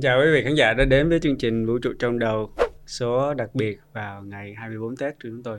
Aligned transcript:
Xin 0.00 0.02
chào 0.02 0.20
quý 0.20 0.32
vị 0.32 0.42
khán 0.44 0.54
giả 0.54 0.74
đã 0.74 0.84
đến 0.84 1.08
với 1.08 1.20
chương 1.20 1.38
trình 1.38 1.66
Vũ 1.66 1.78
trụ 1.78 1.92
trong 1.98 2.18
đầu 2.18 2.50
số 2.86 3.34
đặc 3.34 3.54
biệt 3.54 3.78
vào 3.92 4.22
ngày 4.22 4.54
24 4.54 4.96
Tết 4.96 5.14
của 5.14 5.28
chúng 5.28 5.42
tôi. 5.42 5.58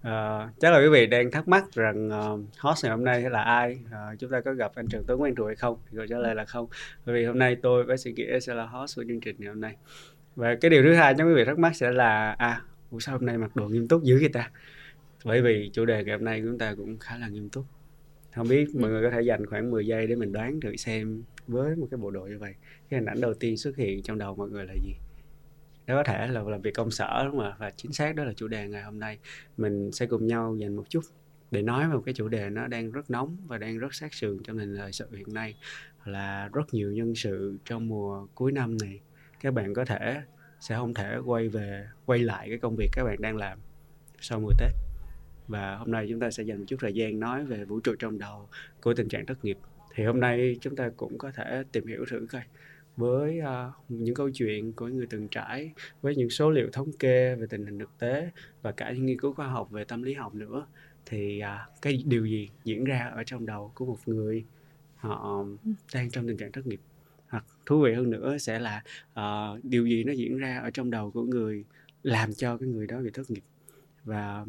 Uh, 0.00 0.60
chắc 0.60 0.72
là 0.72 0.78
quý 0.78 0.88
vị 0.88 1.06
đang 1.06 1.30
thắc 1.30 1.48
mắc 1.48 1.64
rằng 1.72 2.08
uh, 2.08 2.40
host 2.58 2.84
ngày 2.84 2.90
hôm 2.90 3.04
nay 3.04 3.22
là 3.30 3.42
ai? 3.42 3.78
Uh, 3.86 4.18
chúng 4.18 4.30
ta 4.30 4.40
có 4.40 4.52
gặp 4.52 4.72
anh 4.74 4.86
Trần 4.88 5.04
Tuấn 5.06 5.18
Quang 5.18 5.34
rồi 5.34 5.48
hay 5.48 5.56
không? 5.56 5.78
Thì 5.90 5.96
câu 5.96 6.06
trả 6.06 6.18
lời 6.18 6.34
là 6.34 6.44
không. 6.44 6.66
Bởi 7.06 7.14
vì 7.14 7.24
hôm 7.24 7.38
nay 7.38 7.56
tôi 7.62 7.84
với 7.84 7.98
sĩ 7.98 8.12
nghĩa 8.12 8.40
sẽ 8.40 8.54
là 8.54 8.66
host 8.66 8.96
của 8.96 9.04
chương 9.08 9.20
trình 9.20 9.36
ngày 9.38 9.48
hôm 9.48 9.60
nay. 9.60 9.76
Và 10.36 10.54
cái 10.60 10.70
điều 10.70 10.82
thứ 10.82 10.94
hai 10.94 11.14
cho 11.18 11.24
quý 11.24 11.34
vị 11.34 11.44
thắc 11.44 11.58
mắc 11.58 11.76
sẽ 11.76 11.90
là 11.90 12.30
à 12.38 12.62
sao 13.00 13.18
hôm 13.18 13.26
nay 13.26 13.38
mặc 13.38 13.56
đồ 13.56 13.68
nghiêm 13.68 13.88
túc 13.88 14.02
dữ 14.02 14.18
vậy 14.20 14.30
ta? 14.32 14.50
Bởi 15.24 15.42
vì 15.42 15.70
chủ 15.72 15.84
đề 15.84 16.04
ngày 16.04 16.16
hôm 16.16 16.24
nay 16.24 16.40
của 16.40 16.46
chúng 16.48 16.58
ta 16.58 16.74
cũng 16.76 16.98
khá 16.98 17.18
là 17.18 17.28
nghiêm 17.28 17.48
túc 17.48 17.64
không 18.34 18.48
biết 18.48 18.74
mọi 18.74 18.90
người 18.90 19.02
có 19.02 19.10
thể 19.10 19.22
dành 19.22 19.46
khoảng 19.46 19.70
10 19.70 19.86
giây 19.86 20.06
để 20.06 20.14
mình 20.14 20.32
đoán 20.32 20.60
thử 20.60 20.76
xem 20.76 21.22
với 21.46 21.76
một 21.76 21.88
cái 21.90 21.98
bộ 21.98 22.10
đội 22.10 22.30
như 22.30 22.38
vậy, 22.38 22.54
cái 22.88 23.00
hình 23.00 23.08
ảnh 23.08 23.20
đầu 23.20 23.34
tiên 23.34 23.56
xuất 23.56 23.76
hiện 23.76 24.02
trong 24.02 24.18
đầu 24.18 24.34
mọi 24.34 24.48
người 24.48 24.66
là 24.66 24.74
gì? 24.74 24.94
Đó 25.86 25.96
có 25.96 26.02
thể 26.04 26.26
là 26.26 26.42
làm 26.42 26.62
việc 26.62 26.74
công 26.74 26.90
sở 26.90 27.24
đúng 27.24 27.36
không 27.36 27.44
ạ? 27.44 27.56
Và 27.58 27.70
chính 27.70 27.92
xác 27.92 28.14
đó 28.16 28.24
là 28.24 28.32
chủ 28.32 28.48
đề 28.48 28.68
ngày 28.68 28.82
hôm 28.82 28.98
nay. 28.98 29.18
Mình 29.56 29.92
sẽ 29.92 30.06
cùng 30.06 30.26
nhau 30.26 30.56
dành 30.56 30.76
một 30.76 30.84
chút 30.88 31.00
để 31.50 31.62
nói 31.62 31.88
về 31.88 31.94
một 31.94 32.02
cái 32.06 32.14
chủ 32.14 32.28
đề 32.28 32.50
nó 32.50 32.66
đang 32.66 32.90
rất 32.90 33.10
nóng 33.10 33.36
và 33.46 33.58
đang 33.58 33.78
rất 33.78 33.94
sát 33.94 34.14
sườn 34.14 34.42
trong 34.42 34.56
nền 34.56 34.76
thời 34.76 34.92
sự 34.92 35.06
hiện 35.16 35.34
nay 35.34 35.54
là 36.04 36.48
rất 36.52 36.74
nhiều 36.74 36.92
nhân 36.92 37.14
sự 37.14 37.58
trong 37.64 37.88
mùa 37.88 38.26
cuối 38.34 38.52
năm 38.52 38.76
này. 38.82 39.00
Các 39.40 39.54
bạn 39.54 39.74
có 39.74 39.84
thể 39.84 40.22
sẽ 40.60 40.76
không 40.76 40.94
thể 40.94 41.16
quay 41.24 41.48
về, 41.48 41.86
quay 42.06 42.18
lại 42.18 42.48
cái 42.48 42.58
công 42.58 42.76
việc 42.76 42.88
các 42.92 43.04
bạn 43.04 43.16
đang 43.20 43.36
làm 43.36 43.58
sau 44.20 44.40
mùa 44.40 44.52
Tết 44.58 44.89
và 45.50 45.76
hôm 45.76 45.90
nay 45.90 46.06
chúng 46.08 46.20
ta 46.20 46.30
sẽ 46.30 46.42
dành 46.42 46.58
một 46.58 46.64
chút 46.68 46.76
thời 46.80 46.92
gian 46.92 47.20
nói 47.20 47.44
về 47.44 47.64
vũ 47.64 47.80
trụ 47.80 47.94
trong 47.98 48.18
đầu 48.18 48.48
của 48.80 48.94
tình 48.94 49.08
trạng 49.08 49.26
thất 49.26 49.44
nghiệp. 49.44 49.58
Thì 49.94 50.04
hôm 50.04 50.20
nay 50.20 50.56
chúng 50.60 50.76
ta 50.76 50.90
cũng 50.96 51.18
có 51.18 51.30
thể 51.30 51.62
tìm 51.72 51.86
hiểu 51.86 52.04
thử 52.10 52.26
coi. 52.30 52.42
Với 52.96 53.40
uh, 53.40 53.74
những 53.88 54.14
câu 54.14 54.30
chuyện 54.30 54.72
của 54.72 54.86
người 54.86 55.06
từng 55.10 55.28
trải 55.28 55.72
với 56.02 56.16
những 56.16 56.30
số 56.30 56.50
liệu 56.50 56.68
thống 56.72 56.92
kê 56.92 57.34
về 57.34 57.46
tình 57.50 57.66
hình 57.66 57.78
thực 57.78 57.98
tế 57.98 58.30
và 58.62 58.72
cả 58.72 58.92
những 58.92 59.06
nghiên 59.06 59.18
cứu 59.18 59.32
khoa 59.32 59.46
học 59.46 59.70
về 59.70 59.84
tâm 59.84 60.02
lý 60.02 60.14
học 60.14 60.34
nữa 60.34 60.66
thì 61.06 61.42
uh, 61.42 61.82
cái 61.82 62.02
điều 62.06 62.26
gì 62.26 62.48
diễn 62.64 62.84
ra 62.84 63.10
ở 63.14 63.22
trong 63.26 63.46
đầu 63.46 63.72
của 63.74 63.86
một 63.86 63.98
người 64.06 64.44
họ 64.96 65.44
đang 65.94 66.10
trong 66.10 66.26
tình 66.26 66.36
trạng 66.36 66.52
thất 66.52 66.66
nghiệp? 66.66 66.80
Hoặc 67.28 67.44
thú 67.66 67.80
vị 67.80 67.94
hơn 67.94 68.10
nữa 68.10 68.38
sẽ 68.38 68.58
là 68.58 68.82
uh, 69.12 69.64
điều 69.64 69.86
gì 69.86 70.04
nó 70.04 70.12
diễn 70.12 70.38
ra 70.38 70.58
ở 70.58 70.70
trong 70.70 70.90
đầu 70.90 71.10
của 71.10 71.22
người 71.22 71.64
làm 72.02 72.32
cho 72.32 72.56
cái 72.56 72.68
người 72.68 72.86
đó 72.86 72.98
bị 72.98 73.10
thất 73.10 73.30
nghiệp? 73.30 73.42
Và 74.04 74.46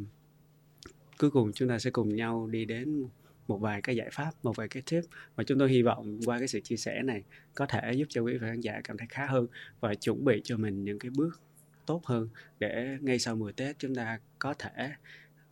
cuối 1.22 1.32
cùng 1.32 1.52
chúng 1.54 1.70
ta 1.70 1.80
sẽ 1.80 1.92
cùng 1.92 2.16
nhau 2.16 2.48
đi 2.52 2.66
đến 2.66 3.08
một 3.48 3.58
vài 3.58 3.82
cái 3.82 3.96
giải 3.96 4.10
pháp 4.12 4.32
một 4.44 4.56
vài 4.56 4.68
cái 4.68 4.84
tip 4.92 5.04
mà 5.38 5.44
chúng 5.44 5.60
tôi 5.60 5.70
hy 5.70 5.82
vọng 5.82 6.20
qua 6.26 6.40
cái 6.40 6.48
sự 6.48 6.60
chia 6.60 6.76
sẻ 6.76 7.02
này 7.04 7.24
có 7.56 7.66
thể 7.66 7.94
giúp 7.94 8.06
cho 8.10 8.22
quý 8.22 8.34
vị 8.34 8.40
khán 8.42 8.62
giả 8.62 8.82
cảm 8.84 8.98
thấy 8.98 9.08
khá 9.10 9.26
hơn 9.26 9.48
và 9.80 9.96
chuẩn 9.96 10.26
bị 10.26 10.42
cho 10.44 10.58
mình 10.58 10.84
những 10.84 11.00
cái 11.00 11.12
bước 11.16 11.42
tốt 11.86 12.06
hơn 12.06 12.30
để 12.60 12.98
ngay 13.02 13.20
sau 13.20 13.36
mùa 13.36 13.52
Tết 13.52 13.80
chúng 13.80 13.96
ta 13.96 14.20
có 14.40 14.54
thể 14.54 14.92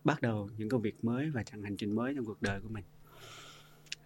bắt 0.04 0.22
đầu 0.22 0.50
những 0.58 0.68
công 0.68 0.82
việc 0.82 1.04
mới 1.04 1.30
và 1.30 1.42
chặng 1.42 1.62
hành 1.62 1.76
trình 1.76 1.94
mới 1.94 2.12
trong 2.16 2.24
cuộc 2.24 2.42
đời 2.42 2.60
của 2.60 2.68
mình. 2.68 2.84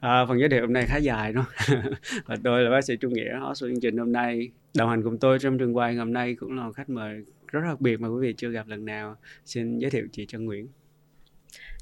À, 0.01 0.27
phần 0.29 0.41
giới 0.41 0.49
thiệu 0.49 0.61
hôm 0.61 0.73
nay 0.73 0.85
khá 0.87 0.97
dài 0.97 1.33
đúng 1.33 1.45
và 2.25 2.37
tôi 2.45 2.63
là 2.63 2.71
bác 2.71 2.85
sĩ 2.85 2.97
Trung 2.97 3.13
Nghĩa, 3.13 3.39
host 3.41 3.61
của 3.63 3.69
chương 3.69 3.81
trình 3.81 3.97
hôm 3.97 4.13
nay. 4.13 4.51
Đồng 4.75 4.91
hành 4.91 5.03
cùng 5.03 5.19
tôi 5.19 5.39
trong 5.39 5.59
trường 5.59 5.77
quay 5.77 5.95
hôm 5.95 6.13
nay 6.13 6.35
cũng 6.35 6.57
là 6.57 6.67
một 6.67 6.73
khách 6.73 6.91
mời 6.91 7.25
rất 7.47 7.61
đặc 7.65 7.81
biệt 7.81 8.01
mà 8.01 8.09
quý 8.09 8.21
vị 8.21 8.35
chưa 8.37 8.51
gặp 8.51 8.69
lần 8.69 8.85
nào. 8.85 9.17
Xin 9.45 9.79
giới 9.79 9.91
thiệu 9.91 10.07
chị 10.13 10.27
Trân 10.27 10.45
Nguyễn. 10.45 10.69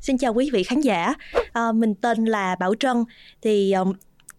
Xin 0.02 0.18
chào 0.18 0.34
quý 0.34 0.50
vị 0.52 0.62
khán 0.62 0.80
giả, 0.80 1.14
à, 1.52 1.72
mình 1.72 1.94
tên 1.94 2.24
là 2.24 2.56
Bảo 2.60 2.74
Trân. 2.74 3.04
Thì 3.42 3.72
um, 3.72 3.92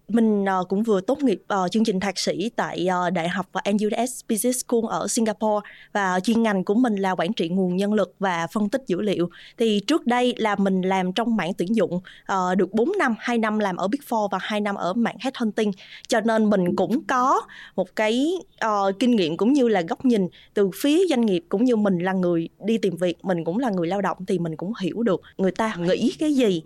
mình 0.07 0.43
uh, 0.43 0.69
cũng 0.69 0.83
vừa 0.83 1.01
tốt 1.01 1.23
nghiệp 1.23 1.41
uh, 1.63 1.71
chương 1.71 1.83
trình 1.83 1.99
thạc 1.99 2.17
sĩ 2.17 2.49
tại 2.55 2.87
uh, 3.07 3.13
Đại 3.13 3.29
học 3.29 3.45
và 3.51 3.61
NUS 3.71 4.21
Business 4.29 4.61
School 4.65 4.81
ở 4.89 5.07
Singapore 5.07 5.69
và 5.93 6.19
chuyên 6.19 6.43
ngành 6.43 6.63
của 6.63 6.73
mình 6.73 6.95
là 6.95 7.15
quản 7.15 7.33
trị 7.33 7.49
nguồn 7.49 7.75
nhân 7.75 7.93
lực 7.93 8.15
và 8.19 8.47
phân 8.47 8.69
tích 8.69 8.81
dữ 8.87 9.01
liệu. 9.01 9.29
Thì 9.57 9.79
trước 9.87 10.07
đây 10.07 10.33
là 10.37 10.55
mình 10.55 10.81
làm 10.81 11.13
trong 11.13 11.35
mảng 11.35 11.53
tuyển 11.53 11.75
dụng 11.75 11.93
uh, 11.95 12.57
được 12.57 12.73
4 12.73 12.91
năm, 12.99 13.15
2 13.19 13.37
năm 13.37 13.59
làm 13.59 13.75
ở 13.75 13.87
Big 13.87 13.99
Four 14.09 14.27
và 14.27 14.37
2 14.41 14.61
năm 14.61 14.75
ở 14.75 14.93
mảng 14.93 15.17
headhunting. 15.19 15.71
Cho 16.07 16.21
nên 16.21 16.49
mình 16.49 16.75
cũng 16.75 17.03
có 17.03 17.41
một 17.75 17.95
cái 17.95 18.33
uh, 18.65 18.99
kinh 18.99 19.15
nghiệm 19.15 19.37
cũng 19.37 19.53
như 19.53 19.67
là 19.67 19.81
góc 19.81 20.05
nhìn 20.05 20.27
từ 20.53 20.69
phía 20.81 21.07
doanh 21.09 21.25
nghiệp 21.25 21.43
cũng 21.49 21.65
như 21.65 21.75
mình 21.75 21.99
là 21.99 22.13
người 22.13 22.49
đi 22.65 22.77
tìm 22.77 22.97
việc, 22.97 23.25
mình 23.25 23.43
cũng 23.43 23.59
là 23.59 23.69
người 23.69 23.87
lao 23.87 24.01
động 24.01 24.17
thì 24.27 24.39
mình 24.39 24.55
cũng 24.55 24.73
hiểu 24.81 25.03
được 25.03 25.21
người 25.37 25.51
ta 25.51 25.75
nghĩ 25.75 26.11
cái 26.19 26.33
gì 26.33 26.63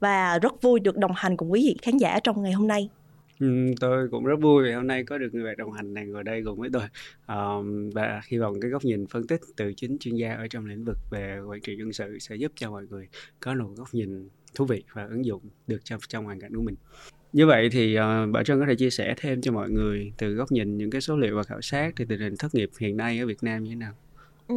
và 0.00 0.38
rất 0.38 0.62
vui 0.62 0.80
được 0.80 0.96
đồng 0.96 1.12
hành 1.16 1.36
cùng 1.36 1.52
quý 1.52 1.62
vị 1.66 1.76
khán 1.82 1.96
giả 1.96 2.20
trong 2.20 2.42
ngày 2.42 2.52
hôm 2.52 2.68
nay. 2.68 2.88
Ừ, 3.40 3.46
tôi 3.80 4.08
cũng 4.10 4.24
rất 4.24 4.40
vui 4.40 4.64
vì 4.64 4.72
hôm 4.72 4.86
nay 4.86 5.04
có 5.04 5.18
được 5.18 5.34
người 5.34 5.44
bạn 5.44 5.56
đồng 5.56 5.72
hành 5.72 5.94
này 5.94 6.06
ngồi 6.06 6.24
đây 6.24 6.42
cùng 6.44 6.60
với 6.60 6.70
tôi 6.72 6.82
um, 7.28 7.90
và 7.90 8.20
hy 8.28 8.38
vọng 8.38 8.60
cái 8.60 8.70
góc 8.70 8.84
nhìn 8.84 9.06
phân 9.06 9.26
tích 9.26 9.40
từ 9.56 9.72
chính 9.76 9.98
chuyên 10.00 10.14
gia 10.14 10.34
ở 10.34 10.46
trong 10.48 10.66
lĩnh 10.66 10.84
vực 10.84 10.96
về 11.10 11.40
quản 11.48 11.60
trị 11.60 11.76
nhân 11.76 11.92
sự 11.92 12.18
sẽ 12.18 12.36
giúp 12.36 12.52
cho 12.54 12.70
mọi 12.70 12.86
người 12.90 13.08
có 13.40 13.54
một 13.54 13.70
góc 13.76 13.88
nhìn 13.92 14.28
thú 14.54 14.64
vị 14.64 14.84
và 14.92 15.06
ứng 15.06 15.24
dụng 15.24 15.42
được 15.66 15.84
trong 15.84 16.00
trong 16.08 16.24
hoàn 16.24 16.40
cảnh 16.40 16.54
của 16.54 16.62
mình. 16.62 16.74
Như 17.32 17.46
vậy 17.46 17.68
thì 17.72 17.96
uh, 17.98 18.32
Bảo 18.32 18.44
Trân 18.44 18.60
có 18.60 18.66
thể 18.68 18.74
chia 18.74 18.90
sẻ 18.90 19.14
thêm 19.16 19.40
cho 19.40 19.52
mọi 19.52 19.70
người 19.70 20.12
từ 20.18 20.34
góc 20.34 20.52
nhìn 20.52 20.76
những 20.76 20.90
cái 20.90 21.00
số 21.00 21.16
liệu 21.16 21.36
và 21.36 21.42
khảo 21.42 21.60
sát 21.60 21.92
thì 21.96 22.04
tình 22.08 22.20
hình 22.20 22.34
thất 22.38 22.54
nghiệp 22.54 22.70
hiện 22.78 22.96
nay 22.96 23.18
ở 23.18 23.26
Việt 23.26 23.42
Nam 23.42 23.64
như 23.64 23.70
thế 23.70 23.76
nào? 23.76 23.92
Ừ, 24.48 24.54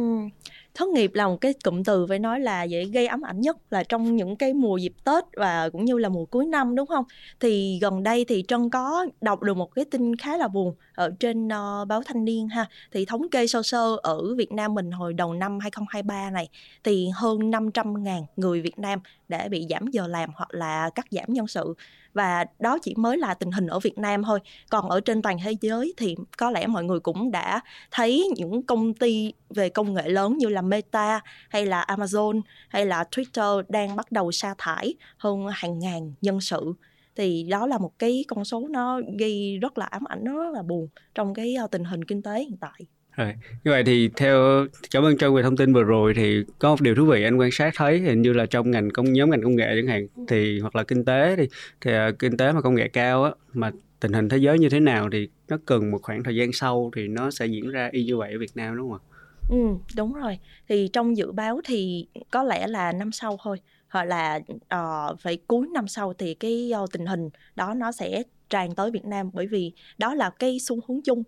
thất 0.74 0.88
nghiệp 0.88 1.10
là 1.14 1.28
một 1.28 1.40
cái 1.40 1.54
cụm 1.64 1.82
từ 1.82 2.06
phải 2.06 2.18
nói 2.18 2.40
là 2.40 2.62
dễ 2.62 2.84
gây 2.84 3.06
ám 3.06 3.22
ảnh 3.22 3.40
nhất 3.40 3.56
là 3.70 3.82
trong 3.82 4.16
những 4.16 4.36
cái 4.36 4.54
mùa 4.54 4.76
dịp 4.76 4.92
Tết 5.04 5.24
và 5.36 5.70
cũng 5.72 5.84
như 5.84 5.98
là 5.98 6.08
mùa 6.08 6.24
cuối 6.24 6.46
năm 6.46 6.74
đúng 6.74 6.86
không? 6.86 7.04
Thì 7.40 7.78
gần 7.82 8.02
đây 8.02 8.24
thì 8.24 8.44
Trân 8.48 8.70
có 8.70 9.06
đọc 9.20 9.42
được 9.42 9.56
một 9.56 9.74
cái 9.74 9.84
tin 9.84 10.16
khá 10.16 10.36
là 10.36 10.48
buồn 10.48 10.74
ở 10.94 11.10
trên 11.20 11.46
uh, 11.46 11.88
báo 11.88 12.02
Thanh 12.06 12.24
niên 12.24 12.48
ha. 12.48 12.66
Thì 12.92 13.04
thống 13.04 13.28
kê 13.28 13.46
sơ 13.46 13.62
sơ 13.62 13.96
ở 14.02 14.34
Việt 14.34 14.52
Nam 14.52 14.74
mình 14.74 14.90
hồi 14.90 15.12
đầu 15.12 15.34
năm 15.34 15.58
2023 15.60 16.30
này 16.30 16.48
thì 16.84 17.08
hơn 17.14 17.38
500.000 17.38 18.24
người 18.36 18.60
Việt 18.60 18.78
Nam 18.78 18.98
đã 19.28 19.48
bị 19.48 19.66
giảm 19.70 19.86
giờ 19.86 20.06
làm 20.06 20.30
hoặc 20.34 20.54
là 20.54 20.90
cắt 20.94 21.06
giảm 21.10 21.32
nhân 21.32 21.46
sự 21.46 21.74
và 22.14 22.44
đó 22.58 22.78
chỉ 22.82 22.94
mới 22.96 23.18
là 23.18 23.34
tình 23.34 23.50
hình 23.50 23.66
ở 23.66 23.78
Việt 23.78 23.98
Nam 23.98 24.22
thôi. 24.22 24.40
Còn 24.70 24.90
ở 24.90 25.00
trên 25.00 25.22
toàn 25.22 25.36
thế 25.44 25.54
giới 25.60 25.94
thì 25.96 26.16
có 26.38 26.50
lẽ 26.50 26.66
mọi 26.66 26.84
người 26.84 27.00
cũng 27.00 27.30
đã 27.30 27.60
thấy 27.90 28.28
những 28.36 28.62
công 28.62 28.94
ty 28.94 29.32
về 29.50 29.68
công 29.68 29.94
nghệ 29.94 30.08
lớn 30.08 30.38
như 30.38 30.48
là 30.48 30.62
Meta 30.62 31.20
hay 31.48 31.66
là 31.66 31.84
Amazon 31.88 32.40
hay 32.68 32.86
là 32.86 33.04
Twitter 33.10 33.62
đang 33.68 33.96
bắt 33.96 34.12
đầu 34.12 34.32
sa 34.32 34.54
thải 34.58 34.94
hơn 35.16 35.46
hàng 35.52 35.78
ngàn 35.78 36.14
nhân 36.20 36.40
sự. 36.40 36.72
Thì 37.16 37.42
đó 37.50 37.66
là 37.66 37.78
một 37.78 37.98
cái 37.98 38.24
con 38.28 38.44
số 38.44 38.68
nó 38.70 39.00
gây 39.18 39.58
rất 39.62 39.78
là 39.78 39.86
ám 39.86 40.04
ảnh, 40.08 40.24
nó 40.24 40.44
rất 40.44 40.50
là 40.54 40.62
buồn 40.62 40.88
trong 41.14 41.34
cái 41.34 41.54
ờ, 41.54 41.66
tình 41.66 41.84
hình 41.84 42.04
kinh 42.04 42.22
tế 42.22 42.38
hiện 42.38 42.56
tại 42.60 42.86
rồi. 43.16 43.34
Như 43.64 43.70
vậy 43.70 43.82
thì 43.84 44.10
theo 44.16 44.66
cảm 44.90 45.04
ơn 45.04 45.18
Trân 45.18 45.34
về 45.34 45.42
thông 45.42 45.56
tin 45.56 45.72
vừa 45.72 45.82
rồi 45.82 46.14
thì 46.16 46.44
có 46.58 46.70
một 46.70 46.80
điều 46.80 46.94
thú 46.94 47.04
vị 47.04 47.24
anh 47.24 47.36
quan 47.36 47.50
sát 47.50 47.74
thấy 47.76 47.98
hình 47.98 48.22
như 48.22 48.32
là 48.32 48.46
trong 48.46 48.70
ngành 48.70 48.90
công 48.90 49.12
nhóm 49.12 49.30
ngành 49.30 49.42
công 49.42 49.56
nghệ 49.56 49.72
chẳng 49.76 49.86
hạn 49.86 50.06
thì 50.28 50.60
hoặc 50.60 50.76
là 50.76 50.82
kinh 50.82 51.04
tế 51.04 51.36
thì 51.36 51.48
thì 51.80 51.92
uh, 52.08 52.18
kinh 52.18 52.36
tế 52.36 52.52
mà 52.52 52.60
công 52.60 52.74
nghệ 52.74 52.88
cao 52.88 53.24
á 53.24 53.30
mà 53.52 53.70
tình 54.00 54.12
hình 54.12 54.28
thế 54.28 54.36
giới 54.36 54.58
như 54.58 54.68
thế 54.68 54.80
nào 54.80 55.08
thì 55.12 55.28
nó 55.48 55.58
cần 55.66 55.90
một 55.90 55.98
khoảng 56.02 56.22
thời 56.22 56.36
gian 56.36 56.52
sau 56.52 56.90
thì 56.96 57.08
nó 57.08 57.30
sẽ 57.30 57.46
diễn 57.46 57.70
ra 57.70 57.88
y 57.92 58.04
như 58.04 58.16
vậy 58.16 58.32
ở 58.32 58.38
Việt 58.38 58.52
Nam 58.54 58.76
đúng 58.76 58.90
không 58.90 58.98
ạ? 58.98 59.08
Ừ, 59.48 59.56
đúng 59.96 60.14
rồi. 60.14 60.38
Thì 60.68 60.88
trong 60.92 61.16
dự 61.16 61.32
báo 61.32 61.60
thì 61.64 62.06
có 62.30 62.42
lẽ 62.42 62.66
là 62.66 62.92
năm 62.92 63.12
sau 63.12 63.38
thôi 63.42 63.56
hoặc 63.88 64.04
là 64.04 64.40
uh, 64.74 65.20
phải 65.20 65.38
cuối 65.46 65.66
năm 65.74 65.88
sau 65.88 66.12
thì 66.12 66.34
cái 66.34 66.72
uh, 66.82 66.92
tình 66.92 67.06
hình 67.06 67.28
đó 67.56 67.74
nó 67.74 67.92
sẽ 67.92 68.22
tràn 68.50 68.74
tới 68.74 68.90
Việt 68.90 69.04
Nam 69.04 69.30
bởi 69.32 69.46
vì 69.46 69.72
đó 69.98 70.14
là 70.14 70.30
cái 70.30 70.58
xu 70.60 70.80
hướng 70.88 71.02
chung 71.02 71.22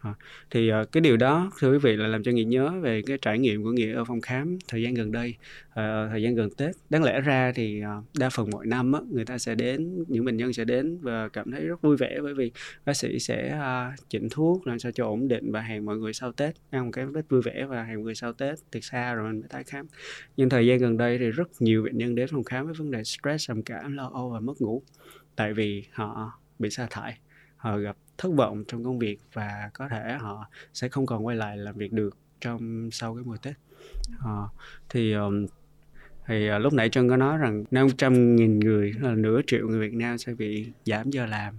Ờ, 0.00 0.14
thì 0.50 0.72
uh, 0.72 0.92
cái 0.92 1.00
điều 1.00 1.16
đó 1.16 1.50
thưa 1.58 1.72
quý 1.72 1.78
vị 1.78 1.96
là 1.96 2.06
làm 2.06 2.22
cho 2.22 2.32
nghĩa 2.32 2.44
nhớ 2.44 2.70
về 2.80 3.02
cái 3.06 3.18
trải 3.22 3.38
nghiệm 3.38 3.62
của 3.62 3.70
nghĩa 3.70 3.94
ở 3.94 4.04
phòng 4.04 4.20
khám 4.20 4.58
thời 4.68 4.82
gian 4.82 4.94
gần 4.94 5.12
đây 5.12 5.34
uh, 5.70 5.74
thời 6.10 6.22
gian 6.22 6.34
gần 6.34 6.50
tết. 6.56 6.76
Đáng 6.90 7.04
lẽ 7.04 7.20
ra 7.20 7.52
thì 7.54 7.82
uh, 7.98 8.04
đa 8.18 8.30
phần 8.30 8.50
mọi 8.50 8.66
năm 8.66 8.92
á, 8.92 9.00
người 9.10 9.24
ta 9.24 9.38
sẽ 9.38 9.54
đến 9.54 10.04
những 10.08 10.24
bệnh 10.24 10.36
nhân 10.36 10.52
sẽ 10.52 10.64
đến 10.64 10.98
và 11.00 11.28
cảm 11.28 11.50
thấy 11.50 11.66
rất 11.66 11.82
vui 11.82 11.96
vẻ 11.96 12.18
bởi 12.22 12.34
vì 12.34 12.52
bác 12.84 12.94
sĩ 12.96 13.18
sẽ 13.18 13.58
uh, 13.58 14.08
chỉnh 14.08 14.28
thuốc 14.30 14.66
làm 14.66 14.78
sao 14.78 14.92
cho 14.92 15.06
ổn 15.06 15.28
định 15.28 15.52
và 15.52 15.60
hẹn 15.60 15.84
mọi 15.84 15.96
người 15.96 16.12
sau 16.12 16.32
tết 16.32 16.54
ăn 16.70 16.84
một 16.84 16.90
cái 16.92 17.06
tết 17.14 17.28
vui 17.28 17.42
vẻ 17.42 17.66
và 17.68 17.84
hẹn 17.84 17.96
mọi 17.96 18.04
người 18.04 18.14
sau 18.14 18.32
tết 18.32 18.54
từ 18.70 18.80
xa 18.80 19.14
rồi 19.14 19.32
mình 19.32 19.40
mới 19.40 19.48
tái 19.48 19.64
khám. 19.64 19.86
Nhưng 20.36 20.48
thời 20.48 20.66
gian 20.66 20.78
gần 20.78 20.96
đây 20.96 21.18
thì 21.18 21.30
rất 21.30 21.48
nhiều 21.60 21.82
bệnh 21.82 21.98
nhân 21.98 22.14
đến 22.14 22.28
phòng 22.30 22.44
khám 22.44 22.64
với 22.64 22.74
vấn 22.74 22.90
đề 22.90 23.04
stress 23.04 23.48
trầm 23.48 23.62
cảm 23.62 23.96
lo 23.96 24.10
âu 24.14 24.30
và 24.30 24.40
mất 24.40 24.60
ngủ 24.60 24.82
tại 25.36 25.52
vì 25.52 25.84
họ 25.92 26.40
bị 26.58 26.70
sa 26.70 26.86
thải 26.90 27.18
họ 27.56 27.78
gặp 27.78 27.96
thất 28.18 28.32
vọng 28.36 28.64
trong 28.68 28.84
công 28.84 28.98
việc 28.98 29.18
và 29.32 29.70
có 29.74 29.88
thể 29.88 30.16
họ 30.20 30.46
sẽ 30.74 30.88
không 30.88 31.06
còn 31.06 31.26
quay 31.26 31.36
lại 31.36 31.56
làm 31.56 31.76
việc 31.76 31.92
được 31.92 32.16
trong 32.40 32.90
sau 32.92 33.14
cái 33.14 33.24
mùa 33.24 33.36
Tết. 33.42 33.54
À, 34.24 34.42
thì 34.88 35.12
um, 35.12 35.46
thì 36.26 36.50
uh, 36.56 36.62
lúc 36.62 36.72
nãy 36.72 36.88
Trân 36.88 37.08
có 37.08 37.16
nói 37.16 37.38
rằng 37.38 37.64
500 37.70 38.36
nghìn 38.36 38.58
người 38.58 38.92
là 39.00 39.14
nửa 39.14 39.40
triệu 39.46 39.68
người 39.68 39.88
Việt 39.88 39.94
Nam 39.94 40.18
sẽ 40.18 40.34
bị 40.34 40.72
giảm 40.84 41.10
giờ 41.10 41.26
làm 41.26 41.54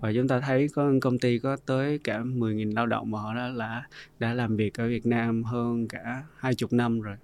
và 0.00 0.12
chúng 0.14 0.28
ta 0.28 0.40
thấy 0.40 0.68
có 0.74 0.92
công 1.00 1.18
ty 1.18 1.38
có 1.38 1.56
tới 1.66 1.98
cả 2.04 2.18
10.000 2.18 2.74
lao 2.74 2.86
động 2.86 3.10
mà 3.10 3.20
họ 3.20 3.34
đã 3.34 3.48
là 3.48 3.86
đã 4.18 4.34
làm 4.34 4.56
việc 4.56 4.80
ở 4.80 4.88
Việt 4.88 5.06
Nam 5.06 5.44
hơn 5.44 5.88
cả 5.88 6.22
hai 6.36 6.54
chục 6.54 6.72
năm 6.72 7.00
rồi 7.00 7.16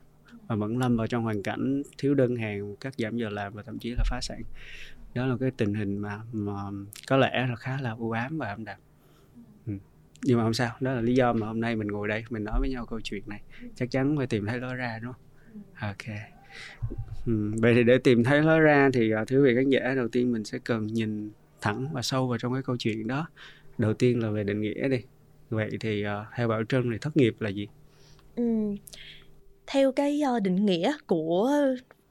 và 0.46 0.56
vẫn 0.56 0.78
lâm 0.78 0.96
vào 0.96 1.06
trong 1.06 1.22
hoàn 1.22 1.42
cảnh 1.42 1.82
thiếu 1.98 2.14
đơn 2.14 2.36
hàng 2.36 2.76
cắt 2.76 2.94
giảm 2.98 3.16
giờ 3.16 3.28
làm 3.28 3.52
và 3.52 3.62
thậm 3.62 3.78
chí 3.78 3.90
là 3.90 4.04
phá 4.10 4.20
sản. 4.22 4.42
Đó 5.14 5.26
là 5.26 5.36
cái 5.40 5.50
tình 5.50 5.74
hình 5.74 5.98
mà 5.98 6.20
mà 6.32 6.52
có 7.08 7.16
lẽ 7.16 7.46
là 7.48 7.56
khá 7.56 7.80
là 7.80 7.90
u 7.90 8.10
ám 8.10 8.38
và 8.38 8.48
âm 8.48 8.64
đạp 8.64 8.76
ừ. 9.66 9.72
nhưng 10.22 10.38
mà 10.38 10.44
không 10.44 10.54
sao 10.54 10.76
đó 10.80 10.92
là 10.92 11.00
lý 11.00 11.14
do 11.14 11.32
mà 11.32 11.46
hôm 11.46 11.60
nay 11.60 11.76
mình 11.76 11.88
ngồi 11.88 12.08
đây 12.08 12.24
mình 12.30 12.44
nói 12.44 12.60
với 12.60 12.68
nhau 12.70 12.86
câu 12.86 13.00
chuyện 13.00 13.22
này. 13.26 13.42
Chắc 13.74 13.90
chắn 13.90 14.16
phải 14.16 14.26
tìm 14.26 14.46
thấy 14.46 14.58
lối 14.58 14.74
ra 14.74 14.98
đúng 15.02 15.12
không? 15.12 15.22
Ok. 15.80 16.16
Ừ, 17.26 17.52
vậy 17.56 17.74
thì 17.74 17.84
để 17.84 17.98
tìm 17.98 18.24
thấy 18.24 18.42
lối 18.42 18.60
ra 18.60 18.90
thì 18.92 19.14
uh, 19.14 19.28
thưa 19.28 19.42
vị 19.42 19.54
khán 19.54 19.68
giả 19.68 19.94
đầu 19.96 20.08
tiên 20.08 20.32
mình 20.32 20.44
sẽ 20.44 20.58
cần 20.64 20.86
nhìn 20.86 21.30
thẳng 21.60 21.88
và 21.92 22.02
sâu 22.02 22.28
vào 22.28 22.38
trong 22.38 22.52
cái 22.52 22.62
câu 22.62 22.76
chuyện 22.76 23.06
đó. 23.06 23.28
Đầu 23.78 23.94
tiên 23.94 24.22
là 24.22 24.30
về 24.30 24.44
định 24.44 24.60
nghĩa 24.60 24.88
đi. 24.88 24.98
Vậy 25.50 25.70
thì 25.80 26.04
uh, 26.06 26.26
theo 26.36 26.48
bảo 26.48 26.64
trân 26.64 26.90
thì 26.92 26.98
thất 26.98 27.16
nghiệp 27.16 27.36
là 27.40 27.48
gì? 27.48 27.68
Ừ 28.36 28.74
theo 29.66 29.92
cái 29.92 30.22
uh, 30.36 30.42
định 30.42 30.66
nghĩa 30.66 30.96
của 31.06 31.52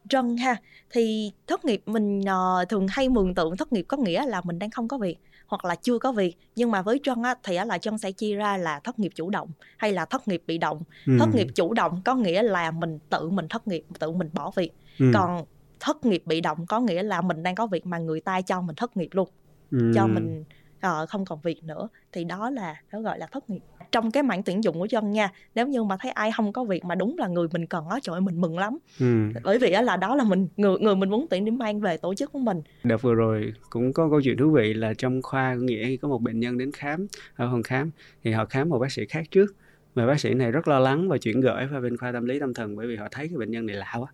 Trân 0.10 0.38
ha 0.38 0.56
thì 0.90 1.32
thất 1.48 1.66
nghiệp 1.66 1.82
mình 1.86 2.20
uh, 2.20 2.70
thường 2.70 2.88
hay 2.90 3.10
mường 3.10 3.36
tượng 3.36 3.58
thất 3.58 3.74
nghiệp 3.74 3.86
có 3.88 3.98
nghĩa 3.98 4.26
là 4.26 4.42
mình 4.44 4.60
đang 4.60 4.72
không 4.72 4.88
có 4.88 4.98
việc 4.98 5.18
hoặc 5.48 5.66
là 5.66 5.76
chưa 5.76 6.00
có 6.00 6.12
việc 6.12 6.38
nhưng 6.56 6.72
mà 6.72 6.82
với 6.82 7.00
Trân 7.04 7.24
á, 7.24 7.36
thì 7.44 7.56
á, 7.56 7.66
là 7.66 7.78
Trân 7.78 7.98
sẽ 7.98 8.12
chia 8.12 8.36
ra 8.36 8.58
là 8.58 8.80
thất 8.80 9.00
nghiệp 9.00 9.12
chủ 9.16 9.30
động 9.30 9.50
hay 9.78 9.94
là 9.94 10.06
thất 10.06 10.28
nghiệp 10.28 10.44
bị 10.48 10.58
động 10.58 10.82
ừ. 11.06 11.14
thất 11.20 11.30
nghiệp 11.36 11.48
chủ 11.56 11.74
động 11.74 12.02
có 12.06 12.16
nghĩa 12.16 12.44
là 12.44 12.72
mình 12.72 13.00
tự 13.10 13.30
mình 13.30 13.48
thất 13.48 13.68
nghiệp 13.68 13.86
tự 14.00 14.12
mình 14.12 14.30
bỏ 14.34 14.52
việc 14.56 14.72
ừ. 15.00 15.06
còn 15.14 15.46
thất 15.80 16.06
nghiệp 16.06 16.24
bị 16.26 16.42
động 16.42 16.66
có 16.66 16.80
nghĩa 16.80 17.04
là 17.04 17.22
mình 17.22 17.44
đang 17.44 17.56
có 17.56 17.68
việc 17.68 17.86
mà 17.86 17.98
người 17.98 18.22
ta 18.22 18.42
cho 18.42 18.62
mình 18.62 18.76
thất 18.76 18.98
nghiệp 18.98 19.10
luôn 19.12 19.30
ừ. 19.72 19.92
cho 19.96 20.08
mình 20.08 20.44
uh, 20.86 21.10
không 21.10 21.26
còn 21.26 21.40
việc 21.42 21.64
nữa. 21.64 21.88
Thì 22.12 22.24
đó 22.24 22.50
là 22.50 22.82
nó 22.92 23.02
gọi 23.02 23.20
là 23.20 23.28
thất 23.28 23.50
nghiệp. 23.50 23.60
Trong 23.92 24.12
cái 24.12 24.24
mảng 24.24 24.44
tuyển 24.44 24.64
dụng 24.64 24.80
của 24.80 24.86
dân 24.86 25.12
nha 25.12 25.32
nếu 25.56 25.68
như 25.68 25.84
mà 25.84 25.98
thấy 26.00 26.12
ai 26.12 26.32
không 26.38 26.54
có 26.54 26.64
việc 26.64 26.86
mà 26.86 26.96
đúng 26.96 27.18
là 27.18 27.28
người 27.28 27.48
mình 27.54 27.66
cần 27.66 27.88
á 27.88 28.00
trời 28.02 28.14
ơi 28.14 28.22
mình 28.22 28.42
mừng 28.42 28.60
lắm. 28.60 28.78
Ừ. 29.00 29.40
bởi 29.44 29.60
vì 29.60 29.72
á 29.72 29.82
là 29.82 29.98
đó 29.98 30.16
là 30.16 30.24
mình 30.24 30.48
người 30.58 30.80
người 30.80 30.96
mình 30.96 31.10
muốn 31.10 31.28
tuyển 31.30 31.46
điểm 31.46 31.58
mang 31.58 31.80
về 31.80 31.98
tổ 31.98 32.14
chức 32.14 32.32
của 32.32 32.40
mình. 32.40 32.62
Đợt 32.84 33.02
vừa 33.02 33.14
rồi 33.14 33.54
cũng 33.70 33.94
có 33.94 34.10
câu 34.10 34.22
chuyện 34.22 34.38
thú 34.38 34.52
vị 34.52 34.74
là 34.74 34.94
trong 34.94 35.22
khoa 35.22 35.54
nghĩa 35.54 35.98
có 35.98 36.08
một 36.08 36.22
bệnh 36.22 36.40
nhân 36.40 36.58
đến 36.58 36.72
khám 36.72 37.08
ở 37.36 37.48
phòng 37.52 37.64
khám 37.64 37.92
thì 38.24 38.32
họ 38.32 38.46
khám 38.46 38.70
một 38.70 38.80
bác 38.80 38.92
sĩ 38.92 39.06
khác 39.06 39.26
trước. 39.32 39.56
Mà 39.96 40.08
bác 40.08 40.20
sĩ 40.20 40.34
này 40.34 40.52
rất 40.52 40.68
lo 40.68 40.80
lắng 40.80 41.10
và 41.10 41.18
chuyển 41.18 41.42
gửi 41.42 41.68
vào 41.68 41.82
bên 41.82 41.98
khoa 41.98 42.12
tâm 42.12 42.26
lý 42.26 42.40
tâm 42.40 42.54
thần 42.54 42.76
bởi 42.76 42.88
vì 42.88 42.96
họ 42.96 43.08
thấy 43.12 43.28
cái 43.28 43.38
bệnh 43.38 43.52
nhân 43.52 43.66
này 43.66 43.76
lạ 43.76 43.94
quá. 44.00 44.08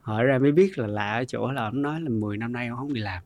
Hỏi 0.00 0.24
ra 0.24 0.38
mới 0.38 0.52
biết 0.52 0.78
là 0.78 0.86
lạ 0.86 1.12
ở 1.12 1.24
chỗ 1.24 1.52
là 1.52 1.64
ông 1.64 1.82
nói 1.82 2.00
là 2.00 2.10
10 2.10 2.36
năm 2.36 2.52
nay 2.52 2.68
ông 2.68 2.78
không 2.78 2.92
đi 2.92 3.00
làm 3.00 3.22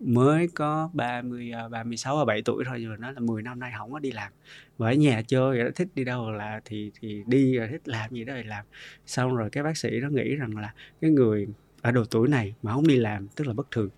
mới 0.00 0.48
có 0.54 0.90
30 0.92 1.52
36 1.70 2.16
37 2.16 2.42
tuổi 2.42 2.64
thôi 2.66 2.78
nhưng 2.80 2.96
mà 3.00 3.10
là 3.10 3.20
10 3.20 3.42
năm 3.42 3.60
nay 3.60 3.72
không 3.78 3.92
có 3.92 3.98
đi 3.98 4.12
làm. 4.12 4.32
Và 4.78 4.88
ở 4.88 4.92
nhà 4.92 5.22
chơi 5.22 5.58
rồi 5.58 5.70
thích 5.74 5.88
đi 5.94 6.04
đâu 6.04 6.30
là 6.30 6.60
thì 6.64 6.90
thì 7.00 7.22
đi 7.26 7.56
rồi 7.56 7.68
thích 7.68 7.88
làm 7.88 8.10
gì 8.10 8.24
đó 8.24 8.34
thì 8.36 8.42
làm. 8.42 8.64
Xong 9.06 9.36
rồi 9.36 9.50
cái 9.50 9.64
bác 9.64 9.76
sĩ 9.76 9.90
nó 10.00 10.08
nghĩ 10.08 10.36
rằng 10.36 10.56
là 10.56 10.74
cái 11.00 11.10
người 11.10 11.46
ở 11.82 11.92
độ 11.92 12.04
tuổi 12.10 12.28
này 12.28 12.54
mà 12.62 12.72
không 12.72 12.86
đi 12.86 12.96
làm 12.96 13.28
tức 13.28 13.46
là 13.46 13.52
bất 13.52 13.70
thường 13.70 13.88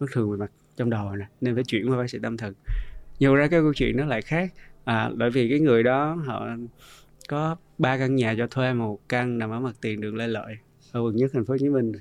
bất 0.00 0.06
thường 0.12 0.30
về 0.30 0.36
mặt 0.36 0.50
trong 0.76 0.90
đầu 0.90 1.16
nè 1.16 1.26
nên 1.40 1.54
phải 1.54 1.64
chuyển 1.64 1.90
qua 1.90 1.96
bác 1.96 2.10
sĩ 2.10 2.18
tâm 2.22 2.36
thần. 2.36 2.54
Nhiều 3.18 3.34
ra 3.34 3.48
cái 3.48 3.60
câu 3.60 3.74
chuyện 3.74 3.96
nó 3.96 4.04
lại 4.04 4.22
khác 4.22 4.52
à, 4.84 5.10
bởi 5.14 5.30
vì 5.30 5.48
cái 5.50 5.60
người 5.60 5.82
đó 5.82 6.14
họ 6.14 6.46
có 7.28 7.56
ba 7.78 7.98
căn 7.98 8.16
nhà 8.16 8.34
cho 8.38 8.46
thuê 8.46 8.72
một 8.72 9.00
căn 9.08 9.38
nằm 9.38 9.50
ở 9.50 9.60
mặt 9.60 9.76
tiền 9.80 10.00
đường 10.00 10.16
Lê 10.16 10.26
Lợi 10.26 10.56
ở 10.92 11.00
quận 11.00 11.16
nhất 11.16 11.30
thành 11.34 11.44
phố 11.44 11.54
Hồ 11.54 11.58
Chí 11.58 11.68
Minh 11.68 11.92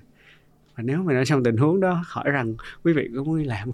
và 0.81 0.85
nếu 0.85 1.03
mà 1.03 1.17
ở 1.17 1.25
trong 1.25 1.43
tình 1.43 1.57
huống 1.57 1.79
đó 1.79 2.03
hỏi 2.05 2.31
rằng 2.31 2.55
quý 2.83 2.93
vị 2.93 3.09
có 3.15 3.23
muốn 3.23 3.39
đi 3.39 3.45
làm 3.45 3.71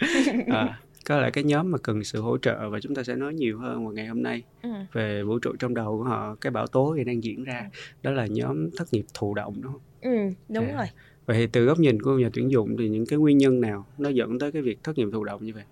à, 0.46 0.80
có 1.06 1.20
lẽ 1.20 1.30
cái 1.30 1.44
nhóm 1.44 1.70
mà 1.70 1.78
cần 1.78 2.04
sự 2.04 2.20
hỗ 2.20 2.38
trợ 2.38 2.70
và 2.70 2.80
chúng 2.80 2.94
ta 2.94 3.02
sẽ 3.02 3.16
nói 3.16 3.34
nhiều 3.34 3.58
hơn 3.58 3.84
vào 3.84 3.94
ngày 3.94 4.06
hôm 4.06 4.22
nay 4.22 4.42
ừ. 4.62 4.70
về 4.92 5.22
vũ 5.22 5.38
trụ 5.38 5.52
trong 5.58 5.74
đầu 5.74 5.98
của 5.98 6.04
họ 6.04 6.36
cái 6.40 6.50
bão 6.50 6.66
tố 6.66 6.96
đang 7.06 7.24
diễn 7.24 7.44
ra 7.44 7.60
ừ. 7.72 7.78
đó 8.02 8.10
là 8.10 8.26
nhóm 8.26 8.70
thất 8.76 8.92
nghiệp 8.92 9.04
thụ 9.14 9.34
động 9.34 9.54
đúng 9.60 9.72
không? 9.72 9.82
Ừ, 10.00 10.32
đúng 10.48 10.66
à. 10.66 10.76
rồi. 10.76 10.86
Vậy 11.26 11.36
thì 11.36 11.46
từ 11.46 11.64
góc 11.64 11.78
nhìn 11.78 12.02
của 12.02 12.18
nhà 12.18 12.30
tuyển 12.32 12.50
dụng 12.50 12.76
thì 12.78 12.88
những 12.88 13.06
cái 13.06 13.18
nguyên 13.18 13.38
nhân 13.38 13.60
nào 13.60 13.86
nó 13.98 14.08
dẫn 14.08 14.38
tới 14.38 14.52
cái 14.52 14.62
việc 14.62 14.84
thất 14.84 14.98
nghiệp 14.98 15.08
thụ 15.12 15.24
động 15.24 15.44
như 15.44 15.52
vậy? 15.54 15.64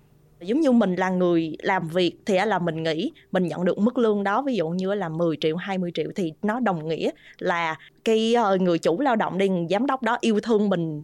Giống 0.45 0.59
như 0.59 0.71
mình 0.71 0.95
là 0.95 1.09
người 1.09 1.55
làm 1.59 1.87
việc 1.87 2.15
thì 2.25 2.37
là 2.45 2.59
mình 2.59 2.83
nghĩ 2.83 3.11
mình 3.31 3.47
nhận 3.47 3.65
được 3.65 3.77
mức 3.77 3.97
lương 3.97 4.23
đó 4.23 4.41
ví 4.41 4.55
dụ 4.55 4.69
như 4.69 4.93
là 4.93 5.09
10 5.09 5.37
triệu 5.41 5.55
20 5.55 5.91
triệu 5.93 6.11
thì 6.15 6.33
nó 6.41 6.59
đồng 6.59 6.87
nghĩa 6.87 7.09
là 7.39 7.75
cái 8.03 8.35
ờ, 8.35 8.57
người 8.57 8.79
chủ 8.79 8.99
lao 8.99 9.15
động 9.15 9.37
đi 9.37 9.49
giám 9.69 9.85
đốc 9.85 10.01
đó 10.01 10.17
yêu 10.21 10.39
thương 10.39 10.69
mình 10.69 11.03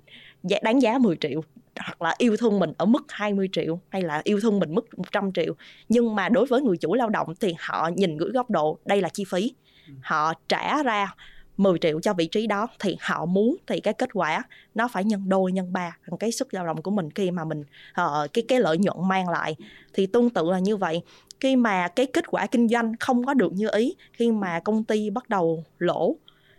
đáng 0.64 0.82
giá 0.82 0.98
10 0.98 1.16
triệu 1.16 1.42
hoặc 1.80 2.02
là 2.02 2.16
yêu 2.18 2.38
thương 2.38 2.60
mình 2.60 2.74
ở 2.78 2.86
mức 2.86 3.04
20 3.10 3.50
triệu 3.52 3.80
hay 3.90 4.02
là 4.02 4.22
yêu 4.24 4.40
thương 4.42 4.60
mình 4.60 4.76
mức 4.76 4.98
100 4.98 5.34
triệu 5.34 5.54
nhưng 5.90 6.16
mà 6.16 6.30
đối 6.30 6.46
với 6.46 6.62
người 6.62 6.78
chủ 6.78 6.94
lao 6.94 7.10
động 7.10 7.34
thì 7.42 7.54
họ 7.60 7.90
nhìn 7.96 8.18
gửi 8.18 8.30
góc 8.34 8.50
độ 8.50 8.80
đây 8.86 9.02
là 9.02 9.10
chi 9.10 9.24
phí 9.30 9.54
ừ. 9.88 9.94
họ 10.02 10.34
trả 10.48 10.84
ra 10.84 11.16
10 11.62 11.80
triệu 11.80 12.00
cho 12.00 12.14
vị 12.14 12.28
trí 12.28 12.48
đó 12.48 12.68
thì 12.80 12.98
họ 13.00 13.26
muốn 13.26 13.56
thì 13.68 13.80
cái 13.80 13.94
kết 13.94 14.10
quả 14.14 14.44
nó 14.76 14.88
phải 14.88 15.04
nhân 15.04 15.30
đôi 15.30 15.52
nhân 15.52 15.74
ba 15.74 15.98
bằng 16.08 16.18
cái 16.18 16.32
sức 16.32 16.54
lao 16.54 16.66
động 16.66 16.82
của 16.82 16.92
mình. 16.92 17.12
Khi 17.12 17.32
mà 17.32 17.46
mình 17.46 17.62
uh, 17.62 18.34
cái 18.34 18.44
cái 18.48 18.60
lợi 18.60 18.78
nhuận 18.78 18.98
mang 19.08 19.30
lại 19.30 19.56
thì 19.94 20.06
tương 20.06 20.30
tự 20.30 20.50
là 20.52 20.60
như 20.60 20.78
vậy. 20.78 21.02
Khi 21.40 21.56
mà 21.56 21.88
cái 21.88 22.06
kết 22.06 22.28
quả 22.28 22.48
kinh 22.48 22.68
doanh 22.68 22.94
không 23.00 23.26
có 23.26 23.34
được 23.34 23.54
như 23.54 23.68
ý 23.74 23.96
khi 24.14 24.32
mà 24.32 24.60
công 24.60 24.84
ty 24.84 25.10
bắt 25.10 25.30
đầu 25.30 25.64
lỗ 25.80 26.16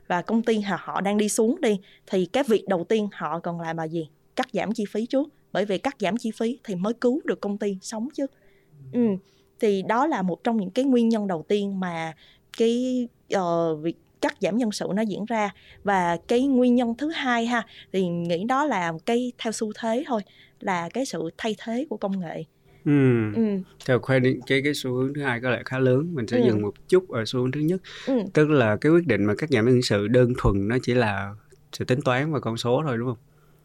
và 0.07 0.23
công 0.23 0.43
ty 0.43 0.61
họ 0.61 1.01
đang 1.01 1.19
đi 1.19 1.29
xuống 1.29 1.61
đi 1.61 1.81
thì 2.07 2.27
cái 2.27 2.45
việc 2.49 2.69
đầu 2.69 2.85
tiên 2.85 3.09
họ 3.13 3.39
cần 3.39 3.61
làm 3.61 3.77
là 3.77 3.85
gì? 3.85 4.09
Cắt 4.37 4.49
giảm 4.53 4.73
chi 4.73 4.85
phí 4.91 5.07
trước. 5.07 5.29
Bởi 5.53 5.65
vì 5.65 5.79
cắt 5.79 5.97
giảm 5.99 6.17
chi 6.17 6.31
phí 6.31 6.59
thì 6.65 6.75
mới 6.75 6.95
cứu 6.95 7.21
được 7.25 7.41
công 7.41 7.59
ty 7.59 7.79
sống 7.83 8.09
chứ. 8.15 8.27
Ừ. 8.93 9.01
thì 9.61 9.83
đó 9.83 10.07
là 10.07 10.23
một 10.23 10.45
trong 10.45 10.57
những 10.57 10.71
cái 10.71 10.85
nguyên 10.85 11.09
nhân 11.09 11.27
đầu 11.27 11.45
tiên 11.49 11.81
mà 11.81 12.15
cái 12.59 13.09
uh, 13.37 13.83
việc 13.83 14.02
cắt 14.23 14.35
giảm 14.41 14.57
nhân 14.57 14.73
sự 14.73 14.87
nó 14.95 15.03
diễn 15.03 15.25
ra 15.25 15.51
và 15.85 16.17
cái 16.29 16.47
nguyên 16.47 16.75
nhân 16.75 16.95
thứ 16.99 17.11
hai 17.11 17.47
ha 17.47 17.67
thì 17.93 18.09
nghĩ 18.09 18.45
đó 18.45 18.65
là 18.65 18.93
cái 19.07 19.33
theo 19.39 19.53
xu 19.53 19.73
thế 19.79 20.05
thôi 20.07 20.21
là 20.61 20.89
cái 20.89 21.07
sự 21.07 21.31
thay 21.39 21.57
thế 21.65 21.87
của 21.91 21.97
công 21.97 22.21
nghệ 22.21 22.45
Ừ. 22.85 23.33
ừ. 23.35 23.43
Theo 23.87 23.99
khoa 23.99 24.19
cái 24.47 24.63
cái 24.65 24.73
xu 24.75 24.93
hướng 24.93 25.15
thứ 25.15 25.23
hai 25.23 25.41
có 25.41 25.51
lẽ 25.51 25.63
khá 25.65 25.79
lớn 25.79 26.15
mình 26.15 26.27
sẽ 26.27 26.37
ừ. 26.37 26.47
dừng 26.47 26.63
một 26.63 26.75
chút 26.89 27.09
ở 27.09 27.25
xu 27.27 27.41
hướng 27.41 27.53
thứ 27.53 27.61
nhất 27.61 27.81
ừ. 28.07 28.15
tức 28.33 28.51
là 28.51 28.77
cái 28.77 28.93
quyết 28.93 29.07
định 29.07 29.25
mà 29.25 29.35
cắt 29.39 29.51
giảm 29.51 29.67
nhân 29.67 29.83
sự 29.83 30.09
đơn 30.09 30.33
thuần 30.39 30.69
nó 30.69 30.77
chỉ 30.83 30.95
là 30.95 31.35
sự 31.73 31.85
tính 31.85 32.01
toán 32.05 32.33
và 32.33 32.41
con 32.41 32.57
số 32.57 32.83
thôi 32.87 32.99
đúng 32.99 33.09
không? 33.09 33.19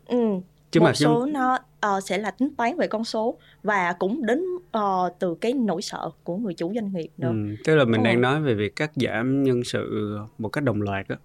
Ừ 0.06 0.42
chứ 0.72 0.80
một 0.80 0.86
mà 0.86 0.94
số 0.94 1.26
nó 1.26 1.58
uh, 1.86 2.04
sẽ 2.04 2.18
là 2.18 2.32
tính 2.32 2.56
toán 2.56 2.78
về 2.78 2.88
con 2.88 3.04
số 3.04 3.38
và 3.64 3.94
cũng 4.00 4.26
đến 4.26 4.44
uh, 4.78 5.20
từ 5.20 5.36
cái 5.42 5.54
nỗi 5.54 5.82
sợ 5.82 6.10
của 6.24 6.38
người 6.38 6.54
chủ 6.54 6.74
doanh 6.76 6.94
nghiệp 6.94 7.10
nữa. 7.18 7.30
Ừ, 7.30 7.56
tức 7.66 7.76
là 7.76 7.86
mình 7.86 8.02
ừ. 8.02 8.06
đang 8.06 8.22
nói 8.22 8.42
về 8.42 8.54
việc 8.54 8.76
cắt 8.76 8.92
giảm 8.96 9.44
nhân 9.44 9.64
sự 9.64 10.18
một 10.38 10.50
cách 10.50 10.64
đồng 10.64 10.82
loạt 10.82 11.08
đó. 11.08 11.16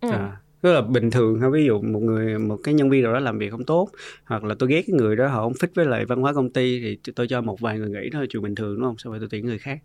Ừ. 0.00 0.10
À, 0.10 0.36
tức 0.60 0.72
là 0.72 0.80
bình 0.80 1.10
thường 1.10 1.40
ha 1.40 1.48
ví 1.48 1.64
dụ 1.64 1.80
một 1.80 2.00
người 2.00 2.38
một 2.38 2.56
cái 2.64 2.74
nhân 2.74 2.90
viên 2.90 3.02
nào 3.02 3.12
đó 3.12 3.20
làm 3.20 3.38
việc 3.38 3.50
không 3.50 3.64
tốt 3.64 3.90
hoặc 4.24 4.44
là 4.44 4.54
tôi 4.58 4.68
ghét 4.68 4.82
cái 4.86 4.94
người 4.96 5.16
đó 5.16 5.28
họ 5.28 5.42
không 5.42 5.52
fit 5.52 5.68
với 5.74 5.86
lại 5.86 6.04
văn 6.04 6.20
hóa 6.20 6.32
công 6.32 6.50
ty 6.50 6.80
thì 6.80 7.12
tôi 7.16 7.28
cho 7.28 7.40
một 7.40 7.60
vài 7.60 7.78
người 7.78 7.90
nghỉ 7.90 8.10
thôi 8.12 8.26
chuyện 8.30 8.42
bình 8.42 8.54
thường 8.54 8.74
đúng 8.74 8.84
không 8.84 8.98
sao 8.98 9.12
phải 9.12 9.20
tôi 9.20 9.28
tuyển 9.30 9.46
người 9.46 9.58
khác 9.58 9.78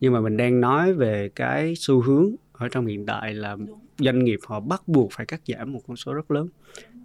nhưng 0.00 0.12
mà 0.12 0.20
mình 0.20 0.36
đang 0.36 0.60
nói 0.60 0.92
về 0.92 1.30
cái 1.34 1.74
xu 1.76 2.00
hướng 2.00 2.34
ở 2.52 2.68
trong 2.68 2.86
hiện 2.86 3.06
tại 3.06 3.34
là 3.34 3.56
doanh 3.98 4.24
nghiệp 4.24 4.38
họ 4.46 4.60
bắt 4.60 4.88
buộc 4.88 5.12
phải 5.12 5.26
cắt 5.26 5.40
giảm 5.46 5.72
một 5.72 5.80
con 5.86 5.96
số 5.96 6.12
rất 6.14 6.30
lớn 6.30 6.48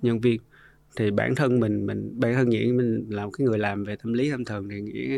nhân 0.01 0.19
viên 0.19 0.41
thì 0.97 1.11
bản 1.11 1.35
thân 1.35 1.59
mình 1.59 1.85
mình 1.85 2.19
bản 2.19 2.33
thân 2.33 2.49
nghĩ 2.49 2.71
mình 2.71 3.05
là 3.09 3.25
một 3.25 3.31
cái 3.31 3.45
người 3.45 3.59
làm 3.59 3.83
về 3.83 3.95
tâm 3.95 4.13
lý 4.13 4.31
tâm 4.31 4.45
thần 4.45 4.69
thì 4.69 4.81
nghĩ 4.81 5.17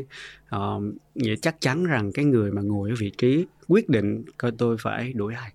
uh, 0.56 0.84
nghĩa 1.16 1.36
chắc 1.36 1.62
chắn 1.62 1.86
rằng 1.86 2.12
cái 2.14 2.26
người 2.26 2.52
mà 2.52 2.62
ngồi 2.62 2.90
ở 2.90 2.96
vị 3.00 3.12
trí 3.18 3.46
quyết 3.68 3.90
định 3.90 4.26
coi 4.38 4.52
tôi 4.58 4.78
phải 4.80 5.14
đuổi 5.14 5.34
ai. 5.34 5.54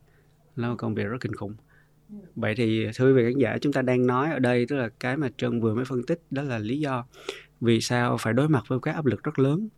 Là 0.56 0.68
một 0.68 0.74
công 0.78 0.94
việc 0.94 1.04
rất 1.04 1.18
kinh 1.20 1.34
khủng. 1.34 1.54
Vậy 2.36 2.54
thì 2.56 2.86
thưa 2.94 3.06
quý 3.06 3.12
vị 3.12 3.24
khán 3.24 3.38
giả 3.38 3.58
chúng 3.60 3.72
ta 3.72 3.82
đang 3.82 4.06
nói 4.06 4.30
ở 4.30 4.38
đây 4.38 4.66
tức 4.66 4.76
là 4.76 4.88
cái 4.88 5.16
mà 5.16 5.28
trân 5.36 5.60
vừa 5.60 5.74
mới 5.74 5.84
phân 5.84 6.02
tích 6.02 6.20
đó 6.30 6.42
là 6.42 6.58
lý 6.58 6.80
do 6.80 7.04
vì 7.60 7.80
sao 7.80 8.16
phải 8.20 8.32
đối 8.32 8.48
mặt 8.48 8.64
với 8.68 8.78
các 8.82 8.94
áp 8.94 9.06
lực 9.06 9.22
rất 9.22 9.38
lớn 9.38 9.68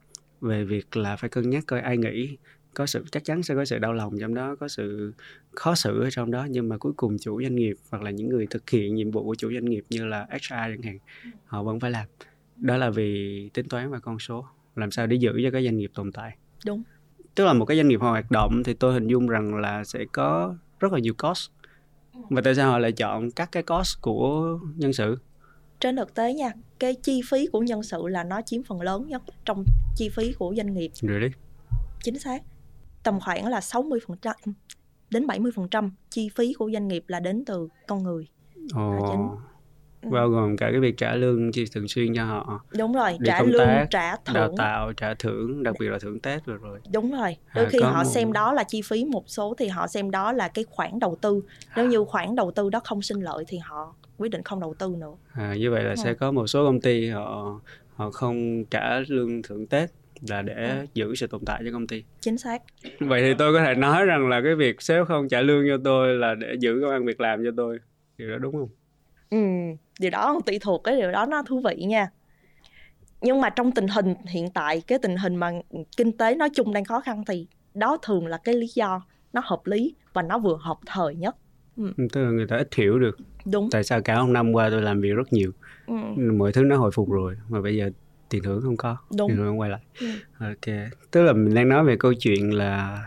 về 0.40 0.64
việc 0.64 0.96
là 0.96 1.16
phải 1.16 1.30
cân 1.30 1.50
nhắc 1.50 1.64
coi 1.66 1.80
ai 1.80 1.96
nghĩ 1.96 2.36
có 2.74 2.86
sự 2.86 3.04
chắc 3.12 3.24
chắn 3.24 3.42
sẽ 3.42 3.54
có 3.54 3.64
sự 3.64 3.78
đau 3.78 3.92
lòng 3.92 4.18
trong 4.20 4.34
đó 4.34 4.56
có 4.60 4.68
sự 4.68 5.12
khó 5.50 5.74
xử 5.74 6.02
ở 6.02 6.10
trong 6.10 6.30
đó 6.30 6.46
nhưng 6.50 6.68
mà 6.68 6.78
cuối 6.78 6.92
cùng 6.96 7.16
chủ 7.18 7.42
doanh 7.42 7.56
nghiệp 7.56 7.76
hoặc 7.90 8.02
là 8.02 8.10
những 8.10 8.28
người 8.28 8.46
thực 8.46 8.70
hiện 8.70 8.94
nhiệm 8.94 9.10
vụ 9.10 9.24
của 9.24 9.34
chủ 9.34 9.52
doanh 9.52 9.64
nghiệp 9.64 9.84
như 9.90 10.06
là 10.06 10.26
HR 10.30 10.50
chẳng 10.50 10.82
hạn 10.82 10.98
họ 11.44 11.62
vẫn 11.62 11.80
phải 11.80 11.90
làm. 11.90 12.06
Đó 12.56 12.76
là 12.76 12.90
vì 12.90 13.48
tính 13.54 13.68
toán 13.68 13.90
và 13.90 13.98
con 13.98 14.18
số 14.18 14.46
làm 14.76 14.90
sao 14.90 15.06
để 15.06 15.16
giữ 15.16 15.40
cho 15.44 15.50
cái 15.50 15.64
doanh 15.64 15.76
nghiệp 15.76 15.90
tồn 15.94 16.12
tại. 16.12 16.36
Đúng. 16.66 16.82
Tức 17.34 17.44
là 17.44 17.52
một 17.52 17.64
cái 17.64 17.76
doanh 17.76 17.88
nghiệp 17.88 18.00
hoạt 18.00 18.30
động 18.30 18.62
thì 18.64 18.74
tôi 18.74 18.94
hình 18.94 19.06
dung 19.06 19.28
rằng 19.28 19.54
là 19.54 19.84
sẽ 19.84 20.04
có 20.12 20.54
rất 20.80 20.92
là 20.92 20.98
nhiều 20.98 21.14
cost. 21.14 21.50
Và 22.30 22.42
tại 22.44 22.54
sao 22.54 22.70
họ 22.70 22.78
lại 22.78 22.92
chọn 22.92 23.30
các 23.30 23.52
cái 23.52 23.62
cost 23.62 24.00
của 24.00 24.58
nhân 24.76 24.92
sự? 24.92 25.18
Trên 25.80 25.96
thực 25.96 26.14
tế 26.14 26.34
nha 26.34 26.52
cái 26.78 26.94
chi 26.94 27.20
phí 27.30 27.46
của 27.46 27.60
nhân 27.60 27.82
sự 27.82 28.02
là 28.08 28.24
nó 28.24 28.40
chiếm 28.42 28.62
phần 28.62 28.80
lớn 28.80 29.08
nhất 29.08 29.22
trong 29.44 29.64
chi 29.96 30.08
phí 30.08 30.32
của 30.32 30.54
doanh 30.56 30.74
nghiệp. 30.74 30.90
Đi. 31.02 31.28
Chính 32.02 32.18
xác 32.18 32.42
tầm 33.02 33.20
khoảng 33.20 33.46
là 33.46 33.60
60% 33.60 34.34
đến 35.10 35.26
70% 35.26 35.90
chi 36.10 36.28
phí 36.34 36.52
của 36.52 36.70
doanh 36.72 36.88
nghiệp 36.88 37.04
là 37.06 37.20
đến 37.20 37.44
từ 37.44 37.68
con 37.86 38.02
người. 38.02 38.28
Ồ. 38.74 39.08
Chính. 39.10 39.50
Ừ. 40.02 40.10
bao 40.10 40.28
gồm 40.28 40.56
cả 40.56 40.68
cái 40.70 40.80
việc 40.80 40.96
trả 40.96 41.14
lương 41.14 41.52
chi 41.52 41.64
thường 41.72 41.88
xuyên 41.88 42.14
cho 42.14 42.24
họ 42.24 42.60
đúng 42.78 42.92
rồi 42.92 43.18
trả 43.24 43.42
lương 43.42 43.66
tác, 43.66 43.86
trả 43.90 44.16
thưởng 44.16 44.34
đào 44.34 44.54
tạo 44.56 44.92
trả 44.92 45.14
thưởng 45.14 45.62
đặc 45.62 45.74
biệt 45.80 45.88
là 45.88 45.98
thưởng 45.98 46.20
tết 46.20 46.44
rồi 46.44 46.58
rồi 46.62 46.80
đúng 46.92 47.12
rồi 47.12 47.36
đôi 47.54 47.64
à, 47.64 47.68
khi 47.72 47.78
họ 47.82 48.02
một... 48.02 48.10
xem 48.10 48.32
đó 48.32 48.52
là 48.52 48.64
chi 48.64 48.82
phí 48.82 49.04
một 49.04 49.24
số 49.26 49.54
thì 49.58 49.68
họ 49.68 49.86
xem 49.86 50.10
đó 50.10 50.32
là 50.32 50.48
cái 50.48 50.64
khoản 50.70 50.98
đầu 50.98 51.18
tư 51.20 51.42
nếu 51.76 51.86
như 51.86 52.04
khoản 52.04 52.36
đầu 52.36 52.50
tư 52.50 52.70
đó 52.70 52.80
không 52.84 53.02
sinh 53.02 53.20
lợi 53.20 53.44
thì 53.48 53.58
họ 53.58 53.94
quyết 54.18 54.28
định 54.28 54.42
không 54.42 54.60
đầu 54.60 54.74
tư 54.78 54.94
nữa 54.98 55.14
à, 55.32 55.54
như 55.58 55.70
vậy 55.70 55.84
là 55.84 55.90
ừ. 55.90 55.96
sẽ 56.04 56.14
có 56.14 56.32
một 56.32 56.46
số 56.46 56.66
công 56.66 56.80
ty 56.80 57.08
họ 57.08 57.60
họ 57.94 58.10
không 58.10 58.64
trả 58.64 58.98
lương 59.08 59.42
thưởng 59.42 59.66
tết 59.66 59.90
là 60.28 60.42
để 60.42 60.68
ừ. 60.68 60.86
giữ 60.94 61.14
sự 61.14 61.26
tồn 61.26 61.40
tại 61.46 61.62
cho 61.64 61.72
công 61.72 61.86
ty. 61.86 62.04
Chính 62.20 62.38
xác. 62.38 62.62
Vậy 63.00 63.22
thì 63.22 63.34
tôi 63.38 63.52
có 63.52 63.64
thể 63.64 63.74
nói 63.74 64.04
rằng 64.04 64.28
là 64.28 64.40
cái 64.44 64.54
việc 64.54 64.82
sếp 64.82 65.06
không 65.06 65.28
trả 65.28 65.40
lương 65.40 65.64
cho 65.68 65.78
tôi 65.84 66.14
là 66.14 66.34
để 66.34 66.54
giữ 66.60 66.80
công 66.82 66.90
ăn 66.90 67.06
việc 67.06 67.20
làm 67.20 67.44
cho 67.44 67.50
tôi. 67.56 67.78
Điều 68.18 68.30
đó 68.30 68.38
đúng 68.38 68.52
không? 68.52 68.68
Ừ 69.30 69.38
điều 70.00 70.10
đó 70.10 70.32
không 70.32 70.42
tùy 70.42 70.58
thuộc 70.58 70.84
cái 70.84 70.96
điều 70.96 71.10
đó 71.10 71.26
nó 71.26 71.42
thú 71.42 71.60
vị 71.60 71.84
nha. 71.84 72.10
Nhưng 73.20 73.40
mà 73.40 73.50
trong 73.50 73.72
tình 73.72 73.88
hình 73.88 74.14
hiện 74.26 74.50
tại 74.50 74.82
cái 74.86 74.98
tình 74.98 75.16
hình 75.16 75.36
mà 75.36 75.50
kinh 75.96 76.12
tế 76.12 76.34
nói 76.34 76.50
chung 76.54 76.72
đang 76.72 76.84
khó 76.84 77.00
khăn 77.00 77.24
thì 77.26 77.46
đó 77.74 77.98
thường 78.02 78.26
là 78.26 78.38
cái 78.44 78.54
lý 78.54 78.66
do 78.74 79.02
nó 79.32 79.42
hợp 79.44 79.60
lý 79.64 79.94
và 80.12 80.22
nó 80.22 80.38
vừa 80.38 80.56
hợp 80.60 80.78
thời 80.86 81.14
nhất. 81.14 81.36
Ừ. 81.76 81.92
tức 82.12 82.24
là 82.24 82.30
người 82.30 82.46
ta 82.46 82.56
ít 82.56 82.74
hiểu 82.74 82.98
được 82.98 83.16
đúng. 83.52 83.68
tại 83.70 83.84
sao 83.84 84.00
cả 84.02 84.22
một 84.22 84.30
năm 84.30 84.52
qua 84.52 84.70
tôi 84.70 84.82
làm 84.82 85.00
việc 85.00 85.12
rất 85.12 85.32
nhiều. 85.32 85.52
Ừ. 85.86 85.94
mọi 86.36 86.52
thứ 86.52 86.62
nó 86.62 86.76
hồi 86.76 86.90
phục 86.90 87.10
rồi 87.10 87.36
mà 87.48 87.60
bây 87.60 87.76
giờ 87.76 87.90
tiền 88.30 88.42
thưởng 88.42 88.62
không 88.62 88.76
có 88.76 88.96
đúng 89.16 89.28
tiền 89.28 89.36
thưởng 89.36 89.46
không 89.46 89.60
quay 89.60 89.70
lại 89.70 89.80
ừ. 90.00 90.06
ok 90.38 90.90
tức 91.10 91.22
là 91.22 91.32
mình 91.32 91.54
đang 91.54 91.68
nói 91.68 91.84
về 91.84 91.96
câu 91.96 92.14
chuyện 92.14 92.54
là 92.54 93.04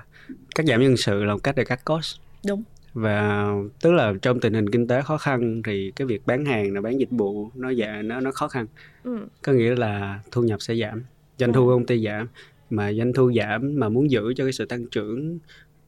cắt 0.56 0.66
giảm 0.66 0.82
nhân 0.82 0.98
sự 0.98 1.24
là 1.24 1.34
một 1.34 1.44
cách 1.44 1.56
để 1.56 1.66
cắt 1.66 1.86
cost 1.86 2.18
đúng 2.48 2.64
và 2.94 3.48
tức 3.82 3.92
là 3.92 4.14
trong 4.22 4.40
tình 4.40 4.54
hình 4.54 4.70
kinh 4.70 4.88
tế 4.88 5.02
khó 5.02 5.18
khăn 5.18 5.62
thì 5.66 5.92
cái 5.96 6.08
việc 6.08 6.22
bán 6.26 6.46
hàng 6.46 6.74
là 6.74 6.82
bán 6.82 7.00
dịch 7.00 7.12
vụ 7.12 7.50
nó 7.56 7.70
dạ 7.70 8.02
nó 8.02 8.20
nó 8.20 8.32
khó 8.32 8.48
khăn 8.48 8.66
ừ. 9.04 9.18
có 9.42 9.54
nghĩa 9.54 9.76
là 9.76 10.20
thu 10.32 10.42
nhập 10.42 10.62
sẽ 10.62 10.76
giảm 10.76 11.04
doanh 11.38 11.54
thu 11.54 11.68
ừ. 11.68 11.74
công 11.74 11.86
ty 11.86 12.06
giảm 12.06 12.28
mà 12.70 12.94
doanh 12.94 13.14
thu 13.14 13.32
giảm 13.34 13.80
mà 13.80 13.90
muốn 13.90 14.12
giữ 14.12 14.34
cho 14.36 14.44
cái 14.46 14.54
sự 14.54 14.66
tăng 14.66 14.86
trưởng 14.86 15.40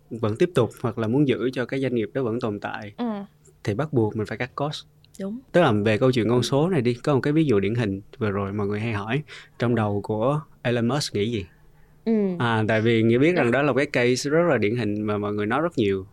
vẫn 0.10 0.36
tiếp 0.36 0.50
tục 0.56 0.70
hoặc 0.82 0.98
là 0.98 1.08
muốn 1.08 1.28
giữ 1.28 1.50
cho 1.54 1.66
cái 1.66 1.82
doanh 1.82 1.96
nghiệp 1.96 2.10
đó 2.14 2.24
vẫn 2.24 2.40
tồn 2.40 2.60
tại 2.60 2.94
ừ. 2.98 3.06
thì 3.64 3.74
bắt 3.74 3.94
buộc 3.94 4.16
mình 4.16 4.26
phải 4.26 4.38
cắt 4.38 4.56
cost 4.56 4.86
đúng 5.20 5.40
tức 5.52 5.62
là 5.62 5.72
về 5.72 5.98
câu 5.98 6.12
chuyện 6.12 6.30
con 6.30 6.44
số 6.44 6.70
này 6.70 6.82
đi 6.82 6.94
có 6.94 7.14
một 7.14 7.22
cái 7.22 7.34
ví 7.34 7.46
dụ 7.46 7.60
điển 7.60 7.76
hình 7.76 8.02
vừa 8.18 8.32
rồi 8.32 8.54
mọi 8.54 8.68
người 8.68 8.80
hay 8.80 8.94
hỏi 8.94 9.24
trong 9.60 9.76
đầu 9.76 10.02
của 10.02 10.42
Elon 10.62 10.88
Musk 10.88 11.14
nghĩ 11.14 11.32
gì 11.32 11.46
ừ. 12.06 12.14
à 12.40 12.64
tại 12.68 12.82
vì 12.82 13.04
nghĩa 13.04 13.18
biết 13.18 13.36
rằng 13.36 13.52
đó 13.52 13.62
là 13.62 13.74
cái 13.74 13.86
case 13.86 14.30
rất 14.30 14.44
là 14.50 14.58
điển 14.58 14.76
hình 14.76 15.02
mà 15.02 15.18
mọi 15.18 15.34
người 15.34 15.46
nói 15.46 15.62
rất 15.62 15.78
nhiều 15.78 16.06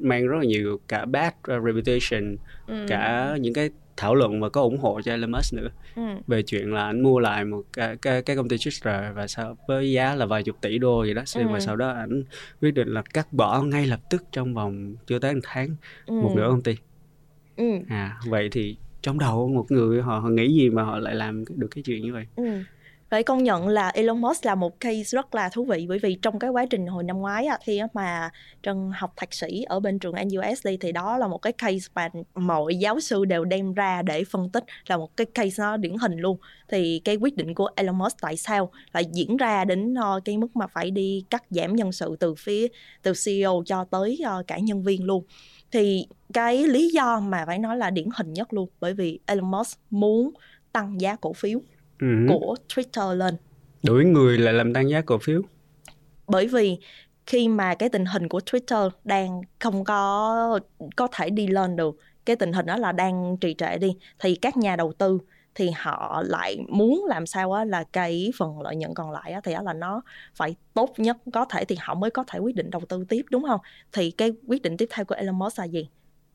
mang 0.00 0.26
rất 0.26 0.36
là 0.38 0.44
nhiều 0.44 0.80
cả 0.88 1.04
bad 1.04 1.32
reputation 1.46 2.36
ừ. 2.66 2.86
cả 2.88 3.36
những 3.40 3.54
cái 3.54 3.70
thảo 3.96 4.14
luận 4.14 4.40
và 4.40 4.48
có 4.48 4.60
ủng 4.62 4.78
hộ 4.78 5.00
cho 5.04 5.12
Elon 5.12 5.30
Musk 5.30 5.54
nữa 5.54 5.68
ừ. 5.96 6.02
về 6.26 6.42
chuyện 6.42 6.72
là 6.72 6.84
anh 6.84 7.02
mua 7.02 7.18
lại 7.18 7.44
một 7.44 7.62
cái 7.72 7.96
cái, 7.96 8.22
cái 8.22 8.36
công 8.36 8.48
ty 8.48 8.56
Twitter 8.56 9.14
và 9.14 9.26
sau 9.26 9.56
với 9.68 9.92
giá 9.92 10.14
là 10.14 10.26
vài 10.26 10.42
chục 10.42 10.56
tỷ 10.60 10.78
đô 10.78 10.98
vậy 10.98 11.14
đó 11.14 11.22
ừ. 11.34 11.42
và 11.52 11.60
sau 11.60 11.76
đó 11.76 11.88
anh 11.88 12.22
quyết 12.60 12.74
định 12.74 12.88
là 12.88 13.02
cắt 13.14 13.32
bỏ 13.32 13.62
ngay 13.62 13.86
lập 13.86 14.00
tức 14.10 14.24
trong 14.32 14.54
vòng 14.54 14.94
chưa 15.06 15.18
tới 15.18 15.34
một 15.34 15.40
tháng 15.42 15.76
ừ. 16.06 16.14
một 16.14 16.32
nửa 16.36 16.48
công 16.50 16.62
ty 16.62 16.76
ừ. 17.58 17.78
à 17.88 18.18
vậy 18.26 18.48
thì 18.52 18.76
trong 19.02 19.18
đầu 19.18 19.48
một 19.48 19.70
người 19.70 20.02
họ, 20.02 20.18
họ 20.18 20.28
nghĩ 20.28 20.54
gì 20.54 20.70
mà 20.70 20.82
họ 20.82 20.98
lại 20.98 21.14
làm 21.14 21.44
được 21.56 21.68
cái 21.70 21.82
chuyện 21.82 22.02
như 22.02 22.12
vậy? 22.12 22.24
Ừ. 22.36 22.44
Phải 23.10 23.22
công 23.22 23.44
nhận 23.44 23.68
là 23.68 23.88
Elon 23.88 24.20
Musk 24.20 24.46
là 24.46 24.54
một 24.54 24.80
case 24.80 25.02
rất 25.02 25.34
là 25.34 25.48
thú 25.48 25.64
vị 25.64 25.86
bởi 25.88 25.98
vì 25.98 26.18
trong 26.22 26.38
cái 26.38 26.50
quá 26.50 26.66
trình 26.70 26.86
hồi 26.86 27.04
năm 27.04 27.18
ngoái 27.18 27.46
á, 27.46 27.58
khi 27.64 27.80
mà 27.94 28.30
Trân 28.62 28.90
học 28.94 29.12
thạc 29.16 29.34
sĩ 29.34 29.62
ở 29.62 29.80
bên 29.80 29.98
trường 29.98 30.14
NUSD 30.14 30.68
thì 30.80 30.92
đó 30.92 31.18
là 31.18 31.28
một 31.28 31.38
cái 31.38 31.52
case 31.52 31.88
mà 31.94 32.08
mọi 32.34 32.76
giáo 32.76 33.00
sư 33.00 33.24
đều 33.24 33.44
đem 33.44 33.74
ra 33.74 34.02
để 34.02 34.24
phân 34.24 34.50
tích 34.50 34.64
là 34.86 34.96
một 34.96 35.16
cái 35.16 35.26
case 35.34 35.62
nó 35.62 35.76
điển 35.76 35.94
hình 36.00 36.18
luôn. 36.18 36.38
Thì 36.68 37.00
cái 37.04 37.16
quyết 37.16 37.36
định 37.36 37.54
của 37.54 37.68
Elon 37.76 37.98
Musk 37.98 38.16
tại 38.20 38.36
sao 38.36 38.70
lại 38.92 39.04
diễn 39.12 39.36
ra 39.36 39.64
đến 39.64 39.94
uh, 39.94 40.24
cái 40.24 40.38
mức 40.38 40.56
mà 40.56 40.66
phải 40.66 40.90
đi 40.90 41.24
cắt 41.30 41.44
giảm 41.50 41.76
nhân 41.76 41.92
sự 41.92 42.16
từ 42.20 42.34
phía 42.34 42.66
từ 43.02 43.12
CEO 43.24 43.62
cho 43.66 43.84
tới 43.84 44.18
uh, 44.40 44.46
cả 44.46 44.58
nhân 44.58 44.82
viên 44.82 45.04
luôn 45.04 45.24
thì 45.72 46.06
cái 46.32 46.66
lý 46.66 46.88
do 46.88 47.20
mà 47.20 47.44
phải 47.46 47.58
nói 47.58 47.76
là 47.76 47.90
điển 47.90 48.08
hình 48.16 48.32
nhất 48.32 48.52
luôn 48.52 48.68
bởi 48.80 48.94
vì 48.94 49.20
Elon 49.26 49.50
Musk 49.50 49.78
muốn 49.90 50.30
tăng 50.72 51.00
giá 51.00 51.16
cổ 51.16 51.32
phiếu 51.32 51.58
uh 51.58 52.28
của 52.28 52.56
Twitter 52.68 53.14
lên. 53.14 53.36
Đuổi 53.82 54.04
người 54.04 54.38
lại 54.38 54.54
làm 54.54 54.72
tăng 54.72 54.90
giá 54.90 55.00
cổ 55.00 55.18
phiếu. 55.18 55.42
Bởi 56.26 56.46
vì 56.46 56.78
khi 57.26 57.48
mà 57.48 57.74
cái 57.74 57.88
tình 57.88 58.04
hình 58.04 58.28
của 58.28 58.40
Twitter 58.46 58.90
đang 59.04 59.40
không 59.58 59.84
có 59.84 60.60
có 60.96 61.08
thể 61.12 61.30
đi 61.30 61.46
lên 61.46 61.76
được, 61.76 61.96
cái 62.24 62.36
tình 62.36 62.52
hình 62.52 62.66
đó 62.66 62.76
là 62.76 62.92
đang 62.92 63.36
trì 63.40 63.54
trệ 63.54 63.78
đi 63.78 63.96
thì 64.18 64.34
các 64.34 64.56
nhà 64.56 64.76
đầu 64.76 64.92
tư 64.92 65.18
thì 65.58 65.70
họ 65.76 66.22
lại 66.26 66.58
muốn 66.68 67.04
làm 67.08 67.26
sao 67.26 67.52
á 67.52 67.64
là 67.64 67.84
cái 67.92 68.32
phần 68.38 68.60
lợi 68.60 68.76
nhuận 68.76 68.94
còn 68.94 69.10
lại 69.10 69.32
á 69.32 69.40
thì 69.44 69.52
đó 69.54 69.62
là 69.62 69.72
nó 69.72 70.02
phải 70.34 70.56
tốt 70.74 70.94
nhất 70.96 71.16
có 71.32 71.44
thể 71.44 71.64
thì 71.64 71.76
họ 71.80 71.94
mới 71.94 72.10
có 72.10 72.24
thể 72.26 72.38
quyết 72.38 72.56
định 72.56 72.70
đầu 72.70 72.82
tư 72.88 73.04
tiếp 73.08 73.24
đúng 73.30 73.44
không? 73.48 73.60
Thì 73.92 74.10
cái 74.10 74.32
quyết 74.46 74.62
định 74.62 74.76
tiếp 74.76 74.88
theo 74.90 75.04
của 75.04 75.14
Elon 75.14 75.38
Musk 75.38 75.58
là 75.58 75.64
gì? 75.64 75.88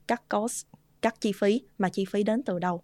Cắt 0.08 0.30
cost, 0.30 0.66
cắt 1.02 1.16
chi 1.22 1.32
phí 1.40 1.62
mà 1.78 1.90
chi 1.90 2.06
phí 2.06 2.24
đến 2.24 2.44
từ 2.44 2.60
đâu? 2.60 2.82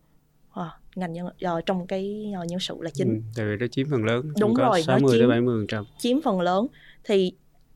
À, 0.53 0.72
ngành 0.96 1.13
nhân 1.13 1.25
uh, 1.27 1.65
trong 1.65 1.88
cái 1.88 2.34
uh, 2.41 2.48
nhân 2.48 2.60
sự 2.60 2.75
là 2.79 2.89
chính. 2.93 3.08
Ừ, 3.08 3.22
tại 3.36 3.46
vì 3.46 3.55
nó 3.60 3.67
chiếm 3.67 3.88
phần 3.91 4.03
lớn. 4.03 4.34
Đúng 4.39 4.53
có 4.53 4.63
rồi, 4.63 4.84
60 4.84 5.17
chiếm, 5.17 5.29
tới 5.29 5.39
70%. 5.41 5.65
trăm. 5.67 5.86
Chiếm 5.98 6.22
phần 6.22 6.41
lớn 6.41 6.67
thì 7.03 7.34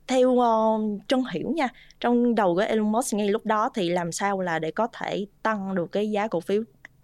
theo 0.08 0.30
uh, 0.30 1.02
Trân 1.08 1.24
hiểu 1.32 1.52
nha, 1.52 1.68
trong 2.00 2.36
đầu 2.36 2.56
của 2.56 2.62
Elon 2.62 2.92
Musk 2.92 3.14
ngay 3.14 3.30
lúc 3.30 3.46
đó 3.46 3.70
thì 3.76 3.90
làm 3.90 4.12
sao 4.12 4.42
là 4.42 4.60
để 4.60 4.72
có 4.72 4.88
thể 4.94 5.26
tăng 5.44 5.76
được 5.76 5.92
cái 5.92 6.12
giá 6.12 6.28
cổ 6.28 6.40
phiếu, 6.40 6.64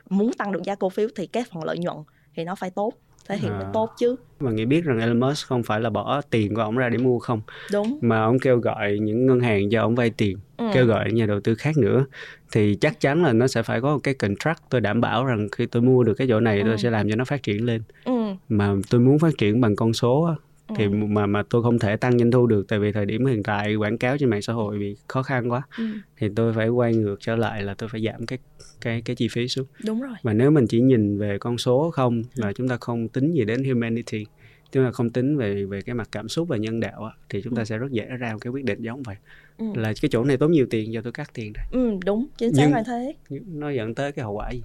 muốn 0.09 0.33
tăng 0.33 0.51
được 0.51 0.63
giá 0.63 0.75
cổ 0.75 0.89
phiếu 0.89 1.07
thì 1.15 1.27
cái 1.27 1.43
phần 1.51 1.63
lợi 1.63 1.77
nhuận 1.77 1.97
thì 2.35 2.43
nó 2.43 2.55
phải 2.55 2.69
tốt 2.69 2.93
thể 3.29 3.37
hiện 3.37 3.51
à. 3.51 3.69
tốt 3.73 3.89
chứ 3.97 4.15
mà 4.39 4.51
nghĩ 4.51 4.65
biết 4.65 4.83
rằng 4.83 4.99
Elon 4.99 5.19
Musk 5.19 5.47
không 5.47 5.63
phải 5.63 5.81
là 5.81 5.89
bỏ 5.89 6.21
tiền 6.29 6.55
của 6.55 6.61
ông 6.61 6.77
ra 6.77 6.89
để 6.89 6.97
mua 6.97 7.19
không 7.19 7.41
đúng 7.71 7.99
mà 8.01 8.23
ông 8.23 8.39
kêu 8.39 8.57
gọi 8.57 8.97
những 9.01 9.25
ngân 9.25 9.39
hàng 9.39 9.69
cho 9.69 9.81
ông 9.81 9.95
vay 9.95 10.09
tiền 10.09 10.37
ừ. 10.57 10.65
kêu 10.73 10.85
gọi 10.85 11.11
nhà 11.11 11.25
đầu 11.25 11.39
tư 11.39 11.55
khác 11.55 11.77
nữa 11.77 12.05
thì 12.51 12.75
chắc 12.75 12.99
chắn 12.99 13.23
là 13.23 13.33
nó 13.33 13.47
sẽ 13.47 13.63
phải 13.63 13.81
có 13.81 13.93
một 13.93 13.99
cái 14.03 14.13
contract 14.13 14.59
tôi 14.69 14.81
đảm 14.81 15.01
bảo 15.01 15.25
rằng 15.25 15.47
khi 15.51 15.65
tôi 15.65 15.81
mua 15.81 16.03
được 16.03 16.13
cái 16.13 16.27
chỗ 16.27 16.39
này 16.39 16.59
ừ. 16.59 16.63
tôi 16.67 16.77
sẽ 16.77 16.89
làm 16.89 17.09
cho 17.09 17.15
nó 17.15 17.25
phát 17.25 17.43
triển 17.43 17.65
lên 17.65 17.81
ừ. 18.03 18.13
mà 18.49 18.73
tôi 18.89 19.01
muốn 19.01 19.19
phát 19.19 19.37
triển 19.37 19.61
bằng 19.61 19.75
con 19.75 19.93
số 19.93 20.35
thì 20.75 20.83
ừ. 20.83 20.89
mà 20.89 21.25
mà 21.25 21.43
tôi 21.49 21.63
không 21.63 21.79
thể 21.79 21.97
tăng 21.97 22.19
doanh 22.19 22.31
thu 22.31 22.47
được 22.47 22.67
tại 22.67 22.79
vì 22.79 22.91
thời 22.91 23.05
điểm 23.05 23.25
hiện 23.25 23.43
tại 23.43 23.75
quảng 23.75 23.97
cáo 23.97 24.17
trên 24.17 24.29
mạng 24.29 24.41
xã 24.41 24.53
hội 24.53 24.79
bị 24.79 24.95
khó 25.07 25.23
khăn 25.23 25.51
quá 25.51 25.61
ừ. 25.77 25.85
thì 26.17 26.27
tôi 26.35 26.53
phải 26.53 26.69
quay 26.69 26.95
ngược 26.95 27.15
trở 27.19 27.35
lại 27.35 27.63
là 27.63 27.73
tôi 27.73 27.89
phải 27.89 28.01
giảm 28.05 28.25
cái 28.25 28.39
cái 28.81 29.01
cái 29.01 29.15
chi 29.15 29.27
phí 29.31 29.47
xuống 29.47 29.67
đúng 29.85 30.01
rồi 30.01 30.15
và 30.23 30.33
nếu 30.33 30.51
mình 30.51 30.67
chỉ 30.67 30.81
nhìn 30.81 31.17
về 31.17 31.37
con 31.37 31.57
số 31.57 31.91
không 31.91 32.23
là 32.35 32.53
chúng 32.53 32.67
ta 32.67 32.77
không 32.81 33.07
tính 33.07 33.31
gì 33.31 33.45
đến 33.45 33.63
humanity 33.63 34.25
chúng 34.71 34.85
ta 34.85 34.91
không 34.91 35.09
tính 35.09 35.37
về 35.37 35.65
về 35.65 35.81
cái 35.81 35.95
mặt 35.95 36.09
cảm 36.11 36.29
xúc 36.29 36.47
và 36.47 36.57
nhân 36.57 36.79
đạo 36.79 37.11
thì 37.29 37.41
chúng 37.43 37.55
ta 37.55 37.61
ừ. 37.61 37.65
sẽ 37.65 37.77
rất 37.77 37.91
dễ 37.91 38.05
ra 38.05 38.33
một 38.33 38.39
cái 38.41 38.51
quyết 38.51 38.65
định 38.65 38.81
giống 38.81 39.03
vậy 39.03 39.15
ừ. 39.57 39.65
là 39.75 39.93
cái 40.01 40.09
chỗ 40.11 40.23
này 40.23 40.37
tốn 40.37 40.51
nhiều 40.51 40.67
tiền 40.69 40.91
cho 40.93 41.01
tôi 41.01 41.11
cắt 41.11 41.29
tiền 41.33 41.53
đây 41.53 41.65
ừ 41.71 41.97
đúng 42.05 42.27
chính 42.37 42.53
xác 42.53 42.69
là 42.71 42.83
thế 42.83 43.13
nó 43.47 43.69
dẫn 43.69 43.95
tới 43.95 44.11
cái 44.11 44.25
hậu 44.25 44.33
quả 44.33 44.51
gì 44.51 44.63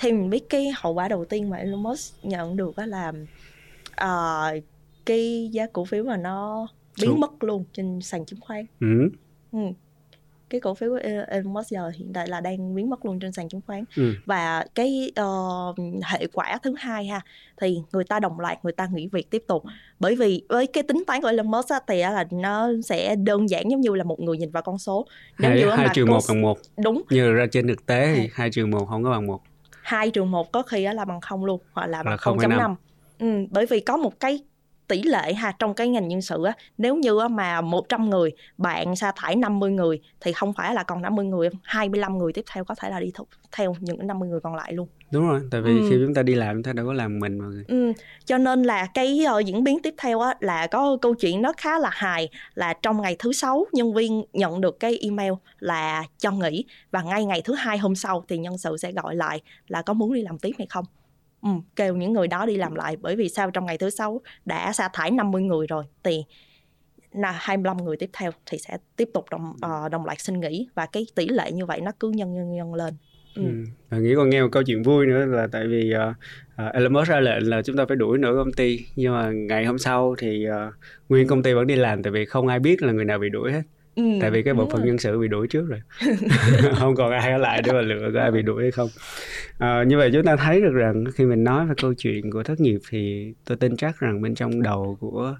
thì 0.00 0.12
mình 0.12 0.30
biết 0.30 0.48
cái 0.48 0.72
hậu 0.76 0.94
quả 0.94 1.08
đầu 1.08 1.24
tiên 1.24 1.50
mà 1.50 1.56
Elon 1.56 1.82
Musk 1.82 2.24
nhận 2.24 2.56
được 2.56 2.76
đó 2.76 2.86
là 2.86 3.12
uh, 4.02 4.64
cái 5.08 5.48
giá 5.52 5.66
cổ 5.72 5.84
phiếu 5.84 6.04
mà 6.04 6.16
nó 6.16 6.66
biến 7.00 7.10
Đúng. 7.10 7.20
mất 7.20 7.44
luôn 7.44 7.64
trên 7.72 8.00
sàn 8.00 8.24
chứng 8.24 8.40
khoán. 8.40 8.66
Ừ. 8.80 9.10
Ừ. 9.52 9.58
cái 10.50 10.60
cổ 10.60 10.74
phiếu 10.74 10.90
của 10.90 11.00
Elon 11.26 11.52
Musk 11.54 11.68
giờ 11.68 11.90
hiện 11.94 12.12
tại 12.12 12.28
là 12.28 12.40
đang 12.40 12.74
biến 12.74 12.90
mất 12.90 13.04
luôn 13.04 13.20
trên 13.20 13.32
sàn 13.32 13.48
chứng 13.48 13.60
khoán. 13.66 13.84
Ừ. 13.96 14.12
và 14.26 14.64
cái 14.74 15.12
uh, 15.20 15.76
hệ 16.04 16.26
quả 16.32 16.58
thứ 16.62 16.74
hai 16.78 17.06
ha 17.06 17.20
thì 17.60 17.78
người 17.92 18.04
ta 18.04 18.20
đồng 18.20 18.40
loạt 18.40 18.64
người 18.64 18.72
ta 18.72 18.88
nghỉ 18.92 19.08
việc 19.12 19.30
tiếp 19.30 19.44
tục. 19.46 19.62
Bởi 19.98 20.16
vì 20.16 20.42
với 20.48 20.66
cái 20.66 20.82
tính 20.82 21.04
toán 21.06 21.20
của 21.22 21.28
Elon 21.28 21.50
Musk 21.50 21.68
á, 21.68 21.80
thì 21.86 22.00
là 22.00 22.24
nó 22.30 22.68
sẽ 22.84 23.16
đơn 23.16 23.50
giản 23.50 23.70
giống 23.70 23.80
như 23.80 23.94
là 23.94 24.04
một 24.04 24.20
người 24.20 24.38
nhìn 24.38 24.50
vào 24.50 24.62
con 24.62 24.78
số. 24.78 25.06
Nếu 25.38 25.50
hai, 25.50 25.60
như 25.60 25.70
hai 25.70 25.88
trừ 25.94 26.06
một 26.06 26.20
bằng 26.28 26.42
một. 26.42 26.58
Đúng. 26.76 27.02
Như 27.10 27.32
ra 27.32 27.46
trên 27.52 27.68
thực 27.68 27.86
tế 27.86 28.14
thì 28.16 28.28
hai 28.32 28.50
trừ 28.50 28.66
một 28.66 28.86
không 28.88 29.04
có 29.04 29.10
bằng 29.10 29.26
một. 29.26 29.42
Hai 29.82 30.10
trừ 30.10 30.24
một 30.24 30.52
có 30.52 30.62
khi 30.62 30.84
là 30.84 31.04
bằng 31.04 31.20
không 31.20 31.44
luôn 31.44 31.60
hoặc 31.72 31.86
là 31.86 32.02
bằng 32.02 32.18
không 32.18 32.38
chấm 32.38 32.50
năm. 32.50 32.74
Ừ, 33.18 33.26
bởi 33.50 33.66
vì 33.66 33.80
có 33.80 33.96
một 33.96 34.20
cái 34.20 34.40
tỷ 34.88 35.02
lệ 35.02 35.34
ha 35.34 35.52
trong 35.58 35.74
cái 35.74 35.88
ngành 35.88 36.08
nhân 36.08 36.22
sự 36.22 36.44
á 36.44 36.52
nếu 36.78 36.96
như 36.96 37.18
mà 37.30 37.60
100 37.60 38.10
người 38.10 38.32
bạn 38.58 38.96
sa 38.96 39.12
thải 39.16 39.36
50 39.36 39.70
người 39.70 40.00
thì 40.20 40.32
không 40.32 40.52
phải 40.52 40.74
là 40.74 40.82
còn 40.82 41.02
50 41.02 41.24
người 41.24 41.48
25 41.62 42.18
người 42.18 42.32
tiếp 42.32 42.44
theo 42.52 42.64
có 42.64 42.74
thể 42.74 42.90
là 42.90 43.00
đi 43.00 43.12
theo 43.52 43.76
những 43.80 44.06
50 44.06 44.28
người 44.28 44.40
còn 44.40 44.54
lại 44.54 44.72
luôn 44.72 44.88
đúng 45.10 45.28
rồi 45.28 45.40
tại 45.50 45.60
vì 45.60 45.78
ừ. 45.78 45.86
khi 45.90 45.96
chúng 46.04 46.14
ta 46.14 46.22
đi 46.22 46.34
làm 46.34 46.56
chúng 46.56 46.62
ta 46.62 46.72
đâu 46.72 46.86
có 46.86 46.92
làm 46.92 47.18
mình 47.18 47.38
mọi 47.38 47.48
người 47.48 47.64
ừ. 47.68 47.92
cho 48.24 48.38
nên 48.38 48.62
là 48.62 48.86
cái 48.94 49.24
uh, 49.38 49.46
diễn 49.46 49.64
biến 49.64 49.78
tiếp 49.82 49.94
theo 49.98 50.20
á 50.20 50.34
là 50.40 50.66
có 50.66 50.96
câu 51.02 51.14
chuyện 51.14 51.42
nó 51.42 51.52
khá 51.56 51.78
là 51.78 51.90
hài 51.92 52.28
là 52.54 52.74
trong 52.82 53.02
ngày 53.02 53.16
thứ 53.18 53.32
sáu 53.32 53.66
nhân 53.72 53.94
viên 53.94 54.24
nhận 54.32 54.60
được 54.60 54.80
cái 54.80 54.98
email 55.02 55.32
là 55.58 56.04
cho 56.18 56.30
nghỉ 56.30 56.64
và 56.90 57.02
ngay 57.02 57.24
ngày 57.24 57.42
thứ 57.44 57.54
hai 57.54 57.78
hôm 57.78 57.94
sau 57.94 58.24
thì 58.28 58.38
nhân 58.38 58.58
sự 58.58 58.76
sẽ 58.76 58.92
gọi 58.92 59.16
lại 59.16 59.40
là 59.68 59.82
có 59.82 59.92
muốn 59.92 60.14
đi 60.14 60.22
làm 60.22 60.38
tiếp 60.38 60.52
hay 60.58 60.66
không 60.70 60.84
ừ, 61.42 61.48
kêu 61.76 61.96
những 61.96 62.12
người 62.12 62.28
đó 62.28 62.46
đi 62.46 62.56
làm 62.56 62.74
lại 62.74 62.96
bởi 62.96 63.16
vì 63.16 63.28
sao 63.28 63.50
trong 63.50 63.66
ngày 63.66 63.78
thứ 63.78 63.90
sáu 63.90 64.20
đã 64.44 64.72
sa 64.72 64.88
thải 64.92 65.10
50 65.10 65.42
người 65.42 65.66
rồi 65.66 65.84
thì 66.02 66.24
là 67.12 67.32
25 67.32 67.76
người 67.76 67.96
tiếp 67.96 68.10
theo 68.12 68.30
thì 68.46 68.58
sẽ 68.58 68.78
tiếp 68.96 69.08
tục 69.14 69.24
đồng 69.30 69.50
uh, 69.50 69.90
đồng 69.90 70.04
loạt 70.04 70.20
xin 70.20 70.40
nghỉ 70.40 70.68
và 70.74 70.86
cái 70.86 71.06
tỷ 71.14 71.28
lệ 71.28 71.52
như 71.52 71.66
vậy 71.66 71.80
nó 71.80 71.92
cứ 72.00 72.10
nhân 72.10 72.34
nhân 72.34 72.52
nhân 72.52 72.74
lên 72.74 72.94
Ừ. 73.38 73.42
Ừ. 73.90 74.00
nghĩ 74.00 74.14
còn 74.16 74.30
nghe 74.30 74.42
một 74.42 74.48
câu 74.52 74.62
chuyện 74.62 74.82
vui 74.82 75.06
nữa 75.06 75.26
là 75.26 75.46
tại 75.52 75.66
vì 75.66 75.92
uh, 75.94 76.16
uh, 76.66 76.74
Elon 76.74 76.92
Musk 76.92 77.08
ra 77.08 77.20
lệnh 77.20 77.48
là 77.48 77.62
chúng 77.62 77.76
ta 77.76 77.84
phải 77.88 77.96
đuổi 77.96 78.18
nửa 78.18 78.34
công 78.36 78.52
ty 78.52 78.86
nhưng 78.96 79.12
mà 79.12 79.30
ngày 79.30 79.64
hôm 79.64 79.78
sau 79.78 80.14
thì 80.18 80.46
uh, 80.48 80.74
nguyên 81.08 81.26
công 81.26 81.42
ty 81.42 81.52
vẫn 81.52 81.66
đi 81.66 81.76
làm 81.76 82.02
tại 82.02 82.10
vì 82.10 82.24
không 82.24 82.48
ai 82.48 82.58
biết 82.58 82.82
là 82.82 82.92
người 82.92 83.04
nào 83.04 83.18
bị 83.18 83.28
đuổi 83.28 83.52
hết 83.52 83.62
ừ, 83.98 84.04
tại 84.20 84.30
vì 84.30 84.42
cái 84.42 84.54
bộ 84.54 84.68
phận 84.70 84.84
nhân 84.84 84.98
sự 84.98 85.18
bị 85.18 85.28
đuổi 85.28 85.46
trước 85.46 85.68
rồi 85.68 85.80
không 86.74 86.94
còn 86.94 87.12
ai 87.12 87.32
ở 87.32 87.38
lại 87.38 87.62
để 87.64 87.72
mà 87.72 87.80
lựa 87.80 88.10
có 88.14 88.20
ai 88.20 88.30
bị 88.30 88.42
đuổi 88.42 88.62
hay 88.62 88.70
không 88.70 88.88
à, 89.58 89.84
như 89.84 89.98
vậy 89.98 90.10
chúng 90.12 90.24
ta 90.24 90.36
thấy 90.36 90.60
được 90.60 90.72
rằng 90.72 91.04
khi 91.14 91.24
mình 91.24 91.44
nói 91.44 91.66
về 91.66 91.74
câu 91.82 91.94
chuyện 91.94 92.30
của 92.30 92.42
thất 92.42 92.60
nghiệp 92.60 92.78
thì 92.90 93.32
tôi 93.44 93.56
tin 93.56 93.76
chắc 93.76 93.98
rằng 93.98 94.22
bên 94.22 94.34
trong 94.34 94.62
đầu 94.62 94.96
của 95.00 95.36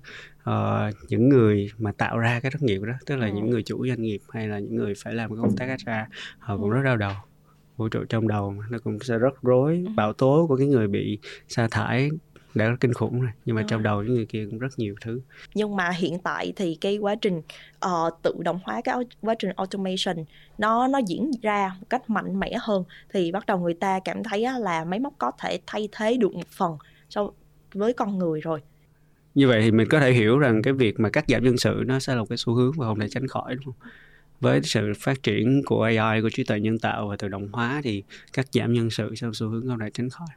uh, 0.51 0.95
những 1.09 1.29
người 1.29 1.71
mà 1.79 1.93
tạo 1.93 2.19
ra 2.19 2.41
cái 2.41 2.51
thất 2.51 2.63
nghiệp 2.63 2.83
đó 2.83 2.93
tức 3.07 3.17
là 3.17 3.27
ừ. 3.27 3.33
những 3.35 3.51
người 3.51 3.63
chủ 3.63 3.87
doanh 3.87 4.03
nghiệp 4.03 4.21
hay 4.33 4.49
là 4.49 4.59
những 4.59 4.77
người 4.77 4.93
phải 5.05 5.15
làm 5.15 5.37
công 5.37 5.57
tác 5.57 5.67
HR 5.67 5.91
họ 6.39 6.57
cũng 6.57 6.71
ừ. 6.71 6.75
rất 6.75 6.83
đau 6.83 6.97
đầu 6.97 7.13
vũ 7.77 7.89
trụ 7.89 8.05
trong 8.09 8.29
đầu 8.29 8.55
nó 8.71 8.79
cũng 8.79 8.99
sẽ 9.01 9.19
rất 9.19 9.43
rối 9.43 9.83
ừ. 9.87 9.93
bão 9.97 10.13
tố 10.13 10.47
của 10.49 10.57
cái 10.57 10.67
người 10.67 10.89
bị 10.89 11.19
sa 11.49 11.69
thải 11.71 12.11
đã 12.59 12.77
kinh 12.81 12.93
khủng 12.93 13.21
rồi 13.21 13.31
nhưng 13.45 13.57
mà 13.57 13.63
ừ. 13.63 13.67
trong 13.69 13.83
đầu 13.83 14.03
những 14.03 14.15
người 14.15 14.27
kia 14.27 14.47
cũng 14.51 14.59
rất 14.59 14.69
nhiều 14.77 14.95
thứ. 15.01 15.21
Nhưng 15.55 15.77
mà 15.77 15.91
hiện 15.91 16.19
tại 16.19 16.53
thì 16.57 16.79
cái 16.81 16.99
quá 16.99 17.15
trình 17.15 17.43
uh, 17.87 18.23
tự 18.23 18.35
động 18.39 18.61
hóa 18.65 18.81
cái 18.85 18.95
quá 19.21 19.35
trình 19.39 19.51
automation 19.57 20.25
nó 20.59 20.89
nó 20.89 20.99
diễn 21.07 21.31
ra 21.43 21.77
một 21.81 21.87
cách 21.91 22.11
mạnh 22.11 22.41
mẽ 22.41 22.53
hơn 22.61 22.85
thì 23.13 23.33
bắt 23.33 23.47
đầu 23.47 23.59
người 23.59 23.75
ta 23.75 24.01
cảm 24.05 24.23
thấy 24.25 24.47
là 24.61 24.85
máy 24.85 25.01
móc 25.01 25.15
có 25.19 25.33
thể 25.39 25.61
thay 25.67 25.89
thế 25.93 26.17
được 26.17 26.35
một 26.35 26.49
phần 26.49 26.77
so 27.09 27.31
với 27.75 27.93
con 27.93 28.19
người 28.19 28.41
rồi. 28.41 28.61
Như 29.35 29.49
vậy 29.49 29.63
thì 29.63 29.71
mình 29.71 29.89
có 29.89 30.01
thể 30.01 30.13
hiểu 30.13 30.39
rằng 30.39 30.63
cái 30.63 30.73
việc 30.73 31.01
mà 31.01 31.11
cắt 31.11 31.25
giảm 31.29 31.45
nhân 31.45 31.57
sự 31.57 31.83
nó 31.87 31.99
sẽ 31.99 32.15
là 32.15 32.21
một 32.21 32.27
cái 32.29 32.39
xu 32.39 32.55
hướng 32.55 32.73
và 32.77 32.87
không 32.87 33.01
thể 33.01 33.09
tránh 33.09 33.27
khỏi 33.27 33.55
đúng 33.55 33.65
không? 33.65 33.91
Với 34.41 34.61
sự 34.63 34.93
phát 34.99 35.23
triển 35.23 35.63
của 35.67 35.83
AI 35.83 36.23
của 36.23 36.31
trí 36.31 36.45
tuệ 36.45 36.61
nhân 36.61 36.79
tạo 36.79 37.09
và 37.09 37.17
tự 37.17 37.29
động 37.29 37.49
hóa 37.53 37.81
thì 37.85 38.03
cắt 38.33 38.47
giảm 38.53 38.73
nhân 38.73 38.91
sự 38.91 39.15
sẽ 39.15 39.27
là 39.27 39.33
xu 39.35 39.49
hướng 39.49 39.69
không 39.69 39.79
thể 39.79 39.91
tránh 39.91 40.11
khỏi 40.11 40.29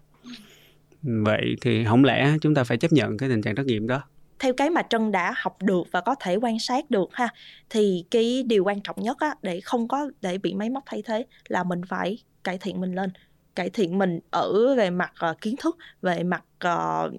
vậy 1.04 1.56
thì 1.62 1.86
không 1.86 2.04
lẽ 2.04 2.34
chúng 2.42 2.56
ta 2.56 2.64
phải 2.64 2.78
chấp 2.78 2.92
nhận 2.92 3.18
cái 3.18 3.30
tình 3.30 3.42
trạng 3.42 3.56
thất 3.56 3.66
nghiệp 3.66 3.80
đó? 3.80 4.02
Theo 4.40 4.54
cái 4.54 4.70
mà 4.70 4.82
Trân 4.90 5.12
đã 5.12 5.34
học 5.38 5.58
được 5.62 5.84
và 5.92 6.02
có 6.02 6.16
thể 6.16 6.36
quan 6.36 6.60
sát 6.60 6.92
được 6.92 7.10
ha 7.12 7.28
thì 7.70 8.06
cái 8.12 8.44
điều 8.48 8.64
quan 8.64 8.82
trọng 8.82 8.96
nhất 9.00 9.18
á, 9.20 9.36
để 9.42 9.62
không 9.62 9.88
có 9.88 10.10
để 10.22 10.38
bị 10.38 10.54
máy 10.54 10.70
móc 10.70 10.84
thay 10.86 11.02
thế 11.06 11.26
là 11.48 11.64
mình 11.64 11.82
phải 11.88 12.18
cải 12.44 12.58
thiện 12.58 12.82
mình 12.82 12.96
lên. 12.96 13.10
Cải 13.56 13.70
thiện 13.70 13.98
mình 13.98 14.20
ở 14.30 14.76
về 14.76 14.90
mặt 14.90 15.14
uh, 15.32 15.42
kiến 15.42 15.56
thức 15.60 15.78
về 16.02 16.24
mặt 16.24 16.44
uh, 16.68 17.14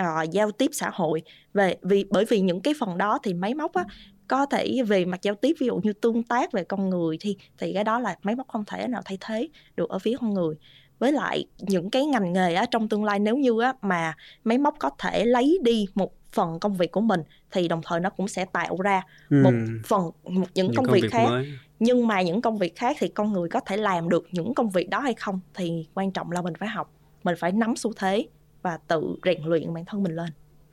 uh, 0.00 0.30
giao 0.30 0.50
tiếp 0.50 0.70
xã 0.72 0.90
hội. 0.92 1.22
Về 1.54 1.76
vì 1.82 2.04
bởi 2.10 2.24
vì 2.24 2.40
những 2.40 2.60
cái 2.60 2.74
phần 2.80 2.98
đó 2.98 3.18
thì 3.22 3.34
máy 3.34 3.54
móc 3.54 3.74
á 3.74 3.84
có 4.28 4.46
thể 4.46 4.82
về 4.86 5.04
mặt 5.04 5.22
giao 5.22 5.34
tiếp 5.34 5.56
ví 5.60 5.66
dụ 5.66 5.80
như 5.82 5.92
tương 5.92 6.22
tác 6.22 6.52
về 6.52 6.64
con 6.64 6.90
người 6.90 7.16
thì 7.20 7.36
thì 7.58 7.72
cái 7.74 7.84
đó 7.84 7.98
là 7.98 8.16
máy 8.22 8.36
móc 8.36 8.48
không 8.48 8.64
thể 8.64 8.86
nào 8.88 9.02
thay 9.04 9.18
thế 9.20 9.48
được 9.76 9.90
ở 9.90 9.98
phía 9.98 10.16
con 10.20 10.34
người 10.34 10.54
với 10.98 11.12
lại 11.12 11.46
những 11.58 11.90
cái 11.90 12.06
ngành 12.06 12.32
nghề 12.32 12.54
á 12.54 12.66
trong 12.70 12.88
tương 12.88 13.04
lai 13.04 13.18
nếu 13.18 13.36
như 13.36 13.60
á 13.60 13.72
mà 13.82 14.14
máy 14.44 14.58
móc 14.58 14.74
có 14.78 14.90
thể 14.98 15.24
lấy 15.24 15.58
đi 15.62 15.86
một 15.94 16.12
phần 16.32 16.60
công 16.60 16.74
việc 16.74 16.92
của 16.92 17.00
mình 17.00 17.20
thì 17.50 17.68
đồng 17.68 17.80
thời 17.84 18.00
nó 18.00 18.10
cũng 18.10 18.28
sẽ 18.28 18.44
tạo 18.44 18.76
ra 18.84 19.02
ừ. 19.30 19.42
một 19.44 19.52
phần 19.86 20.02
một 20.02 20.12
những, 20.24 20.44
những 20.54 20.74
công, 20.74 20.86
công 20.86 20.94
việc, 20.94 21.02
việc 21.02 21.12
khác 21.12 21.24
mới. 21.28 21.52
nhưng 21.80 22.06
mà 22.06 22.22
những 22.22 22.40
công 22.40 22.58
việc 22.58 22.76
khác 22.76 22.96
thì 23.00 23.08
con 23.08 23.32
người 23.32 23.48
có 23.48 23.60
thể 23.60 23.76
làm 23.76 24.08
được 24.08 24.26
những 24.32 24.54
công 24.54 24.70
việc 24.70 24.88
đó 24.88 24.98
hay 24.98 25.14
không 25.14 25.40
thì 25.54 25.86
quan 25.94 26.10
trọng 26.10 26.32
là 26.32 26.42
mình 26.42 26.54
phải 26.58 26.68
học 26.68 26.92
mình 27.24 27.34
phải 27.38 27.52
nắm 27.52 27.76
xu 27.76 27.92
thế 27.96 28.26
và 28.62 28.78
tự 28.88 29.16
rèn 29.24 29.42
luyện 29.44 29.74
bản 29.74 29.84
thân 29.84 30.02
mình 30.02 30.16
lên 30.16 30.28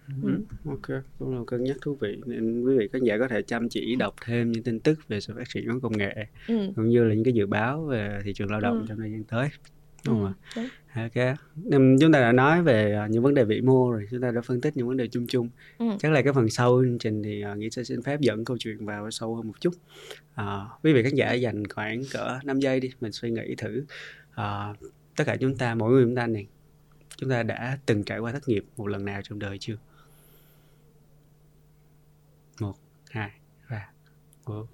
Ừ. 0.08 0.14
ừ. 0.24 0.70
Ok, 0.70 1.04
cũng 1.20 1.38
là 1.38 1.44
cân 1.48 1.64
nhắc 1.64 1.78
thú 1.82 1.98
vị 2.00 2.18
nên 2.26 2.64
quý 2.64 2.78
vị 2.78 2.88
khán 2.94 3.04
giả 3.04 3.18
có 3.18 3.28
thể 3.28 3.42
chăm 3.42 3.70
chỉ 3.70 3.96
đọc 3.96 4.16
thêm 4.26 4.52
những 4.52 4.64
tin 4.64 4.80
tức 4.80 5.08
về 5.08 5.22
sự 5.22 5.34
phát 5.38 5.50
triển 5.54 5.70
của 5.74 5.80
công 5.80 5.98
nghệ 5.98 6.16
ừ. 6.48 6.56
cũng 6.76 6.90
như 6.90 7.04
là 7.04 7.16
những 7.16 7.24
cái 7.24 7.34
dự 7.34 7.46
báo 7.46 7.86
về 7.86 8.20
thị 8.24 8.34
trường 8.34 8.52
lao 8.52 8.62
động 8.62 8.80
ừ. 8.80 8.86
trong 8.88 8.98
thời 8.98 9.12
gian 9.12 9.24
tới 9.24 9.50
đúng 10.06 10.24
không 10.24 10.34
ừ, 10.56 10.62
ạ? 10.62 10.70
Ok, 10.96 11.38
chúng 12.00 12.12
ta 12.14 12.20
đã 12.20 12.32
nói 12.32 12.64
về 12.64 13.00
uh, 13.06 13.12
những 13.12 13.24
vấn 13.24 13.34
đề 13.34 13.44
vĩ 13.44 13.62
mô 13.62 13.92
rồi, 13.92 14.08
chúng 14.12 14.22
ta 14.22 14.32
đã 14.32 14.42
phân 14.42 14.62
tích 14.62 14.78
những 14.78 14.88
vấn 14.88 14.98
đề 14.98 15.08
chung 15.08 15.28
chung. 15.28 15.50
Ừ. 15.78 15.86
Chắc 16.00 16.12
là 16.12 16.22
cái 16.22 16.34
phần 16.34 16.50
sau 16.50 16.82
chương 16.84 16.98
trình 16.98 17.24
thì 17.24 17.44
uh, 17.52 17.58
nghĩ 17.58 17.70
sẽ 17.70 17.84
xin 17.84 18.02
phép 18.02 18.20
dẫn 18.20 18.46
câu 18.46 18.58
chuyện 18.58 18.86
vào 18.86 19.12
sâu 19.12 19.36
hơn 19.36 19.48
một 19.48 19.62
chút. 19.62 19.74
Uh, 20.42 20.84
quý 20.84 20.94
vị 20.94 21.04
khán 21.04 21.16
giả 21.16 21.34
dành 21.34 21.68
khoảng 21.68 22.02
cỡ 22.14 22.40
5 22.44 22.60
giây 22.60 22.80
đi, 22.80 22.92
mình 23.02 23.12
suy 23.12 23.32
nghĩ 23.32 23.56
thử. 23.58 23.86
Uh, 24.32 24.78
tất 25.16 25.24
cả 25.26 25.36
chúng 25.40 25.58
ta, 25.58 25.76
mỗi 25.76 25.92
người 25.92 26.04
chúng 26.04 26.16
ta 26.16 26.28
này, 26.28 26.48
chúng 27.18 27.30
ta 27.30 27.44
đã 27.44 27.78
từng 27.86 28.04
trải 28.04 28.20
qua 28.20 28.32
thất 28.32 28.48
nghiệp 28.48 28.66
một 28.78 28.88
lần 28.88 29.06
nào 29.06 29.22
trong 29.24 29.40
đời 29.40 29.58
chưa? 29.60 29.76
một 32.60 32.74
hai 33.10 33.32
ba 33.70 33.90
bốn 34.48 34.66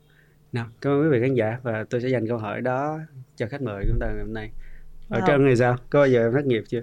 năm 0.52 0.72
cảm 0.82 0.94
ơn 0.94 1.02
quý 1.02 1.10
vị 1.10 1.20
khán 1.22 1.34
giả 1.34 1.60
và 1.64 1.86
tôi 1.90 2.02
sẽ 2.02 2.08
dành 2.08 2.28
câu 2.28 2.38
hỏi 2.38 2.62
đó 2.62 3.00
cho 3.36 3.48
khách 3.48 3.62
mời 3.62 3.84
của 3.84 3.90
chúng 3.90 4.00
ta 4.00 4.08
ngày 4.08 4.24
hôm 4.26 4.34
nay 4.34 4.52
ở 5.10 5.22
trân 5.28 5.46
thì 5.50 5.56
sao? 5.56 5.76
Có 5.90 6.00
bao 6.00 6.08
giờ 6.08 6.22
em 6.26 6.34
thất 6.34 6.46
nghiệp 6.46 6.64
chưa? 6.70 6.82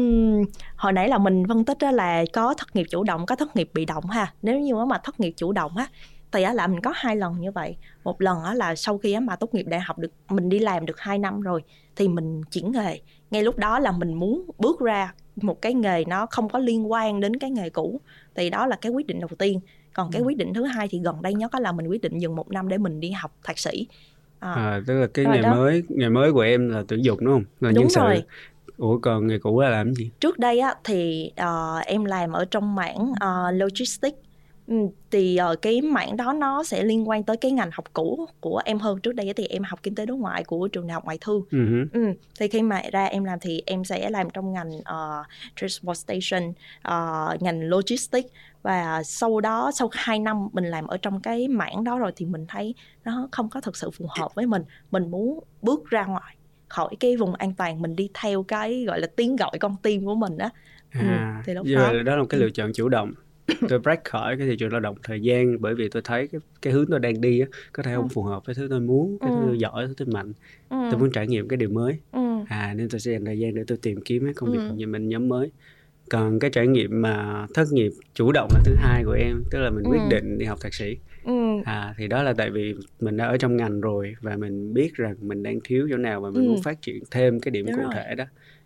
Uhm, 0.00 0.44
hồi 0.76 0.92
nãy 0.92 1.08
là 1.08 1.18
mình 1.18 1.44
phân 1.48 1.64
tích 1.64 1.78
đó 1.80 1.90
là 1.90 2.24
có 2.32 2.54
thất 2.58 2.76
nghiệp 2.76 2.86
chủ 2.90 3.04
động 3.04 3.26
có 3.26 3.36
thất 3.36 3.56
nghiệp 3.56 3.70
bị 3.74 3.84
động 3.84 4.04
ha. 4.06 4.32
Nếu 4.42 4.60
như 4.60 4.74
mà 4.74 4.98
thất 5.04 5.20
nghiệp 5.20 5.32
chủ 5.36 5.52
động 5.52 5.76
á 5.76 5.86
thì 6.32 6.42
á 6.42 6.52
là 6.52 6.66
mình 6.66 6.80
có 6.80 6.92
hai 6.94 7.16
lần 7.16 7.40
như 7.40 7.50
vậy. 7.52 7.76
Một 8.04 8.20
lần 8.20 8.42
á 8.42 8.54
là 8.54 8.74
sau 8.74 8.98
khi 8.98 9.12
á 9.12 9.20
mà 9.20 9.36
tốt 9.36 9.54
nghiệp 9.54 9.66
đại 9.66 9.80
học 9.80 9.98
được 9.98 10.12
mình 10.28 10.48
đi 10.48 10.58
làm 10.58 10.86
được 10.86 11.00
2 11.00 11.18
năm 11.18 11.40
rồi 11.40 11.62
thì 11.96 12.08
mình 12.08 12.42
chuyển 12.44 12.72
nghề. 12.72 13.00
Ngay 13.30 13.42
lúc 13.42 13.58
đó 13.58 13.78
là 13.78 13.92
mình 13.92 14.14
muốn 14.14 14.50
bước 14.58 14.80
ra 14.80 15.14
một 15.36 15.62
cái 15.62 15.74
nghề 15.74 16.04
nó 16.04 16.26
không 16.26 16.48
có 16.48 16.58
liên 16.58 16.92
quan 16.92 17.20
đến 17.20 17.36
cái 17.36 17.50
nghề 17.50 17.70
cũ 17.70 18.00
thì 18.34 18.50
đó 18.50 18.66
là 18.66 18.76
cái 18.76 18.92
quyết 18.92 19.06
định 19.06 19.20
đầu 19.20 19.30
tiên. 19.38 19.60
Còn 19.92 20.10
cái 20.12 20.22
quyết 20.22 20.36
định 20.36 20.54
thứ 20.54 20.64
hai 20.64 20.88
thì 20.88 21.00
gần 21.04 21.22
đây 21.22 21.34
nhất 21.34 21.54
là 21.54 21.72
mình 21.72 21.86
quyết 21.86 22.02
định 22.02 22.18
dừng 22.18 22.36
một 22.36 22.50
năm 22.50 22.68
để 22.68 22.78
mình 22.78 23.00
đi 23.00 23.10
học 23.10 23.36
thạc 23.44 23.58
sĩ 23.58 23.86
à, 24.40 24.52
à 24.52 24.80
tức 24.86 25.00
là 25.00 25.06
cái 25.14 25.24
nghề 25.24 25.42
đó. 25.42 25.54
mới 25.54 25.82
nghề 25.88 26.08
mới 26.08 26.32
của 26.32 26.40
em 26.40 26.68
là 26.68 26.82
tuyển 26.88 27.04
dụng 27.04 27.18
đúng 27.20 27.34
không? 27.34 27.44
Là 27.60 27.70
đúng 27.70 27.84
nhân 27.84 27.88
rồi. 27.88 28.16
sự 28.16 28.22
ủa 28.76 28.98
còn 28.98 29.26
nghề 29.26 29.38
cũ 29.38 29.60
là 29.60 29.70
làm 29.70 29.94
gì? 29.94 30.10
Trước 30.20 30.38
đây 30.38 30.60
á 30.60 30.74
thì 30.84 31.32
uh, 31.42 31.86
em 31.86 32.04
làm 32.04 32.32
ở 32.32 32.44
trong 32.44 32.74
mảng 32.74 33.12
uh, 33.12 33.54
logistics. 33.54 34.18
Ừ, 34.66 34.76
thì 35.10 35.38
uh, 35.52 35.62
cái 35.62 35.80
mảng 35.80 36.16
đó 36.16 36.32
nó 36.32 36.64
sẽ 36.64 36.84
liên 36.84 37.08
quan 37.08 37.22
tới 37.22 37.36
cái 37.36 37.50
ngành 37.50 37.70
học 37.72 37.84
cũ 37.92 38.26
của 38.40 38.62
em 38.64 38.78
hơn. 38.78 39.00
Trước 39.00 39.14
đây 39.14 39.32
thì 39.36 39.46
em 39.46 39.62
học 39.62 39.80
kinh 39.82 39.94
tế 39.94 40.06
đối 40.06 40.16
ngoại 40.16 40.44
của 40.44 40.68
trường 40.68 40.86
đại 40.86 40.94
học 40.94 41.04
ngoại 41.04 41.18
thương. 41.20 41.42
Uh-huh. 41.50 41.86
ừ, 41.92 42.00
thì 42.40 42.48
khi 42.48 42.62
mà 42.62 42.82
ra 42.92 43.04
em 43.04 43.24
làm 43.24 43.38
thì 43.40 43.62
em 43.66 43.84
sẽ 43.84 44.10
làm 44.10 44.30
trong 44.30 44.52
ngành 44.52 44.70
uh, 44.78 45.26
transportation 45.56 46.48
uh, 46.88 47.42
ngành 47.42 47.60
logistics 47.68 48.28
và 48.62 49.02
sau 49.02 49.40
đó 49.40 49.70
sau 49.74 49.90
2 49.92 50.18
năm 50.18 50.48
mình 50.52 50.64
làm 50.64 50.86
ở 50.86 50.96
trong 50.96 51.20
cái 51.20 51.48
mảng 51.48 51.84
đó 51.84 51.98
rồi 51.98 52.12
thì 52.16 52.26
mình 52.26 52.46
thấy 52.48 52.74
nó 53.04 53.28
không 53.32 53.48
có 53.48 53.60
thực 53.60 53.76
sự 53.76 53.90
phù 53.90 54.06
hợp 54.18 54.34
với 54.34 54.46
mình 54.46 54.62
mình 54.90 55.10
muốn 55.10 55.44
bước 55.62 55.90
ra 55.90 56.04
ngoài 56.04 56.36
khỏi 56.68 56.96
cái 57.00 57.16
vùng 57.16 57.34
an 57.34 57.54
toàn 57.54 57.82
mình 57.82 57.96
đi 57.96 58.10
theo 58.14 58.42
cái 58.42 58.84
gọi 58.86 59.00
là 59.00 59.06
tiếng 59.16 59.36
gọi 59.36 59.58
con 59.60 59.76
tim 59.82 60.04
của 60.04 60.14
mình 60.14 60.38
á 60.38 60.50
ừ, 60.94 61.00
à, 61.00 61.42
thì 61.46 61.54
lúc 61.54 61.66
đó 61.74 61.92
đó 62.04 62.16
là 62.16 62.22
một 62.22 62.28
cái 62.28 62.40
lựa 62.40 62.50
chọn 62.50 62.72
chủ 62.74 62.88
động 62.88 63.12
tôi 63.68 63.78
break 63.78 64.04
khỏi 64.04 64.36
cái 64.36 64.46
thị 64.46 64.56
trường 64.56 64.72
lao 64.72 64.80
động 64.80 64.96
thời 65.02 65.20
gian 65.20 65.60
bởi 65.60 65.74
vì 65.74 65.88
tôi 65.88 66.02
thấy 66.02 66.28
cái 66.28 66.40
cái 66.62 66.72
hướng 66.72 66.86
tôi 66.90 67.00
đang 67.00 67.20
đi 67.20 67.40
á 67.40 67.46
có 67.72 67.82
thể 67.82 67.94
không 67.94 68.08
ừ. 68.08 68.12
phù 68.12 68.22
hợp 68.22 68.46
với 68.46 68.54
thứ 68.54 68.66
tôi 68.70 68.80
muốn 68.80 69.18
cái 69.20 69.30
thứ 69.30 69.42
tôi 69.46 69.58
giỏi 69.58 69.86
thứ 69.86 69.94
tôi 69.96 70.08
mạnh 70.08 70.32
ừ. 70.68 70.76
tôi 70.90 71.00
muốn 71.00 71.10
trải 71.12 71.26
nghiệm 71.26 71.48
cái 71.48 71.56
điều 71.56 71.70
mới 71.70 71.98
ừ. 72.12 72.20
à 72.48 72.74
nên 72.76 72.88
tôi 72.88 73.00
sẽ 73.00 73.12
dành 73.12 73.24
thời 73.24 73.38
gian 73.38 73.54
để 73.54 73.62
tôi 73.66 73.78
tìm 73.82 74.00
kiếm 74.04 74.24
cái 74.24 74.34
công 74.34 74.52
việc 74.52 74.58
ừ. 74.58 74.74
như 74.74 74.86
mình 74.86 75.08
nhóm 75.08 75.28
mới 75.28 75.50
còn 76.10 76.38
cái 76.38 76.50
trải 76.50 76.66
nghiệm 76.66 77.02
mà 77.02 77.46
thất 77.54 77.72
nghiệp 77.72 77.92
chủ 78.14 78.32
động 78.32 78.48
là 78.54 78.60
thứ 78.64 78.74
hai 78.74 79.04
của 79.04 79.12
em 79.12 79.42
tức 79.50 79.58
là 79.58 79.70
mình 79.70 79.84
quyết 79.84 80.00
định 80.10 80.38
đi 80.38 80.46
học 80.46 80.58
thạc 80.60 80.74
sĩ. 80.74 80.96
À 81.64 81.94
thì 81.98 82.08
đó 82.08 82.22
là 82.22 82.32
tại 82.32 82.50
vì 82.50 82.74
mình 83.00 83.16
đã 83.16 83.26
ở 83.26 83.36
trong 83.36 83.56
ngành 83.56 83.80
rồi 83.80 84.14
và 84.20 84.36
mình 84.36 84.74
biết 84.74 84.94
rằng 84.94 85.14
mình 85.20 85.42
đang 85.42 85.58
thiếu 85.64 85.88
chỗ 85.90 85.96
nào 85.96 86.20
và 86.20 86.30
mình 86.30 86.46
muốn 86.46 86.62
phát 86.62 86.82
triển 86.82 87.02
thêm 87.10 87.40
cái 87.40 87.50
điểm 87.50 87.66
Đúng 87.66 87.74
cụ 87.76 87.82
rồi. 87.82 87.92
thể 87.94 88.14
đó. 88.14 88.24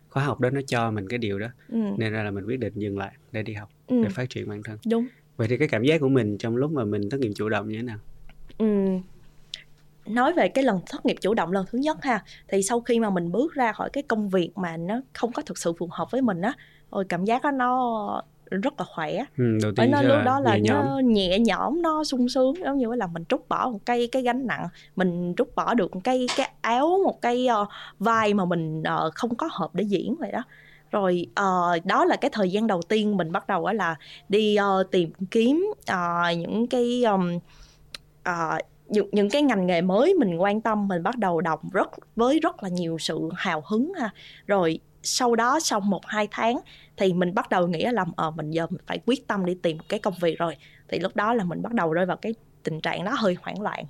Khóa 0.09 0.23
học 0.23 0.39
đó 0.39 0.49
nó 0.49 0.61
cho 0.67 0.91
mình 0.91 1.07
cái 1.07 1.19
điều 1.19 1.39
đó. 1.39 1.47
Ừ. 1.69 1.79
nên 1.97 2.13
ra 2.13 2.23
là 2.23 2.31
mình 2.31 2.45
quyết 2.45 2.59
định 2.59 2.73
dừng 2.75 2.97
lại 2.97 3.11
để 3.31 3.43
đi 3.43 3.53
học 3.53 3.69
ừ. 3.87 4.03
để 4.03 4.09
phát 4.09 4.29
triển 4.29 4.49
bản 4.49 4.63
thân. 4.63 4.77
Đúng. 4.89 5.07
Vậy 5.37 5.47
thì 5.47 5.57
cái 5.57 5.67
cảm 5.67 5.83
giác 5.83 6.01
của 6.01 6.09
mình 6.09 6.37
trong 6.37 6.55
lúc 6.55 6.71
mà 6.71 6.83
mình 6.83 7.09
thất 7.09 7.19
nghiệp 7.19 7.31
chủ 7.35 7.49
động 7.49 7.69
như 7.69 7.75
thế 7.77 7.83
nào? 7.83 7.97
Ừ. 8.57 8.65
nói 10.05 10.33
về 10.33 10.47
cái 10.47 10.63
lần 10.63 10.79
thất 10.89 11.05
nghiệp 11.05 11.15
chủ 11.21 11.33
động 11.33 11.51
lần 11.51 11.65
thứ 11.71 11.77
nhất 11.77 11.97
ha 12.03 12.23
thì 12.47 12.63
sau 12.63 12.81
khi 12.81 12.99
mà 12.99 13.09
mình 13.09 13.31
bước 13.31 13.53
ra 13.53 13.71
khỏi 13.71 13.89
cái 13.93 14.03
công 14.03 14.29
việc 14.29 14.51
mà 14.55 14.77
nó 14.77 15.01
không 15.13 15.31
có 15.31 15.41
thực 15.41 15.57
sự 15.57 15.73
phù 15.79 15.89
hợp 15.91 16.11
với 16.11 16.21
mình 16.21 16.41
á 16.41 16.53
ôi 16.95 17.05
cảm 17.09 17.25
giác 17.25 17.43
đó 17.43 17.51
nó 17.51 18.21
rất 18.51 18.73
là 18.79 18.85
khỏe. 18.95 19.17
Ừ, 19.37 19.43
đầu 19.61 19.71
tiên 19.75 19.91
nó 19.91 20.01
lúc 20.01 20.17
đó 20.25 20.39
là 20.39 20.57
nhẹ 20.57 20.69
nó 20.69 20.99
nhẹ 21.03 21.39
nhõm 21.39 21.81
nó 21.81 22.03
sung 22.03 22.29
sướng 22.29 22.55
giống 22.63 22.77
như 22.77 22.87
là 22.93 23.07
mình 23.07 23.25
trút 23.25 23.49
bỏ 23.49 23.69
một 23.69 23.79
cây 23.85 24.09
cái 24.11 24.21
gánh 24.21 24.47
nặng 24.47 24.67
mình 24.95 25.33
trút 25.37 25.55
bỏ 25.55 25.73
được 25.73 25.95
một 25.95 26.01
cây 26.03 26.27
cái 26.37 26.51
áo 26.61 26.99
một 27.05 27.21
cái 27.21 27.47
uh, 27.61 27.67
vai 27.99 28.33
mà 28.33 28.45
mình 28.45 28.79
uh, 28.81 29.13
không 29.13 29.35
có 29.35 29.49
hợp 29.51 29.69
để 29.73 29.83
diễn 29.83 30.15
vậy 30.19 30.31
đó. 30.31 30.43
Rồi 30.91 31.27
uh, 31.29 31.85
đó 31.85 32.05
là 32.05 32.15
cái 32.15 32.31
thời 32.33 32.51
gian 32.51 32.67
đầu 32.67 32.81
tiên 32.81 33.17
mình 33.17 33.31
bắt 33.31 33.47
đầu 33.47 33.67
là 33.67 33.95
đi 34.29 34.57
uh, 34.81 34.91
tìm 34.91 35.11
kiếm 35.31 35.73
uh, 35.73 36.37
những 36.37 36.67
cái 36.67 37.03
um, 37.03 37.39
uh, 38.29 38.61
những 38.87 39.09
những 39.11 39.29
cái 39.29 39.41
ngành 39.41 39.67
nghề 39.67 39.81
mới 39.81 40.13
mình 40.13 40.37
quan 40.37 40.61
tâm 40.61 40.87
mình 40.87 41.03
bắt 41.03 41.17
đầu 41.17 41.41
đọc 41.41 41.61
rất 41.73 41.89
với 42.15 42.39
rất 42.39 42.63
là 42.63 42.69
nhiều 42.69 42.97
sự 42.99 43.29
hào 43.35 43.63
hứng 43.65 43.93
ha. 43.99 44.09
Rồi 44.47 44.79
sau 45.05 45.35
đó 45.35 45.59
sau 45.59 45.79
một 45.79 46.05
hai 46.05 46.27
tháng 46.31 46.59
thì 46.97 47.13
mình 47.13 47.35
bắt 47.35 47.49
đầu 47.49 47.67
nghĩ 47.67 47.85
là 47.91 48.05
ờ 48.15 48.31
mình 48.31 48.51
giờ 48.51 48.67
mình 48.69 48.81
phải 48.87 48.99
quyết 49.05 49.27
tâm 49.27 49.45
đi 49.45 49.55
tìm 49.61 49.77
cái 49.89 49.99
công 49.99 50.13
việc 50.21 50.39
rồi. 50.39 50.55
Thì 50.87 50.99
lúc 50.99 51.15
đó 51.15 51.33
là 51.33 51.43
mình 51.43 51.61
bắt 51.61 51.73
đầu 51.73 51.93
rơi 51.93 52.05
vào 52.05 52.17
cái 52.17 52.33
tình 52.63 52.81
trạng 52.81 53.05
đó 53.05 53.11
hơi 53.17 53.37
hoảng 53.41 53.61
loạn. 53.61 53.85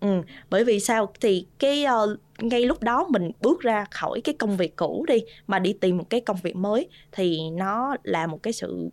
Ừ, 0.00 0.22
bởi 0.50 0.64
vì 0.64 0.80
sao? 0.80 1.12
Thì 1.20 1.46
cái 1.58 1.84
uh, 2.04 2.18
ngay 2.38 2.64
lúc 2.64 2.82
đó 2.82 3.06
mình 3.10 3.30
bước 3.40 3.60
ra 3.60 3.84
khỏi 3.90 4.20
cái 4.24 4.34
công 4.38 4.56
việc 4.56 4.76
cũ 4.76 5.04
đi 5.08 5.18
mà 5.46 5.58
đi 5.58 5.72
tìm 5.72 5.96
một 5.96 6.10
cái 6.10 6.20
công 6.20 6.36
việc 6.42 6.56
mới 6.56 6.88
thì 7.12 7.38
nó 7.50 7.96
là 8.02 8.26
một 8.26 8.42
cái 8.42 8.52
sự 8.52 8.90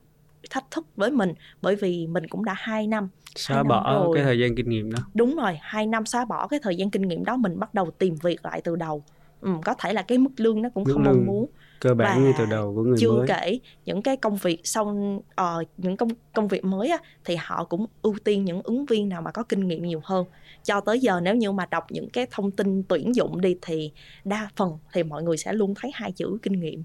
thách 0.49 0.71
thức 0.71 0.85
với 0.95 1.11
mình. 1.11 1.33
Bởi 1.61 1.75
vì 1.75 2.07
mình 2.07 2.27
cũng 2.27 2.45
đã 2.45 2.53
hai 2.57 2.87
năm 2.87 3.09
xóa 3.35 3.63
bỏ 3.63 3.93
rồi. 3.93 4.15
cái 4.15 4.23
thời 4.23 4.39
gian 4.39 4.55
kinh 4.55 4.69
nghiệm 4.69 4.91
đó. 4.91 4.99
Đúng 5.13 5.35
rồi 5.35 5.57
hai 5.61 5.85
năm 5.85 6.05
xóa 6.05 6.25
bỏ 6.25 6.47
cái 6.47 6.59
thời 6.63 6.75
gian 6.75 6.89
kinh 6.89 7.01
nghiệm 7.01 7.25
đó 7.25 7.37
mình 7.37 7.59
bắt 7.59 7.73
đầu 7.73 7.91
tìm 7.91 8.15
việc 8.23 8.45
lại 8.45 8.61
từ 8.61 8.75
đầu 8.75 9.03
ừ, 9.45 9.51
có 9.65 9.73
thể 9.79 9.93
là 9.93 10.01
cái 10.01 10.17
mức 10.17 10.29
lương 10.37 10.61
nó 10.61 10.69
cũng 10.69 10.83
Mức 10.83 10.93
không 10.93 11.03
mong 11.03 11.25
muốn. 11.25 11.45
cơ 11.79 11.93
bản 11.93 12.17
Và 12.17 12.23
ngay 12.23 12.33
từ 12.37 12.45
đầu 12.45 12.75
của 12.75 12.83
người 12.83 12.97
chưa 12.99 13.11
mới. 13.11 13.27
kể 13.27 13.59
những 13.85 14.01
cái 14.01 14.17
công 14.17 14.35
việc 14.35 14.61
sau 14.63 14.97
ờ, 15.35 15.63
những 15.77 15.97
công 15.97 16.09
công 16.33 16.47
việc 16.47 16.65
mới 16.65 16.89
á, 16.89 16.97
thì 17.25 17.35
họ 17.35 17.63
cũng 17.63 17.85
ưu 18.01 18.15
tiên 18.23 18.45
những 18.45 18.61
ứng 18.63 18.85
viên 18.85 19.09
nào 19.09 19.21
mà 19.21 19.31
có 19.31 19.43
kinh 19.43 19.67
nghiệm 19.67 19.83
nhiều 19.83 20.01
hơn. 20.03 20.25
Cho 20.63 20.79
tới 20.81 20.99
giờ 20.99 21.19
nếu 21.23 21.35
như 21.35 21.51
mà 21.51 21.65
đọc 21.65 21.85
những 21.89 22.09
cái 22.09 22.27
thông 22.31 22.51
tin 22.51 22.83
tuyển 22.83 23.15
dụng 23.15 23.41
đi 23.41 23.55
thì 23.61 23.91
đa 24.25 24.49
phần 24.55 24.77
thì 24.93 25.03
mọi 25.03 25.23
người 25.23 25.37
sẽ 25.37 25.53
luôn 25.53 25.73
thấy 25.81 25.91
hai 25.93 26.11
chữ 26.11 26.37
kinh 26.41 26.59
nghiệm 26.59 26.83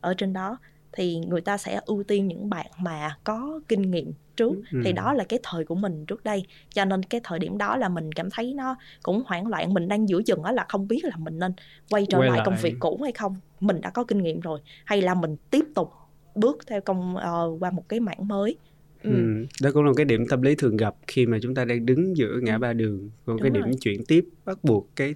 ở 0.00 0.14
trên 0.14 0.32
đó. 0.32 0.58
Thì 0.92 1.16
người 1.18 1.40
ta 1.40 1.58
sẽ 1.58 1.80
ưu 1.86 2.02
tiên 2.02 2.28
những 2.28 2.50
bạn 2.50 2.66
mà 2.80 3.16
có 3.24 3.60
kinh 3.68 3.90
nghiệm 3.90 4.12
trước 4.38 4.52
Ừ. 4.72 4.80
thì 4.84 4.92
đó 4.92 5.12
là 5.14 5.24
cái 5.24 5.38
thời 5.42 5.64
của 5.64 5.74
mình 5.74 6.06
trước 6.06 6.24
đây 6.24 6.42
cho 6.74 6.84
nên 6.84 7.02
cái 7.02 7.20
thời 7.24 7.38
điểm 7.38 7.58
đó 7.58 7.76
là 7.76 7.88
mình 7.88 8.12
cảm 8.12 8.30
thấy 8.30 8.54
nó 8.54 8.76
cũng 9.02 9.22
hoảng 9.26 9.46
loạn 9.46 9.74
mình 9.74 9.88
đang 9.88 10.08
giữa 10.08 10.22
chừng 10.22 10.42
đó 10.42 10.52
là 10.52 10.66
không 10.68 10.88
biết 10.88 11.04
là 11.04 11.16
mình 11.16 11.38
nên 11.38 11.52
quay 11.90 12.06
trở 12.10 12.18
Quay 12.18 12.28
lại 12.30 12.40
công 12.44 12.54
lại. 12.54 12.62
việc 12.62 12.74
cũ 12.78 13.00
hay 13.02 13.12
không 13.12 13.36
mình 13.60 13.80
đã 13.80 13.90
có 13.90 14.04
kinh 14.04 14.22
nghiệm 14.22 14.40
rồi 14.40 14.60
hay 14.84 15.02
là 15.02 15.14
mình 15.14 15.36
tiếp 15.50 15.64
tục 15.74 15.90
bước 16.34 16.58
theo 16.66 16.80
công 16.80 17.16
ờ, 17.16 17.48
qua 17.60 17.70
một 17.70 17.88
cái 17.88 18.00
mảng 18.00 18.28
mới 18.28 18.56
ừ. 19.02 19.10
Ừ. 19.10 19.46
Đó 19.62 19.70
cũng 19.74 19.84
là 19.84 19.88
một 19.90 19.94
cái 19.96 20.04
điểm 20.04 20.26
tâm 20.28 20.42
lý 20.42 20.54
thường 20.54 20.76
gặp 20.76 20.94
khi 21.06 21.26
mà 21.26 21.38
chúng 21.42 21.54
ta 21.54 21.64
đang 21.64 21.86
đứng 21.86 22.16
giữa 22.16 22.38
ngã 22.42 22.58
ba 22.58 22.72
đường, 22.72 23.10
cái 23.26 23.36
Đúng 23.40 23.52
điểm 23.52 23.64
rồi. 23.64 23.72
chuyển 23.80 24.04
tiếp 24.08 24.24
bắt 24.44 24.58
buộc 24.64 24.88
cái 24.96 25.14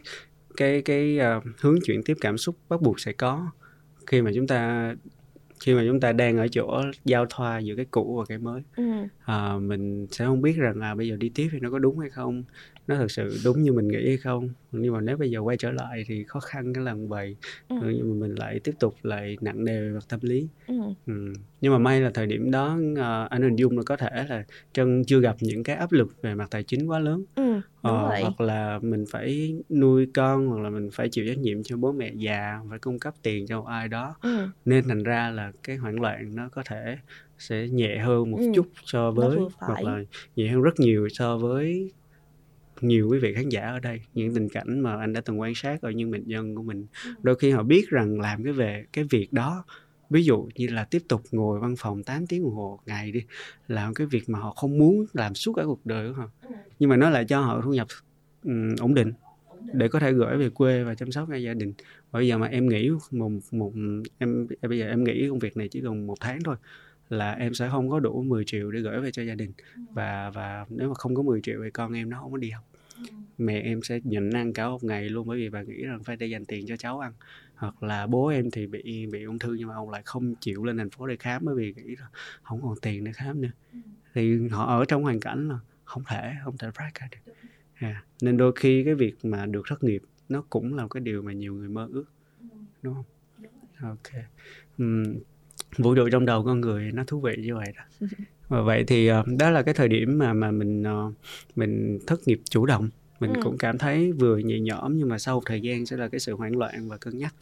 cái 0.57 0.83
cái 0.83 1.19
ờ, 1.19 1.41
hướng 1.61 1.79
chuyển 1.85 2.03
tiếp 2.03 2.17
cảm 2.21 2.39
xúc 2.39 2.57
bắt 2.69 2.83
buộc 2.83 3.01
sẽ 3.01 3.13
có 3.13 3.51
khi 4.07 4.23
mà 4.23 4.31
chúng 4.35 4.47
ta 4.47 4.95
khi 5.63 5.75
mà 5.75 5.83
chúng 5.89 6.01
ta 6.01 6.13
đang 6.13 6.37
ở 6.39 6.49
chỗ 6.49 6.83
giao 7.05 7.27
thoa 7.31 7.59
giữa 7.59 7.75
cái 7.77 7.85
cũ 7.91 8.17
và 8.19 8.25
cái 8.29 8.39
mới 8.39 8.63
Ừ. 8.77 8.83
à, 9.25 9.59
mình 9.59 10.07
sẽ 10.11 10.25
không 10.27 10.43
biết 10.43 10.57
rằng 10.57 10.77
là 10.79 10.95
bây 10.95 11.09
giờ 11.09 11.17
đi 11.17 11.29
tiếp 11.35 11.49
thì 11.53 11.59
nó 11.61 11.71
có 11.71 11.79
đúng 11.79 11.99
hay 11.99 12.11
không 12.11 12.45
nó 12.87 12.97
thực 12.97 13.11
sự 13.11 13.39
đúng 13.45 13.63
như 13.63 13.73
mình 13.73 13.89
nghĩ 13.89 14.07
hay 14.09 14.17
không 14.17 14.49
nhưng 14.73 14.93
mà 14.93 15.01
nếu 15.01 15.17
bây 15.17 15.31
giờ 15.31 15.41
quay 15.41 15.57
trở 15.57 15.71
lại 15.71 16.05
thì 16.07 16.25
khó 16.25 16.41
khăn 16.41 16.73
cái 16.75 16.85
lần 16.85 17.09
bày 17.09 17.37
Ừ. 17.69 17.77
Ừ, 17.81 17.91
nhưng 17.97 18.11
mà 18.21 18.27
mình 18.27 18.35
lại 18.39 18.61
tiếp 18.65 18.73
tục 18.81 18.95
lại 19.03 19.37
nặng 19.41 19.65
nề 19.65 19.81
về 19.81 19.91
mặt 19.91 20.05
tâm 20.09 20.21
lý 20.23 20.49
Ừ. 20.67 20.75
Ừ. 21.07 21.33
Nhưng 21.63 21.73
mà 21.73 21.79
may 21.79 22.01
là 22.01 22.11
thời 22.15 22.27
điểm 22.27 22.51
đó 22.51 22.79
ờ, 22.97 23.27
anh 23.31 23.43
hình 23.43 23.57
dung 23.57 23.77
là 23.77 23.83
có 23.87 23.97
thể 23.97 24.25
là 24.29 24.45
Trân 24.73 25.03
chưa 25.07 25.21
gặp 25.21 25.37
những 25.41 25.65
cái 25.65 25.77
áp 25.77 25.93
lực 25.93 26.23
về 26.23 26.35
mặt 26.35 26.47
tài 26.51 26.63
chính 26.63 26.87
quá 26.87 26.99
lớn 26.99 27.25
Ừ. 27.35 27.61
Ờ, 27.83 28.09
vậy 28.09 28.23
hoặc 28.23 28.41
là 28.41 28.79
mình 28.83 29.05
phải 29.11 29.55
nuôi 29.71 30.07
con 30.15 30.47
hoặc 30.49 30.61
là 30.63 30.71
mình 30.71 30.89
phải 30.93 31.09
chịu 31.09 31.25
trách 31.29 31.39
nhiệm 31.39 31.63
cho 31.63 31.77
bố 31.77 31.93
mẹ 31.93 32.13
già 32.17 32.59
phải 32.71 32.79
cung 32.79 32.99
cấp 32.99 33.15
tiền 33.23 33.47
cho 33.47 33.65
ai 33.69 33.89
đó 33.89 34.15
ừ. 34.23 34.47
nên 34.65 34.89
thành 34.89 35.03
ra 35.03 35.31
là 35.31 35.53
cái 35.63 35.77
hoảng 35.77 36.01
loạn 36.01 36.35
nó 36.35 36.49
có 36.49 36.63
thể 36.67 36.97
sẽ 37.39 37.69
nhẹ 37.69 37.99
hơn 37.99 38.31
một 38.31 38.39
Ừ. 38.41 38.53
chút 38.55 38.67
so 38.85 39.11
với 39.11 39.39
hoặc 39.59 39.83
là 39.83 39.99
nhẹ 40.37 40.49
hơn 40.49 40.63
rất 40.63 40.75
nhiều 40.81 41.09
so 41.09 41.39
với 41.39 41.93
nhiều 42.81 43.09
quý 43.11 43.19
vị 43.19 43.35
khán 43.35 43.49
giả 43.49 43.61
ở 43.63 43.81
đây 43.81 44.01
những 44.15 44.35
tình 44.35 44.49
cảnh 44.49 44.81
mà 44.81 44.97
anh 44.97 45.13
đã 45.13 45.21
từng 45.25 45.41
quan 45.41 45.55
sát 45.55 45.83
ở 45.83 45.91
những 45.91 46.11
bệnh 46.11 46.29
nhân 46.29 46.55
của 46.55 46.63
mình 46.63 46.87
Ừ. 47.05 47.11
đôi 47.23 47.37
khi 47.37 47.51
họ 47.51 47.63
biết 47.63 47.85
rằng 47.91 48.21
làm 48.21 48.45
cái 48.45 48.53
về 48.53 48.85
cái 48.93 49.05
việc 49.11 49.33
đó 49.33 49.65
ví 50.13 50.25
dụ 50.25 50.49
như 50.55 50.67
là 50.69 50.85
tiếp 50.85 51.03
tục 51.09 51.23
ngồi 51.31 51.61
văn 51.61 51.75
phòng 51.79 52.03
8 52.05 52.27
tiếng 52.27 52.43
đồng 52.43 52.55
hồ 52.55 52.81
ngày 52.87 53.13
đi 53.13 53.23
làm 53.69 53.95
cái 53.95 54.07
việc 54.07 54.29
mà 54.29 54.39
họ 54.39 54.51
không 54.51 54.79
muốn 54.79 55.07
làm 55.13 55.35
suốt 55.35 55.53
cả 55.57 55.63
cuộc 55.67 55.87
đời 55.87 56.09
của 56.09 56.15
họ. 56.15 56.31
Ừ. 56.43 56.49
nhưng 56.79 56.91
mà 56.91 56.97
nó 56.97 57.11
lại 57.11 57.25
cho 57.25 57.41
họ 57.41 57.61
thu 57.65 57.73
nhập 57.75 57.89
ừm, 58.45 58.75
ổn 58.81 58.95
định 58.95 59.13
để 59.73 59.89
có 59.89 60.01
thể 60.01 60.13
gửi 60.13 60.37
về 60.37 60.51
quê 60.51 60.85
và 60.85 60.95
chăm 60.95 61.13
sóc 61.13 61.29
ngay 61.29 61.43
gia 61.43 61.55
đình. 61.55 61.73
Bây 62.13 62.29
giờ 62.29 62.39
mà 62.39 62.47
em 62.47 62.69
nghĩ 62.69 62.91
một 63.11 63.31
một 63.53 63.73
em 64.19 64.47
bây 64.63 64.79
giờ 64.79 64.89
em 64.89 65.05
nghĩ 65.05 65.29
công 65.29 65.39
việc 65.39 65.57
này 65.57 65.69
chỉ 65.69 65.81
còn 65.85 66.07
một 66.07 66.17
tháng 66.21 66.43
thôi 66.45 66.57
là 67.11 67.33
em 67.33 67.55
sẽ 67.55 67.69
không 67.71 67.91
có 67.91 68.01
đủ 68.01 68.23
10 68.23 68.45
triệu 68.45 68.71
để 68.71 68.81
gửi 68.81 69.01
về 69.01 69.11
cho 69.11 69.23
gia 69.23 69.35
đình. 69.35 69.53
Và 69.95 70.31
và 70.31 70.67
nếu 70.69 70.89
mà 70.89 70.95
không 70.95 71.15
có 71.15 71.23
10 71.23 71.41
triệu 71.43 71.61
thì 71.65 71.71
con 71.71 71.93
em 71.93 72.11
nó 72.11 72.21
không 72.21 72.33
có 72.33 72.39
đi 72.39 72.51
học. 72.51 72.65
Mẹ 73.39 73.61
em 73.61 73.83
sẽ 73.83 74.01
nhịn 74.05 74.31
ăn 74.31 74.53
cả 74.53 74.69
một 74.69 74.85
ngày 74.85 75.09
luôn 75.09 75.29
bởi 75.29 75.39
vì 75.39 75.51
bà 75.51 75.63
nghĩ 75.63 75.85
rằng 75.85 76.05
phải 76.05 76.17
để 76.17 76.27
dành 76.27 76.45
tiền 76.45 76.67
cho 76.67 76.77
cháu 76.77 76.99
ăn 77.01 77.13
hoặc 77.63 77.83
là 77.83 78.07
bố 78.07 78.27
em 78.27 78.51
thì 78.51 78.67
bị 78.67 79.07
bị 79.07 79.25
ung 79.25 79.39
thư 79.39 79.55
nhưng 79.55 79.69
mà 79.69 79.75
ông 79.75 79.91
lại 79.91 80.03
không 80.05 80.35
chịu 80.35 80.65
lên 80.65 80.79
thành 80.79 80.91
phố 80.91 81.07
để 81.07 81.17
khám 81.17 81.45
bởi 81.45 81.55
vì 81.55 81.75
nghĩ 81.77 81.97
là 81.97 82.09
không 82.43 82.63
còn 82.63 82.75
tiền 82.83 83.05
để 83.05 83.13
khám 83.13 83.41
nữa. 83.41 83.51
Thì 84.15 84.49
họ 84.49 84.79
ở 84.79 84.85
trong 84.85 85.03
hoàn 85.03 85.21
cảnh 85.21 85.49
là 85.49 85.59
không 85.85 86.03
thể 86.09 86.33
không 86.45 86.59
thể 86.59 86.69
break 86.77 86.95
ra 86.95 87.09
được. 87.11 87.33
À, 87.75 88.05
nên 88.23 88.37
đôi 88.37 88.53
khi 88.57 88.85
cái 88.85 88.95
việc 88.95 89.15
mà 89.23 89.47
được 89.47 89.63
thất 89.69 89.85
nghiệp 89.85 90.03
nó 90.29 90.45
cũng 90.51 90.75
là 90.75 90.87
cái 90.91 91.01
điều 91.01 91.23
mà 91.23 91.33
nhiều 91.33 91.55
người 91.55 91.69
mơ 91.69 91.89
ước 91.93 92.05
đúng 92.83 92.95
không? 92.95 93.05
Ok. 93.83 94.23
Ừm, 94.79 95.19
vũ 95.79 95.95
trụ 95.95 96.09
trong 96.13 96.27
đầu 96.27 96.45
con 96.45 96.61
người 96.61 96.93
nó 96.93 97.05
thú 97.07 97.21
vị 97.21 97.37
như 97.39 97.55
vậy 97.55 97.73
đó. 97.77 98.07
Và 98.49 98.63
vậy 98.67 98.85
thì 98.87 99.07
ờ, 99.07 99.25
đó 99.39 99.51
là 99.51 99.63
cái 99.63 99.75
thời 99.75 99.89
điểm 99.89 100.19
mà 100.19 100.33
mà 100.33 100.51
mình 100.51 100.83
ờ, 100.83 101.13
mình 101.57 101.99
thất 102.07 102.21
nghiệp 102.27 102.41
chủ 102.51 102.67
động 102.67 102.91
mình 103.23 103.33
Ừ. 103.35 103.41
cũng 103.43 103.59
cảm 103.59 103.79
thấy 103.79 104.13
vừa 104.13 104.37
nhẹ 104.39 104.61
nhõm 104.61 104.97
nhưng 104.97 105.09
mà 105.09 105.19
sau 105.19 105.35
một 105.35 105.43
thời 105.47 105.61
gian 105.61 105.87
sẽ 105.87 105.97
là 105.97 106.09
cái 106.09 106.21
sự 106.21 106.35
hoảng 106.37 106.57
loạn 106.57 106.89
và 106.89 106.97
cân 106.99 107.19
nhắc 107.19 107.35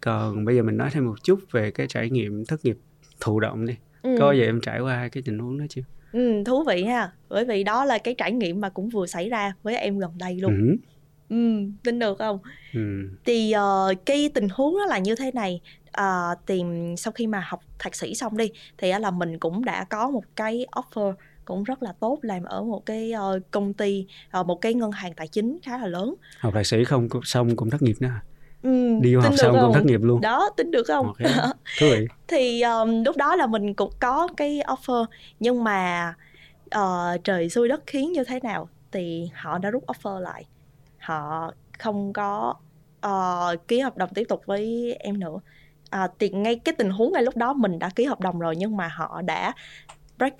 còn 0.00 0.44
bây 0.44 0.56
giờ 0.56 0.62
mình 0.62 0.76
nói 0.76 0.90
thêm 0.92 1.06
một 1.06 1.16
chút 1.24 1.38
về 1.52 1.70
cái 1.70 1.86
trải 1.90 2.10
nghiệm 2.10 2.44
thất 2.46 2.64
nghiệp 2.64 2.76
thụ 3.20 3.40
động 3.40 3.66
đi 3.66 3.74
Ừ. 4.02 4.16
có 4.18 4.32
giờ 4.32 4.44
em 4.44 4.60
trải 4.60 4.80
qua 4.80 4.96
hai 4.96 5.10
cái 5.10 5.22
tình 5.26 5.38
huống 5.38 5.58
đó 5.58 5.64
chưa 5.70 5.82
Ừ, 6.12 6.42
thú 6.46 6.64
vị 6.68 6.84
ha 6.84 7.12
bởi 7.28 7.44
vì 7.44 7.64
đó 7.64 7.84
là 7.84 7.98
cái 7.98 8.14
trải 8.18 8.32
nghiệm 8.32 8.60
mà 8.60 8.68
cũng 8.68 8.88
vừa 8.88 9.06
xảy 9.06 9.28
ra 9.28 9.52
với 9.62 9.76
em 9.76 9.98
gần 9.98 10.10
đây 10.18 10.36
luôn 10.40 10.52
ừ. 10.54 11.36
ừ, 11.36 11.36
tin 11.84 11.98
được 11.98 12.18
không 12.18 12.38
Ừ. 12.74 12.80
thì 13.24 13.52
ờ, 13.52 13.94
cái 14.06 14.30
tình 14.34 14.48
huống 14.52 14.74
đó 14.78 14.86
là 14.86 14.98
như 14.98 15.14
thế 15.16 15.30
này 15.34 15.60
Ờ, 15.94 16.34
thì 16.46 16.62
sau 16.98 17.12
khi 17.12 17.26
mà 17.26 17.42
học 17.46 17.60
thạc 17.78 17.94
sĩ 17.94 18.14
xong 18.14 18.36
đi 18.36 18.50
thì 18.78 18.90
á 18.90 18.98
là 18.98 19.10
mình 19.10 19.38
cũng 19.38 19.64
đã 19.64 19.84
có 19.90 20.10
một 20.10 20.24
cái 20.36 20.66
offer 20.72 21.14
cũng 21.44 21.64
rất 21.64 21.82
là 21.82 21.92
tốt 22.00 22.18
làm 22.22 22.44
ở 22.44 22.62
một 22.62 22.86
cái 22.86 23.12
ờ, 23.12 23.40
công 23.50 23.74
ty 23.74 24.06
ờ, 24.30 24.42
một 24.42 24.60
cái 24.60 24.74
ngân 24.74 24.92
hàng 24.92 25.14
tài 25.14 25.28
chính 25.28 25.58
khá 25.62 25.78
là 25.78 25.86
lớn. 25.86 26.14
Học 26.40 26.54
thạc 26.54 26.66
sĩ 26.66 26.84
không 26.84 27.08
xong 27.24 27.56
cũng 27.56 27.70
thất 27.70 27.82
nghiệp 27.82 27.96
nữa 28.00 28.10
ừ, 28.62 28.98
đi 29.00 29.14
du 29.14 29.20
học 29.20 29.34
xong 29.36 29.56
cũng 29.60 29.72
thất 29.72 29.84
nghiệp 29.84 30.00
luôn. 30.02 30.20
Đó 30.20 30.50
tính 30.56 30.70
được 30.70 30.84
không? 30.86 31.06
Ok. 31.06 31.18
thú 31.80 31.86
vị. 31.90 32.06
Thì 32.28 32.62
um, 32.62 33.04
lúc 33.04 33.16
đó 33.16 33.36
là 33.36 33.46
mình 33.46 33.74
cũng 33.74 33.92
có 34.00 34.28
cái 34.36 34.62
offer 34.66 35.04
nhưng 35.40 35.64
mà 35.64 36.14
ờ, 36.70 37.18
trời 37.24 37.48
xui 37.48 37.68
đất 37.68 37.82
khiến 37.86 38.12
như 38.12 38.24
thế 38.24 38.40
nào 38.40 38.68
thì 38.92 39.30
họ 39.34 39.58
đã 39.58 39.70
rút 39.70 39.84
offer 39.86 40.20
lại. 40.20 40.44
Họ 40.98 41.52
không 41.78 42.12
có 42.12 42.54
ờ, 43.00 43.56
ký 43.68 43.80
hợp 43.80 43.96
đồng 43.96 44.08
tiếp 44.14 44.24
tục 44.28 44.42
với 44.46 44.96
em 45.00 45.20
nữa. 45.20 45.40
À, 45.90 46.08
thì 46.18 46.28
ngay 46.28 46.56
cái 46.56 46.74
tình 46.78 46.90
huống 46.90 47.12
ngay 47.12 47.22
lúc 47.22 47.36
đó 47.36 47.52
mình 47.52 47.78
đã 47.78 47.90
ký 47.96 48.04
hợp 48.04 48.20
đồng 48.20 48.38
rồi 48.38 48.56
nhưng 48.56 48.76
mà 48.76 48.88
họ 48.88 49.22
đã 49.22 49.52
break 50.18 50.34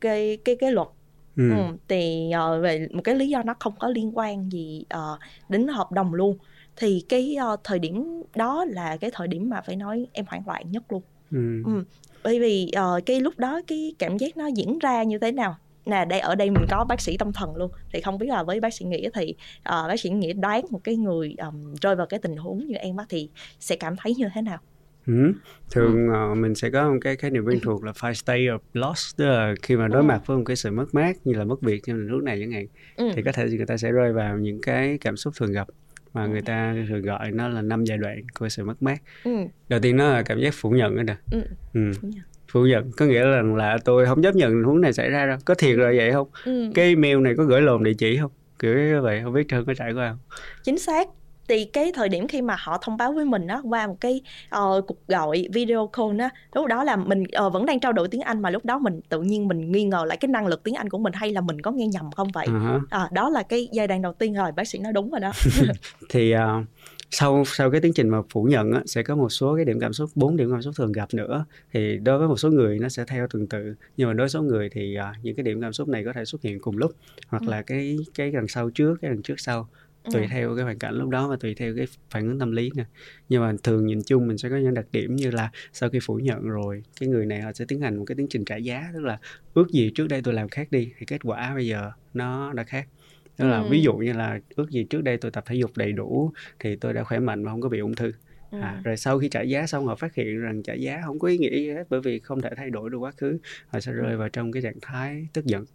cái 0.00 0.38
cái 0.44 0.56
cái 0.60 0.72
luật 0.72 0.88
ừ. 1.36 1.50
Ừ, 1.50 1.76
thì 1.88 2.30
ờ, 2.30 2.60
về 2.60 2.86
một 2.92 3.00
cái 3.04 3.14
lý 3.14 3.28
do 3.28 3.42
nó 3.42 3.54
không 3.60 3.74
có 3.78 3.88
liên 3.88 4.18
quan 4.18 4.48
gì 4.52 4.84
ờ, 4.88 5.18
đến 5.48 5.68
hợp 5.68 5.92
đồng 5.92 6.14
luôn 6.14 6.38
thì 6.76 7.04
cái 7.08 7.34
ờ, 7.34 7.56
thời 7.64 7.78
điểm 7.78 8.22
đó 8.36 8.64
là 8.68 8.96
cái 8.96 9.10
thời 9.14 9.28
điểm 9.28 9.48
mà 9.50 9.60
phải 9.66 9.76
nói 9.76 10.06
em 10.12 10.24
hoảng 10.28 10.42
loạn 10.46 10.70
nhất 10.70 10.82
luôn 10.88 11.02
Ừ. 11.30 11.62
Ừ. 11.64 11.84
bởi 12.24 12.40
vì 12.40 12.70
ờ, 12.76 13.00
cái 13.06 13.20
lúc 13.20 13.38
đó 13.38 13.60
cái 13.66 13.94
cảm 13.98 14.16
giác 14.18 14.36
nó 14.36 14.46
diễn 14.46 14.78
ra 14.78 15.02
như 15.02 15.18
thế 15.18 15.32
nào 15.32 15.56
nè 15.86 16.04
đây 16.04 16.20
ở 16.20 16.34
đây 16.34 16.50
mình 16.50 16.64
có 16.70 16.84
bác 16.84 17.00
sĩ 17.00 17.16
tâm 17.16 17.32
thần 17.32 17.56
luôn 17.56 17.70
thì 17.92 18.00
không 18.00 18.18
biết 18.18 18.26
là 18.26 18.42
với 18.42 18.60
bác 18.60 18.74
sĩ 18.74 18.84
nghĩa 18.84 19.10
thì 19.14 19.34
ờ, 19.62 19.88
bác 19.88 20.00
sĩ 20.00 20.10
nghĩa 20.10 20.32
đoán 20.32 20.64
một 20.70 20.80
cái 20.84 20.96
người 20.96 21.34
ờm, 21.38 21.74
rơi 21.82 21.96
vào 21.96 22.06
cái 22.06 22.20
tình 22.20 22.36
huống 22.36 22.66
như 22.66 22.74
em 22.74 22.96
á 22.96 23.04
thì 23.08 23.30
sẽ 23.60 23.76
cảm 23.76 23.94
thấy 23.98 24.14
như 24.14 24.28
thế 24.34 24.42
nào 24.42 24.58
Ừ. 25.06 25.32
Thường 25.70 26.08
ờ, 26.08 26.34
mình 26.34 26.54
sẽ 26.54 26.70
có 26.70 26.90
một 26.90 26.98
cái 27.00 27.16
khái 27.16 27.30
niệm 27.30 27.44
quen 27.44 27.60
thuộc 27.62 27.84
là 27.84 27.92
five 27.92 28.12
state 28.12 28.40
of 28.40 28.58
loss 28.72 29.16
tức 29.16 29.24
là 29.26 29.54
khi 29.62 29.76
mà 29.76 29.88
đối 29.88 30.02
Ừ. 30.02 30.06
mặt 30.06 30.22
với 30.26 30.36
một 30.38 30.42
cái 30.46 30.56
sự 30.56 30.70
mất 30.70 30.94
mát 30.94 31.16
như 31.24 31.32
là 31.34 31.44
mất 31.44 31.60
việc 31.62 31.82
như 31.86 31.94
là 31.96 32.12
lúc 32.12 32.22
này 32.22 32.38
chẳng 32.40 32.52
hạn 32.52 32.66
ừ. 32.96 33.08
thì 33.14 33.22
có 33.22 33.32
thể 33.32 33.44
người 33.50 33.66
ta 33.66 33.76
sẽ 33.76 33.92
rơi 33.92 34.12
vào 34.12 34.38
những 34.38 34.60
cái 34.62 34.98
cảm 35.00 35.16
xúc 35.16 35.34
thường 35.38 35.52
gặp 35.52 35.66
mà 36.14 36.26
người 36.26 36.42
ta 36.42 36.74
thường 36.88 37.02
gọi 37.02 37.30
nó 37.32 37.48
là 37.48 37.62
năm 37.62 37.84
giai 37.84 37.98
đoạn 37.98 38.20
của 38.38 38.48
sự 38.48 38.64
mất 38.64 38.82
mát 38.82 39.02
Ừ. 39.24 39.30
đầu 39.68 39.80
tiên 39.80 39.96
nó 39.96 40.10
là 40.12 40.22
cảm 40.22 40.40
giác 40.40 40.54
phủ 40.54 40.70
nhận 40.70 40.96
đó 40.96 41.02
nè 41.02 41.16
Ừ. 41.30 41.40
ừ. 41.74 41.80
Phủ 42.02 42.08
nhận. 42.08 42.22
phủ 42.52 42.66
nhận 42.66 42.90
có 42.96 43.06
nghĩa 43.06 43.24
là 43.24 43.42
là 43.42 43.78
tôi 43.84 44.06
không 44.06 44.22
chấp 44.22 44.34
nhận 44.34 44.62
huống 44.62 44.80
này 44.80 44.92
xảy 44.92 45.10
ra 45.10 45.26
đâu 45.26 45.38
có 45.44 45.54
thiệt 45.54 45.78
là 45.78 45.92
vậy 45.96 46.12
không 46.12 46.28
Ừ. 46.44 46.70
cái 46.74 46.84
email 46.84 47.16
này 47.20 47.34
có 47.36 47.44
gửi 47.44 47.60
lộn 47.62 47.82
địa 47.82 47.94
chỉ 47.98 48.18
không 48.20 48.30
kiểu 48.58 48.74
như 48.76 49.00
vậy 49.02 49.20
không 49.24 49.32
biết 49.32 49.48
trơn 49.48 49.64
có 49.64 49.74
trải 49.74 49.92
qua 49.92 50.10
không 50.10 50.18
chính 50.62 50.78
xác 50.78 51.08
thì 51.50 51.64
cái 51.64 51.92
thời 51.94 52.08
điểm 52.08 52.28
khi 52.28 52.42
mà 52.42 52.56
họ 52.58 52.78
thông 52.82 52.96
báo 52.96 53.12
với 53.12 53.24
mình 53.24 53.46
á 53.46 53.60
qua 53.64 53.86
một 53.86 53.96
cái 54.00 54.20
ờ, 54.48 54.82
cuộc 54.86 55.06
gọi 55.08 55.48
video 55.52 55.86
call 55.96 56.20
á 56.20 56.28
lúc 56.54 56.66
đó 56.66 56.84
là 56.84 56.96
mình 56.96 57.24
ờ, 57.32 57.50
vẫn 57.50 57.66
đang 57.66 57.80
trao 57.80 57.92
đổi 57.92 58.08
tiếng 58.08 58.20
Anh 58.20 58.42
mà 58.42 58.50
lúc 58.50 58.64
đó 58.64 58.78
mình 58.78 59.00
tự 59.08 59.22
nhiên 59.22 59.48
mình 59.48 59.72
nghi 59.72 59.84
ngờ 59.84 60.04
lại 60.08 60.16
cái 60.16 60.28
năng 60.28 60.46
lực 60.46 60.62
tiếng 60.62 60.74
Anh 60.74 60.88
của 60.88 60.98
mình 60.98 61.12
hay 61.12 61.32
là 61.32 61.40
mình 61.40 61.60
có 61.60 61.70
nghe 61.70 61.86
nhầm 61.86 62.10
không 62.16 62.28
vậy 62.34 62.46
ha. 62.48 62.80
à, 62.90 63.08
đó 63.12 63.28
là 63.30 63.42
cái 63.42 63.68
giai 63.72 63.86
đoạn 63.88 64.02
đầu 64.02 64.12
tiên 64.12 64.34
rồi 64.34 64.52
bác 64.52 64.68
sĩ 64.68 64.78
nói 64.78 64.92
đúng 64.92 65.10
rồi 65.10 65.20
đó 65.20 65.32
thì 66.08 66.30
à, 66.30 66.64
sau 67.10 67.42
sau 67.46 67.70
cái 67.70 67.80
tiến 67.80 67.92
trình 67.92 68.08
mà 68.08 68.18
phủ 68.30 68.44
nhận 68.44 68.72
á, 68.72 68.82
sẽ 68.86 69.02
có 69.02 69.16
một 69.16 69.28
số 69.28 69.56
cái 69.56 69.64
điểm 69.64 69.80
cảm 69.80 69.92
xúc 69.92 70.10
bốn 70.14 70.36
điểm 70.36 70.50
cảm 70.52 70.62
xúc 70.62 70.74
thường 70.76 70.92
gặp 70.92 71.08
nữa 71.14 71.44
thì 71.72 71.96
đối 72.02 72.18
với 72.18 72.28
một 72.28 72.36
số 72.36 72.50
người 72.50 72.78
nó 72.78 72.88
sẽ 72.88 73.04
theo 73.04 73.26
tuần 73.26 73.46
tự 73.46 73.74
nhưng 73.96 74.08
mà 74.08 74.14
đối 74.14 74.24
với 74.24 74.28
số 74.28 74.42
người 74.42 74.68
thì 74.72 74.94
à, 74.94 75.12
những 75.22 75.36
cái 75.36 75.44
điểm 75.44 75.60
cảm 75.60 75.72
xúc 75.72 75.88
này 75.88 76.04
có 76.04 76.12
thể 76.12 76.24
xuất 76.24 76.42
hiện 76.42 76.60
cùng 76.60 76.76
lúc 76.76 76.92
hoặc 77.28 77.42
Ừ. 77.46 77.50
là 77.50 77.62
cái 77.62 77.96
cái 78.14 78.30
đằng 78.30 78.48
sau 78.48 78.70
trước 78.70 78.96
cái 79.02 79.10
đằng 79.10 79.22
trước 79.22 79.40
sau 79.40 79.68
tùy 80.12 80.22
Ừ. 80.22 80.26
theo 80.30 80.54
cái 80.56 80.64
hoàn 80.64 80.78
cảnh 80.78 80.94
lúc 80.94 81.08
đó 81.08 81.28
và 81.28 81.36
tùy 81.40 81.54
theo 81.54 81.76
cái 81.76 81.86
phản 82.10 82.28
ứng 82.28 82.38
tâm 82.38 82.52
lý 82.52 82.70
nè 82.74 82.84
nhưng 83.28 83.42
mà 83.42 83.52
thường 83.62 83.86
nhìn 83.86 83.98
chung 84.06 84.26
mình 84.26 84.38
sẽ 84.38 84.48
có 84.48 84.56
những 84.56 84.74
đặc 84.74 84.86
điểm 84.92 85.16
như 85.16 85.30
là 85.30 85.50
sau 85.72 85.90
khi 85.90 85.98
phủ 86.02 86.14
nhận 86.22 86.42
rồi 86.42 86.82
cái 87.00 87.08
người 87.08 87.26
này 87.26 87.40
họ 87.40 87.52
sẽ 87.52 87.64
tiến 87.68 87.80
hành 87.80 87.96
một 87.96 88.04
cái 88.04 88.14
tiến 88.16 88.26
trình 88.30 88.44
trả 88.44 88.56
giá 88.56 88.90
tức 88.94 89.00
là 89.04 89.18
ước 89.54 89.70
gì 89.70 89.90
trước 89.94 90.08
đây 90.08 90.20
tôi 90.24 90.34
làm 90.34 90.48
khác 90.48 90.68
đi 90.70 90.92
thì 90.98 91.06
kết 91.06 91.20
quả 91.24 91.54
bây 91.54 91.66
giờ 91.66 91.90
nó 92.14 92.52
đã 92.52 92.64
khác 92.64 92.88
tức 93.36 93.46
là 93.48 93.58
Ừ. 93.60 93.66
ví 93.70 93.82
dụ 93.82 93.92
như 93.94 94.12
là 94.12 94.40
ước 94.56 94.70
gì 94.70 94.84
trước 94.90 95.02
đây 95.02 95.16
tôi 95.16 95.30
tập 95.30 95.44
thể 95.46 95.54
dục 95.56 95.70
đầy 95.76 95.92
đủ 95.92 96.32
thì 96.58 96.76
tôi 96.76 96.92
đã 96.94 97.04
khỏe 97.04 97.18
mạnh 97.18 97.44
và 97.44 97.50
không 97.50 97.60
có 97.60 97.68
bị 97.68 97.78
ung 97.78 97.94
thư 97.94 98.12
Ừ. 98.50 98.58
À, 98.60 98.80
rồi 98.84 98.96
sau 98.96 99.18
khi 99.18 99.28
trả 99.28 99.42
giá 99.42 99.66
xong 99.66 99.86
họ 99.86 99.94
phát 99.96 100.14
hiện 100.14 100.40
rằng 100.40 100.62
trả 100.62 100.74
giá 100.74 101.00
không 101.04 101.18
có 101.18 101.28
ý 101.28 101.38
nghĩa 101.38 101.50
gì 101.50 101.70
hết 101.70 101.84
bởi 101.90 102.00
vì 102.00 102.18
không 102.18 102.40
thể 102.42 102.50
thay 102.56 102.70
đổi 102.70 102.90
được 102.90 102.98
quá 102.98 103.12
khứ 103.16 103.38
họ 103.66 103.80
sẽ 103.80 103.92
rơi 103.92 104.16
vào 104.16 104.28
trong 104.28 104.52
cái 104.52 104.62
trạng 104.62 104.80
thái 104.82 105.28
tức 105.32 105.44
giận 105.44 105.60
Ừ. 105.60 105.66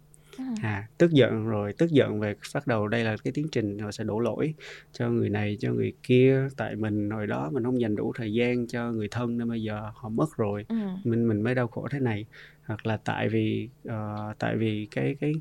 à 0.62 0.88
tức 0.98 1.10
giận 1.10 1.46
rồi 1.46 1.72
tức 1.78 1.90
giận 1.90 2.20
về 2.20 2.34
bắt 2.54 2.66
đầu 2.66 2.88
đây 2.88 3.04
là 3.04 3.16
cái 3.24 3.32
tiến 3.32 3.46
trình 3.52 3.78
họ 3.78 3.90
sẽ 3.90 4.04
đổ 4.04 4.18
lỗi 4.18 4.54
cho 4.92 5.10
người 5.10 5.30
này 5.30 5.56
cho 5.60 5.72
người 5.72 5.92
kia. 6.02 6.48
Tại 6.56 6.76
mình 6.76 7.10
hồi 7.10 7.26
đó 7.26 7.50
mình 7.52 7.64
không 7.64 7.80
dành 7.80 7.96
đủ 7.96 8.12
thời 8.16 8.32
gian 8.32 8.66
cho 8.66 8.92
người 8.92 9.08
thân 9.10 9.38
nên 9.38 9.48
bây 9.48 9.62
giờ 9.62 9.90
họ 9.94 10.08
mất 10.08 10.36
rồi. 10.36 10.64
Ừ. 10.68 10.76
mình 11.04 11.28
mình 11.28 11.42
mới 11.42 11.54
đau 11.54 11.68
khổ 11.68 11.88
thế 11.90 12.00
này. 12.00 12.26
Hoặc 12.64 12.86
là 12.86 12.96
tại 12.96 13.28
vì 13.28 13.68
ờ, 13.84 14.34
tại 14.38 14.56
vì 14.56 14.88
cái 14.90 15.16
cái 15.20 15.32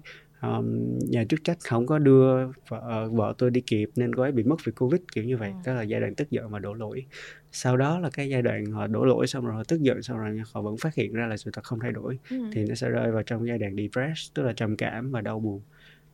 um, 0.42 1.00
nhà 1.10 1.26
chức 1.30 1.40
trách 1.44 1.58
không 1.64 1.88
có 1.88 2.00
đưa 2.00 2.48
vợ, 2.70 2.82
ờ, 2.82 3.10
vợ 3.10 3.34
tôi 3.38 3.52
đi 3.52 3.62
kịp 3.62 3.90
nên 3.96 4.16
cô 4.16 4.24
ấy 4.24 4.32
bị 4.32 4.44
mất 4.44 4.56
vì 4.66 4.72
covid 4.72 5.02
kiểu 5.14 5.24
như 5.24 5.38
vậy. 5.38 5.50
Ừ. 5.50 5.56
đó 5.66 5.74
là 5.74 5.82
giai 5.82 6.00
đoạn 6.02 6.16
tức 6.16 6.30
giận 6.30 6.50
và 6.50 6.60
đổ 6.60 6.74
lỗi 6.74 7.06
sau 7.56 7.78
đó 7.78 8.00
là 8.00 8.10
cái 8.14 8.30
giai 8.30 8.42
đoạn 8.42 8.66
họ 8.66 8.88
đổ 8.88 9.06
lỗi 9.06 9.28
xong 9.28 9.46
rồi 9.46 9.56
họ 9.56 9.64
tức 9.64 9.82
giận 9.82 10.02
xong 10.02 10.18
rồi 10.18 10.42
họ 10.54 10.62
vẫn 10.62 10.78
phát 10.78 10.96
hiện 10.96 11.14
ra 11.14 11.28
là 11.28 11.38
sự 11.38 11.52
thật 11.54 11.64
không 11.64 11.80
thay 11.80 11.92
đổi 11.92 12.20
Ừ. 12.30 12.36
thì 12.52 12.66
nó 12.70 12.76
sẽ 12.76 12.90
rơi 12.90 13.12
vào 13.12 13.24
trong 13.24 13.48
giai 13.48 13.58
đoạn 13.58 13.76
depressed 13.76 14.34
tức 14.34 14.44
là 14.44 14.54
trầm 14.54 14.78
cảm 14.78 15.12
và 15.12 15.22
đau 15.22 15.40
buồn 15.40 15.62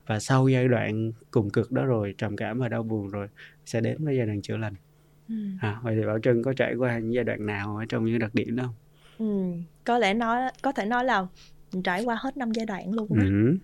và 0.08 0.20
sau 0.20 0.48
giai 0.48 0.68
đoạn 0.68 1.12
cùng 1.32 1.50
cực 1.50 1.72
đó 1.72 1.86
rồi 1.86 2.16
trầm 2.18 2.36
cảm 2.38 2.60
và 2.60 2.70
đau 2.70 2.84
buồn 2.84 3.10
rồi 3.10 3.28
sẽ 3.66 3.82
đến 3.82 4.06
với 4.06 4.18
giai 4.18 4.26
đoạn 4.26 4.42
chữa 4.42 4.58
lành 4.58 4.74
Ừ. 5.30 5.36
à, 5.62 5.80
vậy 5.84 5.96
thì 6.00 6.06
bảo 6.06 6.20
trân 6.20 6.44
có 6.44 6.54
trải 6.54 6.76
qua 6.76 7.00
những 7.00 7.14
giai 7.14 7.24
đoạn 7.24 7.46
nào 7.46 7.78
ở 7.78 7.86
trong 7.90 8.06
những 8.06 8.20
đặc 8.20 8.36
điểm 8.36 8.56
đó 8.56 8.64
không 8.64 8.76
Ừ. 9.18 9.58
có 9.84 9.98
lẽ 9.98 10.14
nói 10.14 10.42
có 10.62 10.72
thể 10.72 10.86
nói 10.86 11.06
là 11.06 11.28
trải 11.84 12.04
qua 12.04 12.18
hết 12.22 12.38
năm 12.38 12.52
giai 12.52 12.66
đoạn 12.66 12.94
luôn 12.94 13.08
á. 13.20 13.26
ừ. 13.26 13.58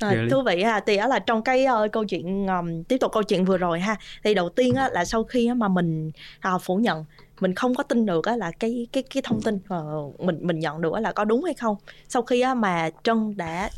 À, 0.00 0.14
Ghê 0.14 0.28
thú 0.30 0.42
vị 0.46 0.62
ha 0.62 0.80
thì 0.86 0.96
đó 0.96 1.06
là 1.06 1.18
trong 1.18 1.42
cái 1.42 1.64
ờ, 1.64 1.88
câu 1.92 2.04
chuyện 2.04 2.46
ờm, 2.46 2.84
tiếp 2.84 2.96
tục 3.00 3.12
câu 3.12 3.22
chuyện 3.22 3.44
vừa 3.44 3.58
rồi 3.58 3.80
ha 3.80 3.96
thì 4.24 4.34
đầu 4.34 4.48
tiên 4.48 4.74
á, 4.74 4.88
là 4.92 5.04
sau 5.04 5.24
khi 5.24 5.46
á, 5.46 5.54
mà 5.54 5.68
mình 5.68 6.10
à, 6.40 6.58
phủ 6.58 6.76
nhận 6.76 7.04
mình 7.40 7.54
không 7.54 7.74
có 7.74 7.82
tin 7.82 8.06
được 8.06 8.24
á, 8.24 8.36
là 8.36 8.50
cái 8.60 8.86
cái 8.92 9.02
cái 9.14 9.22
thông 9.26 9.42
tin 9.42 9.58
ờ, 9.68 9.84
mình 10.18 10.38
mình 10.42 10.58
nhận 10.58 10.80
được 10.80 10.92
á, 10.94 11.00
là 11.00 11.12
có 11.12 11.24
đúng 11.24 11.44
hay 11.44 11.54
không. 11.54 11.76
Sau 12.08 12.22
khi 12.22 12.40
á, 12.40 12.54
mà 12.54 12.90
Trân 13.04 13.36
đã 13.36 13.70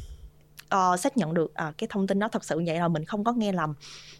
ờ, 0.68 0.96
xác 0.96 1.16
nhận 1.16 1.35
được 1.35 1.55
à, 1.55 1.72
cái 1.79 1.88
thông 1.90 2.07
tin 2.07 2.18
đó 2.18 2.29
thật 2.33 2.44
sự 2.44 2.62
vậy 2.66 2.79
là 2.79 2.88
mình 2.88 3.05
không 3.05 3.24
có 3.24 3.33
nghe 3.33 3.52
lầm 3.52 3.74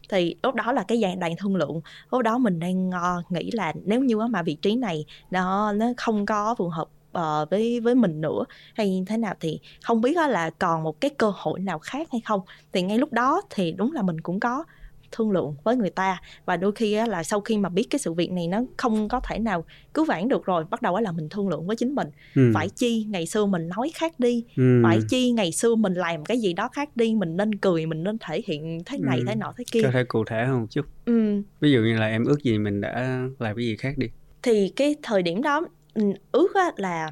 thì 0.09 0.37
lúc 0.43 0.55
đó 0.55 0.73
là 0.73 0.85
cái 0.89 1.01
giai 1.01 1.17
đoạn 1.17 1.33
thương 1.39 1.57
lượng. 1.57 1.81
Lúc 2.11 2.23
đó 2.23 2.39
mình 2.39 2.59
đang 2.61 2.91
ờ, 2.91 3.23
nghĩ 3.29 3.51
là 3.53 3.73
nếu 3.85 4.01
như 4.01 4.21
á, 4.21 4.27
mà 4.31 4.43
vị 4.43 4.59
trí 4.63 4.77
này 4.77 5.05
nó 5.31 5.73
nó 5.73 5.87
không 5.97 6.27
có 6.27 6.55
phù 6.59 6.69
hợp 6.69 6.87
ờ, 7.17 7.47
với 7.51 7.81
với 7.81 7.95
mình 7.95 8.21
nữa 8.21 8.45
hay 8.75 8.91
như 8.91 9.05
thế 9.07 9.17
nào 9.17 9.35
thì 9.41 9.61
không 9.83 10.01
biết 10.01 10.17
là 10.17 10.51
còn 10.59 10.83
một 10.83 11.01
cái 11.01 11.11
cơ 11.19 11.33
hội 11.37 11.61
nào 11.61 11.79
khác 11.79 12.09
hay 12.13 12.21
không 12.25 12.41
thì 12.73 12.83
ngay 12.83 12.99
lúc 12.99 13.13
đó 13.13 13.43
thì 13.51 13.73
đúng 13.73 13.93
là 13.93 14.03
mình 14.03 14.21
cũng 14.21 14.41
có 14.41 14.65
thương 15.13 15.31
lượng 15.31 15.55
với 15.65 15.77
người 15.77 15.91
ta 15.91 16.21
và 16.45 16.57
đôi 16.57 16.73
khi 16.73 16.95
là 17.07 17.23
sau 17.23 17.41
khi 17.41 17.59
mà 17.59 17.69
biết 17.69 17.87
cái 17.91 17.99
sự 17.99 18.13
việc 18.13 18.33
này 18.33 18.49
nó 18.49 18.61
không 18.77 19.09
có 19.09 19.21
thể 19.21 19.39
nào 19.39 19.65
cứu 19.95 20.05
vãn 20.05 20.29
được 20.29 20.45
rồi 20.45 20.65
bắt 20.71 20.83
đầu 20.83 20.99
là 21.01 21.13
mình 21.13 21.29
thương 21.29 21.49
lượng 21.49 21.67
với 21.67 21.77
chính 21.77 21.95
mình 21.95 22.09
Ừ. 22.35 22.51
phải 22.55 22.69
chi 22.69 23.07
ngày 23.09 23.27
xưa 23.27 23.47
mình 23.47 23.69
nói 23.69 23.91
khác 23.95 24.21
đi 24.21 24.45
ừ. 24.57 24.81
phải 24.85 24.99
chi 25.09 25.31
ngày 25.31 25.53
xưa 25.53 25.75
mình 25.75 25.95
làm 25.95 26.25
cái 26.25 26.39
gì 26.39 26.53
đó 26.53 26.69
khác 26.73 26.97
đi 26.97 27.15
mình 27.15 27.37
nên 27.37 27.55
cười 27.55 27.87
mình 27.87 28.03
nên 28.05 28.19
thể 28.21 28.43
hiện 28.47 28.83
thế 28.87 28.99
này 28.99 29.19
Ừ. 29.19 29.25
thế 29.29 29.35
nọ 29.35 29.53
thế 29.59 29.65
kia 29.73 29.83
có 29.83 29.91
thể 29.93 30.05
cụ 30.05 30.25
thể 30.25 30.45
hơn 30.45 30.61
một 30.61 30.67
chút 30.71 30.87
ừ. 31.05 31.43
ví 31.61 31.73
dụ 31.73 31.81
như 31.81 31.99
là 31.99 32.07
em 32.07 32.25
ước 32.25 32.43
gì 32.43 32.59
mình 32.59 32.81
đã 32.81 33.21
làm 33.39 33.57
cái 33.57 33.65
gì 33.65 33.77
khác 33.77 33.99
đi 33.99 34.07
thì 34.43 34.73
cái 34.77 34.97
thời 35.03 35.23
điểm 35.23 35.43
đó 35.43 35.67
ừ, 35.97 36.03
ước 36.33 36.55
á 36.55 36.73
là 36.77 37.11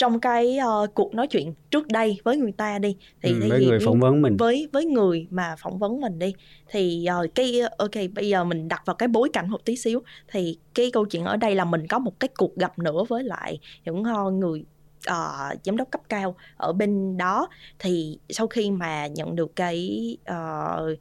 trong 0.00 0.20
cái 0.20 0.58
ờ, 0.58 0.86
cuộc 0.94 1.14
nói 1.14 1.26
chuyện 1.26 1.54
trước 1.70 1.86
đây 1.86 2.20
với 2.24 2.36
người 2.36 2.52
ta 2.52 2.78
đi 2.78 2.96
thì 3.22 3.32
ừ, 3.32 3.48
với 3.48 3.64
người 3.64 3.78
phỏng 3.84 4.00
vấn 4.00 4.22
mình. 4.22 4.36
với 4.36 4.68
với 4.72 4.84
người 4.84 5.26
mà 5.30 5.54
phỏng 5.58 5.78
vấn 5.78 6.00
mình 6.00 6.18
đi. 6.18 6.34
Thì 6.70 7.04
ờ, 7.04 7.26
cái 7.34 7.60
ok 7.78 7.90
bây 8.14 8.28
giờ 8.28 8.44
mình 8.44 8.68
đặt 8.68 8.82
vào 8.86 8.96
cái 8.96 9.08
bối 9.08 9.28
cảnh 9.32 9.50
một 9.50 9.64
tí 9.64 9.76
xíu. 9.76 10.02
Thì 10.28 10.58
cái 10.74 10.90
câu 10.92 11.04
chuyện 11.04 11.24
ở 11.24 11.36
đây 11.36 11.54
là 11.54 11.64
mình 11.64 11.86
có 11.86 11.98
một 11.98 12.20
cái 12.20 12.28
cuộc 12.38 12.56
gặp 12.56 12.78
nữa 12.78 13.04
với 13.08 13.24
lại 13.24 13.58
những 13.84 14.04
ờ, 14.04 14.30
người 14.30 14.64
ờ, 15.06 15.48
giám 15.64 15.76
đốc 15.76 15.90
cấp 15.90 16.00
cao 16.08 16.36
ở 16.56 16.72
bên 16.72 17.16
đó. 17.16 17.48
Thì 17.78 18.18
sau 18.28 18.46
khi 18.46 18.70
mà 18.70 19.06
nhận 19.06 19.36
được 19.36 19.56
cái 19.56 20.16
ờ, 20.24 20.94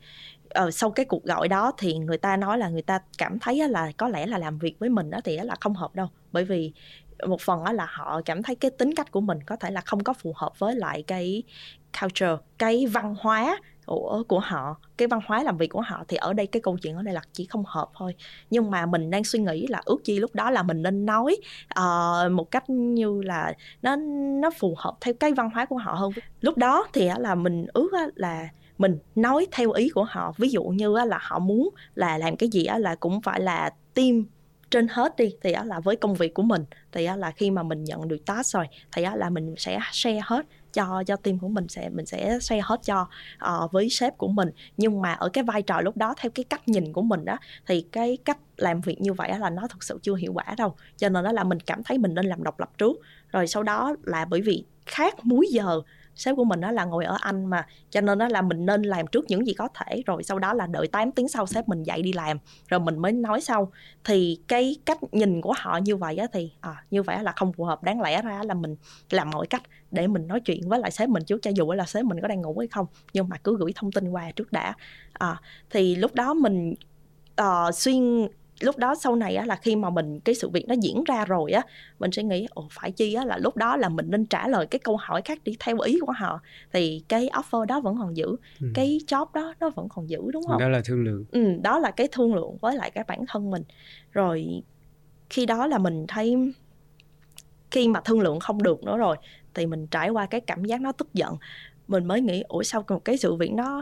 ờ, 0.50 0.72
sau 0.72 0.92
cái 0.92 1.06
cuộc 1.06 1.24
gọi 1.24 1.48
đó 1.48 1.72
thì 1.78 1.94
người 1.94 2.18
ta 2.18 2.38
nói 2.38 2.58
là 2.58 2.70
người 2.70 2.82
ta 2.82 3.00
cảm 3.18 3.40
thấy 3.40 3.70
là 3.70 3.92
có 3.98 4.08
lẽ 4.08 4.26
là 4.26 4.38
làm 4.38 4.58
việc 4.58 4.76
với 4.80 4.90
mình 4.90 5.10
đó 5.10 5.20
thì 5.24 5.36
á 5.36 5.44
là 5.44 5.56
không 5.60 5.74
hợp 5.74 5.96
đâu 5.96 6.08
bởi 6.32 6.44
vì 6.44 6.72
một 7.28 7.42
phần 7.42 7.64
á 7.64 7.74
là 7.74 7.88
họ 7.90 8.22
cảm 8.26 8.44
thấy 8.44 8.56
cái 8.56 8.72
tính 8.72 8.96
cách 8.96 9.12
của 9.12 9.22
mình 9.22 9.44
có 9.44 9.56
thể 9.56 9.72
là 9.72 9.82
không 9.82 10.04
có 10.04 10.14
phù 10.14 10.34
hợp 10.36 10.60
với 10.60 10.76
lại 10.76 11.04
cái 11.08 11.44
culture 12.02 12.38
cái 12.58 12.86
văn 12.86 13.16
hóa 13.20 13.60
của 13.86 14.24
của 14.28 14.40
họ. 14.40 14.76
Cái 14.98 15.08
văn 15.08 15.20
hóa 15.26 15.44
làm 15.44 15.58
việc 15.58 15.68
của 15.68 15.82
họ 15.82 16.04
thì 16.08 16.18
ở 16.18 16.34
đây 16.34 16.48
cái 16.48 16.62
câu 16.62 16.78
chuyện 16.78 16.96
ở 16.96 17.02
đây 17.02 17.14
là 17.14 17.22
chỉ 17.34 17.46
không 17.46 17.64
hợp 17.68 17.90
thôi. 17.96 18.16
Nhưng 18.50 18.72
mà 18.72 18.86
mình 18.86 19.10
đang 19.10 19.24
suy 19.24 19.40
nghĩ 19.40 19.68
là 19.68 19.82
ước 19.86 19.98
chi 20.04 20.20
lúc 20.20 20.36
đó 20.36 20.52
là 20.52 20.64
mình 20.64 20.82
nên 20.82 21.06
nói 21.06 21.38
uh, 21.80 22.32
một 22.32 22.52
cách 22.52 22.70
như 22.70 23.22
là 23.22 23.54
nó 23.82 23.96
nó 24.42 24.50
phù 24.60 24.76
hợp 24.78 24.98
theo 25.02 25.14
cái 25.14 25.34
văn 25.34 25.50
hóa 25.54 25.66
của 25.66 25.78
họ 25.78 25.94
hơn. 25.94 26.12
Lúc 26.42 26.58
đó 26.58 26.88
thì 26.94 27.08
á 27.08 27.16
là 27.20 27.36
mình 27.36 27.66
ước 27.74 27.92
là 28.16 28.50
mình 28.78 29.00
nói 29.16 29.48
theo 29.52 29.72
ý 29.72 29.90
của 29.90 30.04
họ. 30.04 30.34
Ví 30.38 30.50
dụ 30.50 30.64
như 30.64 30.96
là 31.08 31.20
họ 31.22 31.40
muốn 31.40 31.70
là 31.96 32.18
làm 32.18 32.38
cái 32.38 32.50
gì 32.50 32.66
á 32.66 32.78
là 32.78 32.96
cũng 32.96 33.22
phải 33.22 33.42
là 33.42 33.74
team 33.94 34.26
trên 34.72 34.88
hết 34.88 35.16
đi 35.16 35.36
thì 35.42 35.52
á 35.52 35.64
là 35.64 35.80
với 35.80 35.96
công 35.96 36.14
việc 36.14 36.34
của 36.34 36.44
mình 36.44 36.66
thì 36.92 37.06
á 37.06 37.16
là 37.16 37.32
khi 37.32 37.52
mà 37.52 37.64
mình 37.64 37.84
nhận 37.84 38.08
được 38.08 38.26
task 38.26 38.54
rồi 38.54 38.66
thì 38.92 39.04
á 39.04 39.16
là 39.16 39.30
mình 39.30 39.56
sẽ 39.58 39.80
share 39.92 40.22
hết 40.24 40.46
cho 40.74 41.04
cho 41.08 41.16
team 41.16 41.40
của 41.40 41.48
mình 41.48 41.68
sẽ 41.68 41.90
mình 41.90 42.06
sẽ 42.06 42.40
share 42.40 42.62
hết 42.64 42.80
cho 42.84 43.08
uh, 43.46 43.72
với 43.72 43.90
sếp 43.90 44.18
của 44.18 44.28
mình. 44.28 44.50
Nhưng 44.78 45.02
mà 45.02 45.14
ở 45.14 45.30
cái 45.30 45.44
vai 45.44 45.62
trò 45.62 45.82
lúc 45.82 45.98
đó 45.98 46.14
theo 46.18 46.32
cái 46.36 46.44
cách 46.44 46.68
nhìn 46.68 46.94
của 46.94 47.02
mình 47.02 47.26
đó 47.26 47.38
thì 47.66 47.86
cái 47.92 48.18
cách 48.26 48.38
làm 48.58 48.82
việc 48.82 49.02
như 49.02 49.14
vậy 49.14 49.40
là 49.40 49.50
nó 49.50 49.68
thực 49.68 49.84
sự 49.84 50.00
chưa 50.02 50.16
hiệu 50.16 50.34
quả 50.34 50.56
đâu. 50.58 50.76
Cho 50.98 51.10
nên 51.10 51.24
đó 51.24 51.32
là 51.32 51.44
mình 51.44 51.60
cảm 51.60 51.84
thấy 51.84 51.98
mình 51.98 52.14
nên 52.14 52.26
làm 52.26 52.44
độc 52.44 52.60
lập 52.60 52.70
trước. 52.78 52.98
Rồi 53.32 53.48
sau 53.48 53.64
đó 53.64 53.96
là 54.04 54.26
bởi 54.26 54.42
vì 54.42 54.64
khác 54.86 55.26
múi 55.26 55.48
giờ 55.52 55.82
sếp 56.20 56.36
của 56.36 56.44
mình 56.44 56.62
đó 56.62 56.72
là 56.72 56.86
ngồi 56.86 57.06
ở 57.06 57.18
Anh 57.22 57.46
mà 57.46 57.66
cho 57.90 58.02
nên 58.02 58.18
đó 58.18 58.28
là 58.28 58.42
mình 58.42 58.66
nên 58.66 58.82
làm 58.82 59.08
trước 59.08 59.26
những 59.28 59.48
gì 59.48 59.54
có 59.54 59.68
thể 59.68 60.04
rồi 60.06 60.24
sau 60.24 60.40
đó 60.40 60.54
là 60.54 60.68
đợi 60.68 60.88
8 60.88 61.12
tiếng 61.12 61.28
sau 61.28 61.46
sếp 61.46 61.70
mình 61.70 61.84
dậy 61.84 62.02
đi 62.02 62.14
làm 62.14 62.38
rồi 62.68 62.80
mình 62.80 62.98
mới 62.98 63.12
nói 63.12 63.42
sau. 63.42 63.72
Thì 64.04 64.40
cái 64.48 64.76
cách 64.86 64.98
nhìn 65.12 65.42
của 65.42 65.54
họ 65.58 65.78
như 65.78 65.96
vậy 65.96 66.18
á 66.18 66.28
thì 66.34 66.52
à, 66.62 66.84
như 66.92 67.04
vậy 67.04 67.24
là 67.24 67.34
không 67.36 67.54
phù 67.54 67.64
hợp. 67.64 67.84
Đáng 67.84 68.02
lẽ 68.02 68.22
ra 68.22 68.42
là 68.44 68.54
mình 68.54 68.76
làm 69.10 69.30
mọi 69.30 69.48
cách 69.48 69.64
để 69.92 70.08
mình 70.08 70.28
nói 70.28 70.40
chuyện 70.40 70.70
với 70.70 70.80
lại 70.80 70.92
sếp 70.92 71.10
mình 71.10 71.24
trước 71.24 71.42
cho 71.42 71.52
dù 71.56 71.72
là 71.72 71.86
sếp 71.86 72.06
mình 72.06 72.22
có 72.22 72.28
đang 72.28 72.42
ngủ 72.42 72.56
hay 72.60 72.68
không 72.68 72.86
nhưng 73.14 73.30
mà 73.30 73.38
cứ 73.38 73.58
gửi 73.60 73.72
thông 73.76 73.92
tin 73.92 74.10
qua 74.10 74.32
trước 74.32 74.52
đã. 74.52 74.74
À, 75.14 75.42
thì 75.70 75.96
lúc 75.96 76.16
đó 76.16 76.34
mình 76.34 76.74
uh, 77.42 77.76
xuyên 77.76 78.28
lúc 78.60 78.78
đó 78.78 78.96
sau 78.96 79.16
này 79.16 79.36
á 79.36 79.46
là 79.46 79.56
khi 79.56 79.76
mà 79.76 79.90
mình 79.90 80.20
cái 80.20 80.36
sự 80.36 80.50
việc 80.50 80.68
nó 80.68 80.76
diễn 80.82 81.04
ra 81.04 81.26
rồi 81.26 81.52
á 81.52 81.62
mình 82.00 82.12
sẽ 82.12 82.24
nghĩ 82.24 82.48
ồ 82.50 82.68
phải 82.72 82.92
chi 82.92 83.14
á 83.14 83.26
là 83.26 83.38
lúc 83.38 83.58
đó 83.58 83.78
là 83.78 83.90
mình 83.90 84.06
nên 84.10 84.26
trả 84.26 84.48
lời 84.48 84.66
cái 84.68 84.80
câu 84.80 84.98
hỏi 84.98 85.22
khác 85.26 85.40
đi 85.44 85.56
theo 85.60 85.80
ý 85.80 86.00
của 86.00 86.12
họ. 86.12 86.42
Thì 86.74 87.04
cái 87.08 87.30
offer 87.34 87.66
đó 87.66 87.82
vẫn 87.82 87.96
còn 88.00 88.18
giữ 88.18 88.36
Ừ. 88.62 88.68
cái 88.74 89.00
job 89.08 89.26
đó 89.34 89.54
nó 89.60 89.70
vẫn 89.70 89.90
còn 89.90 90.10
giữ 90.10 90.20
đúng 90.34 90.44
không? 90.48 90.60
Đó 90.60 90.70
là 90.70 90.82
thương 90.86 91.04
lượng. 91.04 91.26
Ừ, 91.32 91.44
đó 91.62 91.80
là 91.80 91.92
cái 91.92 92.08
thương 92.12 92.36
lượng 92.36 92.58
với 92.58 92.76
lại 92.76 92.92
cái 92.92 93.04
bản 93.08 93.26
thân 93.28 93.52
mình. 93.52 93.64
Rồi 94.12 94.62
khi 95.30 95.46
đó 95.46 95.68
là 95.68 95.78
mình 95.78 96.06
thấy 96.08 96.36
khi 97.72 97.88
mà 97.88 98.02
thương 98.06 98.20
lượng 98.20 98.40
không 98.40 98.64
được 98.64 98.84
nữa 98.84 98.98
rồi 98.98 99.18
thì 99.54 99.66
mình 99.66 99.88
trải 99.88 100.10
qua 100.10 100.26
cái 100.26 100.42
cảm 100.42 100.66
giác 100.66 100.82
nó 100.82 100.92
tức 100.92 101.14
giận. 101.14 101.38
Mình 101.88 102.06
mới 102.06 102.22
nghĩ 102.22 102.44
ủa 102.48 102.64
sao 102.64 102.84
một 102.90 103.06
cái 103.06 103.18
sự 103.18 103.36
việc 103.36 103.52
nó 103.54 103.82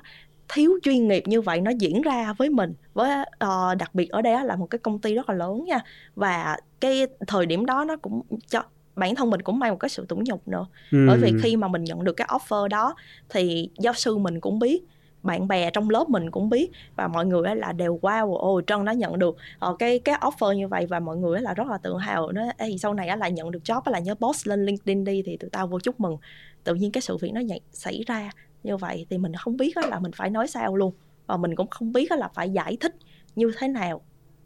thiếu 0.49 0.71
chuyên 0.83 1.07
nghiệp 1.07 1.23
như 1.27 1.41
vậy 1.41 1.61
nó 1.61 1.71
diễn 1.79 2.01
ra 2.01 2.33
với 2.33 2.49
mình 2.49 2.73
với 2.93 3.25
ờ, 3.37 3.75
đặc 3.75 3.95
biệt 3.95 4.09
ở 4.09 4.21
đây 4.21 4.45
là 4.45 4.55
một 4.55 4.67
cái 4.69 4.79
công 4.79 4.99
ty 4.99 5.13
rất 5.15 5.29
là 5.29 5.35
lớn 5.35 5.63
nha. 5.65 5.79
Và 6.15 6.57
cái 6.79 7.07
thời 7.27 7.45
điểm 7.45 7.65
đó 7.65 7.83
nó 7.85 7.95
cũng 7.97 8.21
cho 8.49 8.63
bản 8.95 9.15
thân 9.15 9.29
mình 9.29 9.41
cũng 9.41 9.59
mang 9.59 9.71
một 9.71 9.77
cái 9.79 9.89
sự 9.89 10.05
tủi 10.05 10.19
nhục 10.25 10.47
nữa. 10.47 10.65
Bởi 11.07 11.17
vì 11.17 11.31
Ừ. 11.31 11.37
khi 11.41 11.55
mà 11.57 11.67
mình 11.67 11.83
nhận 11.83 12.03
được 12.03 12.13
cái 12.13 12.27
offer 12.27 12.67
đó 12.67 12.95
thì 13.29 13.69
giáo 13.79 13.93
sư 13.93 14.17
mình 14.17 14.39
cũng 14.39 14.59
biết 14.59 14.83
bạn 15.23 15.47
bè 15.47 15.71
trong 15.71 15.89
lớp 15.89 16.09
mình 16.09 16.31
cũng 16.31 16.49
biết 16.49 16.71
và 16.95 17.07
mọi 17.07 17.25
người 17.25 17.55
là 17.55 17.71
đều 17.71 17.99
wow 18.01 18.35
ồ 18.35 18.61
Trân 18.67 18.85
đã 18.85 18.93
nhận 18.93 19.19
được 19.19 19.35
ờ, 19.59 19.75
cái 19.79 19.99
cái 19.99 20.15
offer 20.21 20.53
như 20.53 20.67
vậy 20.67 20.85
và 20.85 20.99
mọi 20.99 21.17
người 21.17 21.41
là 21.41 21.53
rất 21.53 21.67
là 21.67 21.77
tự 21.77 21.97
hào 21.97 22.31
nó 22.31 22.41
Ê, 22.57 22.75
sau 22.79 22.93
này 22.93 23.07
á 23.07 23.15
là 23.15 23.27
nhận 23.29 23.51
được 23.51 23.59
job 23.63 23.81
á 23.85 23.91
là 23.91 23.99
nhớ 23.99 24.15
post 24.15 24.47
lên 24.47 24.65
LinkedIn 24.65 25.03
đi 25.03 25.21
thì 25.25 25.37
tụi 25.37 25.49
tao 25.49 25.67
vô 25.67 25.79
chúc 25.79 25.99
mừng. 25.99 26.17
Tự 26.63 26.75
nhiên 26.75 26.91
cái 26.91 27.01
sự 27.01 27.17
việc 27.17 27.31
nó 27.33 27.41
xảy 27.71 28.03
ra 28.07 28.29
như 28.63 28.77
vậy 28.77 29.05
thì 29.09 29.17
mình 29.17 29.33
không 29.33 29.57
biết 29.57 29.77
là 29.77 29.99
mình 29.99 30.11
phải 30.11 30.29
nói 30.29 30.47
sao 30.47 30.75
luôn 30.75 30.93
và 31.27 31.37
mình 31.37 31.55
cũng 31.55 31.67
không 31.67 31.91
biết 31.91 32.11
là 32.11 32.27
phải 32.33 32.49
giải 32.49 32.77
thích 32.79 32.95
như 33.35 33.51
thế 33.57 33.67
nào 33.67 34.01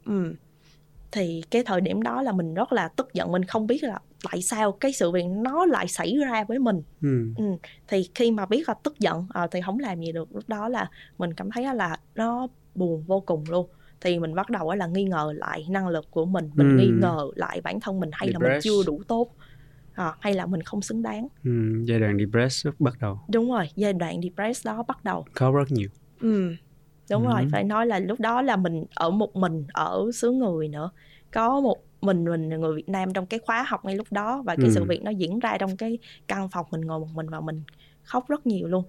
ừ. 0.06 0.34
thì 1.12 1.42
cái 1.50 1.62
thời 1.66 1.80
điểm 1.80 2.02
đó 2.02 2.22
là 2.22 2.32
mình 2.32 2.54
rất 2.54 2.72
là 2.72 2.88
tức 2.88 3.14
giận 3.14 3.32
mình 3.32 3.44
không 3.44 3.66
biết 3.66 3.84
là 3.84 3.98
tại 4.30 4.42
sao 4.42 4.72
cái 4.72 4.92
sự 4.92 5.10
việc 5.10 5.24
nó 5.28 5.64
lại 5.66 5.88
xảy 5.88 6.16
ra 6.16 6.44
với 6.44 6.58
mình 6.58 6.82
Ừ. 7.02 7.08
Ừ, 7.36 7.44
thì 7.88 8.10
khi 8.14 8.30
mà 8.30 8.46
biết 8.46 8.68
là 8.68 8.74
tức 8.82 8.98
giận 8.98 9.26
ờ, 9.30 9.46
thì 9.50 9.60
không 9.60 9.78
làm 9.78 10.00
gì 10.00 10.12
được 10.12 10.28
lúc 10.34 10.44
đó 10.48 10.68
là 10.68 10.90
mình 11.18 11.34
cảm 11.34 11.50
thấy 11.50 11.74
là 11.74 11.96
nó 12.14 12.46
buồn 12.74 13.04
vô 13.06 13.20
cùng 13.20 13.44
luôn 13.48 13.68
thì 14.00 14.18
mình 14.18 14.34
bắt 14.34 14.50
đầu 14.50 14.74
là 14.74 14.86
nghi 14.86 15.04
ngờ 15.04 15.32
lại 15.36 15.66
năng 15.70 15.88
lực 15.88 16.10
của 16.10 16.24
mình 16.24 16.50
mình 16.54 16.68
Ừ. 16.68 16.74
nghi 16.74 16.90
ngờ 16.90 17.30
lại 17.36 17.60
bản 17.60 17.80
thân 17.80 18.00
mình 18.00 18.10
hay 18.12 18.28
là 18.28 18.38
mình 18.38 18.48
Depressed. 18.48 18.64
chưa 18.64 18.82
đủ 18.86 19.02
tốt 19.08 19.34
Ờ, 19.94 20.14
hay 20.20 20.34
là 20.34 20.46
mình 20.46 20.62
không 20.62 20.82
xứng 20.82 21.02
đáng 21.02 21.28
Ừ. 21.44 21.50
giai 21.84 22.00
đoạn 22.00 22.18
depressed 22.18 22.72
bắt 22.78 22.94
đầu 23.00 23.18
đúng 23.30 23.50
rồi 23.52 23.68
giai 23.76 23.92
đoạn 23.92 24.20
depressed 24.22 24.66
đó 24.66 24.82
bắt 24.88 25.04
đầu 25.04 25.24
có 25.34 25.50
rất 25.50 25.70
nhiều 25.70 25.88
ừ. 26.20 26.54
đúng 27.10 27.22
Ừ. 27.26 27.28
rồi 27.34 27.46
phải 27.52 27.64
nói 27.64 27.86
là 27.86 27.98
lúc 27.98 28.20
đó 28.20 28.42
là 28.42 28.56
mình 28.56 28.84
ở 28.94 29.10
một 29.10 29.36
mình 29.36 29.66
ở 29.72 30.10
xứ 30.14 30.30
người 30.30 30.68
nữa 30.68 30.90
có 31.30 31.60
một 31.60 31.76
mình 32.00 32.24
mình 32.24 32.48
người 32.48 32.76
Việt 32.76 32.88
Nam 32.88 33.12
trong 33.12 33.26
cái 33.26 33.40
khóa 33.46 33.62
học 33.68 33.84
ngay 33.84 33.96
lúc 33.96 34.06
đó 34.10 34.42
và 34.46 34.56
cái 34.56 34.66
Ừ. 34.66 34.72
sự 34.74 34.84
việc 34.84 35.02
nó 35.02 35.10
diễn 35.10 35.38
ra 35.38 35.56
trong 35.60 35.76
cái 35.76 35.98
căn 36.28 36.48
phòng 36.52 36.66
mình 36.70 36.80
ngồi 36.80 37.00
một 37.00 37.08
mình 37.14 37.28
và 37.28 37.40
mình 37.40 37.64
khóc 38.02 38.24
rất 38.28 38.46
nhiều 38.46 38.68
luôn 38.68 38.84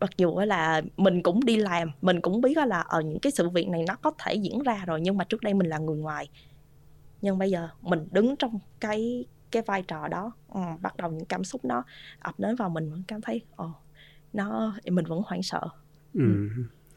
mặc 0.00 0.10
dù 0.18 0.38
là 0.40 0.82
mình 0.96 1.22
cũng 1.22 1.44
đi 1.44 1.56
làm 1.56 1.90
mình 2.00 2.20
cũng 2.20 2.40
biết 2.40 2.56
là 2.58 2.80
ở 2.80 3.00
những 3.00 3.20
cái 3.20 3.32
sự 3.32 3.48
việc 3.50 3.68
này 3.68 3.84
nó 3.88 3.96
có 4.02 4.10
thể 4.24 4.34
diễn 4.34 4.58
ra 4.62 4.84
rồi 4.86 5.00
nhưng 5.00 5.16
mà 5.16 5.24
trước 5.24 5.42
đây 5.42 5.54
mình 5.54 5.66
là 5.68 5.78
người 5.78 5.96
ngoài 5.98 6.28
nhưng 7.20 7.38
bây 7.38 7.50
giờ 7.50 7.68
mình 7.80 8.08
đứng 8.12 8.36
trong 8.36 8.58
cái 8.80 9.26
cái 9.50 9.62
vai 9.62 9.82
trò 9.82 10.08
đó 10.08 10.32
ừ, 10.48 10.60
bắt 10.80 10.96
đầu 10.96 11.10
những 11.10 11.24
cảm 11.24 11.44
xúc 11.44 11.64
nó 11.64 11.84
ập 12.18 12.34
đến 12.40 12.56
vào 12.56 12.68
mình 12.70 12.90
vẫn 12.90 13.02
cảm 13.08 13.20
thấy 13.20 13.42
ồ 13.56 13.70
nó 14.32 14.74
mình 14.90 15.04
vẫn 15.04 15.22
hoảng 15.26 15.42
sợ 15.42 15.60
ừ. 16.14 16.48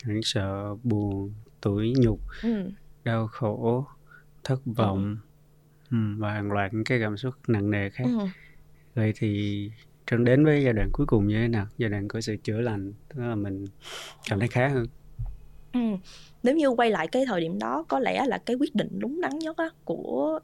hoảng 0.06 0.22
sợ 0.24 0.76
buồn 0.84 1.34
tủi 1.62 1.94
nhục 1.98 2.20
ừ. 2.44 2.70
đau 3.04 3.28
khổ 3.28 3.86
thất 4.44 4.60
vọng 4.66 5.18
ừ. 5.92 5.98
và 6.18 6.34
hàng 6.34 6.52
loạt 6.52 6.74
những 6.74 6.84
cái 6.84 7.00
cảm 7.00 7.18
xúc 7.18 7.34
nặng 7.48 7.72
nề 7.72 7.90
khác 7.90 8.04
Ừ. 8.06 8.26
vậy 8.96 9.14
thì 9.16 9.72
Trân 10.06 10.24
đến 10.24 10.46
với 10.46 10.64
giai 10.64 10.74
đoạn 10.74 10.90
cuối 10.94 11.06
cùng 11.06 11.28
như 11.28 11.36
thế 11.36 11.48
nào 11.48 11.68
giai 11.78 11.90
đoạn 11.90 12.08
của 12.08 12.22
sự 12.22 12.36
chữa 12.44 12.62
lành 12.62 12.94
tức 13.10 13.22
là 13.22 13.36
mình 13.36 13.66
cảm 14.30 14.40
thấy 14.40 14.48
khá 14.48 14.68
hơn 14.68 14.86
Ừ. 15.74 15.80
Nếu 16.44 16.56
như 16.56 16.70
quay 16.70 16.92
lại 16.92 17.08
cái 17.08 17.26
thời 17.28 17.42
điểm 17.42 17.60
đó 17.60 17.86
có 17.88 18.00
lẽ 18.00 18.26
là 18.26 18.38
cái 18.46 18.56
quyết 18.56 18.76
định 18.76 19.00
đúng 19.00 19.22
đắn 19.22 19.40
nhất 19.40 19.58
á, 19.58 19.70
của 19.86 20.40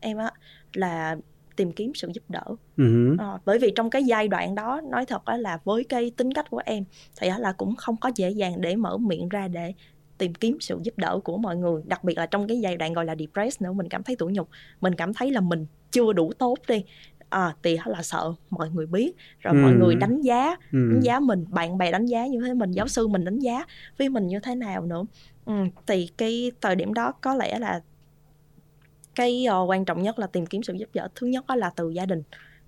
em 0.00 0.16
á 0.16 0.30
là 0.74 1.16
tìm 1.56 1.72
kiếm 1.72 1.92
sự 1.94 2.10
giúp 2.14 2.22
đỡ 2.28 2.44
ừ. 2.76 3.16
Ờ, 3.18 3.38
bởi 3.44 3.58
vì 3.58 3.72
trong 3.76 3.90
cái 3.90 4.04
giai 4.04 4.28
đoạn 4.28 4.54
đó 4.54 4.80
nói 4.90 5.06
thật 5.06 5.24
á 5.24 5.36
là 5.36 5.58
với 5.64 5.84
cái 5.84 6.10
tính 6.16 6.32
cách 6.32 6.50
của 6.50 6.60
em 6.64 6.84
thì 7.20 7.28
á 7.28 7.38
là 7.38 7.52
cũng 7.52 7.76
không 7.76 7.96
có 7.96 8.10
dễ 8.14 8.30
dàng 8.30 8.60
để 8.60 8.76
mở 8.76 8.96
miệng 8.98 9.28
ra 9.28 9.48
để 9.48 9.72
tìm 10.18 10.34
kiếm 10.34 10.56
sự 10.60 10.78
giúp 10.82 10.94
đỡ 10.98 11.18
của 11.24 11.36
mọi 11.38 11.56
người 11.56 11.82
đặc 11.86 12.04
biệt 12.04 12.18
là 12.18 12.26
trong 12.26 12.48
cái 12.48 12.60
giai 12.60 12.76
đoạn 12.76 12.92
gọi 12.92 13.04
là 13.04 13.14
depressed 13.18 13.62
nữa 13.62 13.72
mình 13.72 13.88
cảm 13.88 14.02
thấy 14.02 14.16
tủi 14.16 14.32
nhục 14.32 14.48
mình 14.80 14.94
cảm 14.94 15.14
thấy 15.14 15.30
là 15.30 15.40
mình 15.40 15.66
chưa 15.90 16.12
đủ 16.12 16.32
tốt 16.38 16.58
đi 16.68 16.84
à, 17.28 17.54
thì 17.62 17.76
á 17.76 17.84
là 17.86 18.02
sợ 18.02 18.32
mọi 18.50 18.70
người 18.70 18.86
biết 18.86 19.12
rồi 19.40 19.54
mọi 19.54 19.72
Ừ. 19.72 19.76
người 19.78 19.94
đánh 19.94 20.20
giá 20.20 20.56
Ừ. 20.72 20.88
đánh 20.90 21.00
giá 21.00 21.20
mình 21.20 21.44
bạn 21.48 21.78
bè 21.78 21.92
đánh 21.92 22.06
giá 22.06 22.26
như 22.26 22.40
thế 22.46 22.54
mình 22.54 22.70
giáo 22.70 22.88
sư 22.88 23.06
mình 23.08 23.24
đánh 23.24 23.38
giá 23.38 23.64
với 23.98 24.08
mình 24.08 24.26
như 24.26 24.40
thế 24.40 24.54
nào 24.54 24.82
nữa 24.86 25.04
ừ, 25.44 25.52
thì 25.86 26.08
cái 26.18 26.52
thời 26.60 26.74
điểm 26.76 26.94
đó 26.94 27.12
có 27.20 27.34
lẽ 27.34 27.58
là 27.58 27.80
cái 29.18 29.46
uh, 29.50 29.70
quan 29.70 29.84
trọng 29.84 30.02
nhất 30.02 30.18
là 30.18 30.26
tìm 30.26 30.46
kiếm 30.46 30.62
sự 30.62 30.72
giúp 30.72 30.88
đỡ. 30.94 31.08
Thứ 31.14 31.26
nhất 31.26 31.44
đó 31.46 31.54
là 31.54 31.70
từ 31.76 31.90
gia 31.90 32.06
đình 32.06 32.22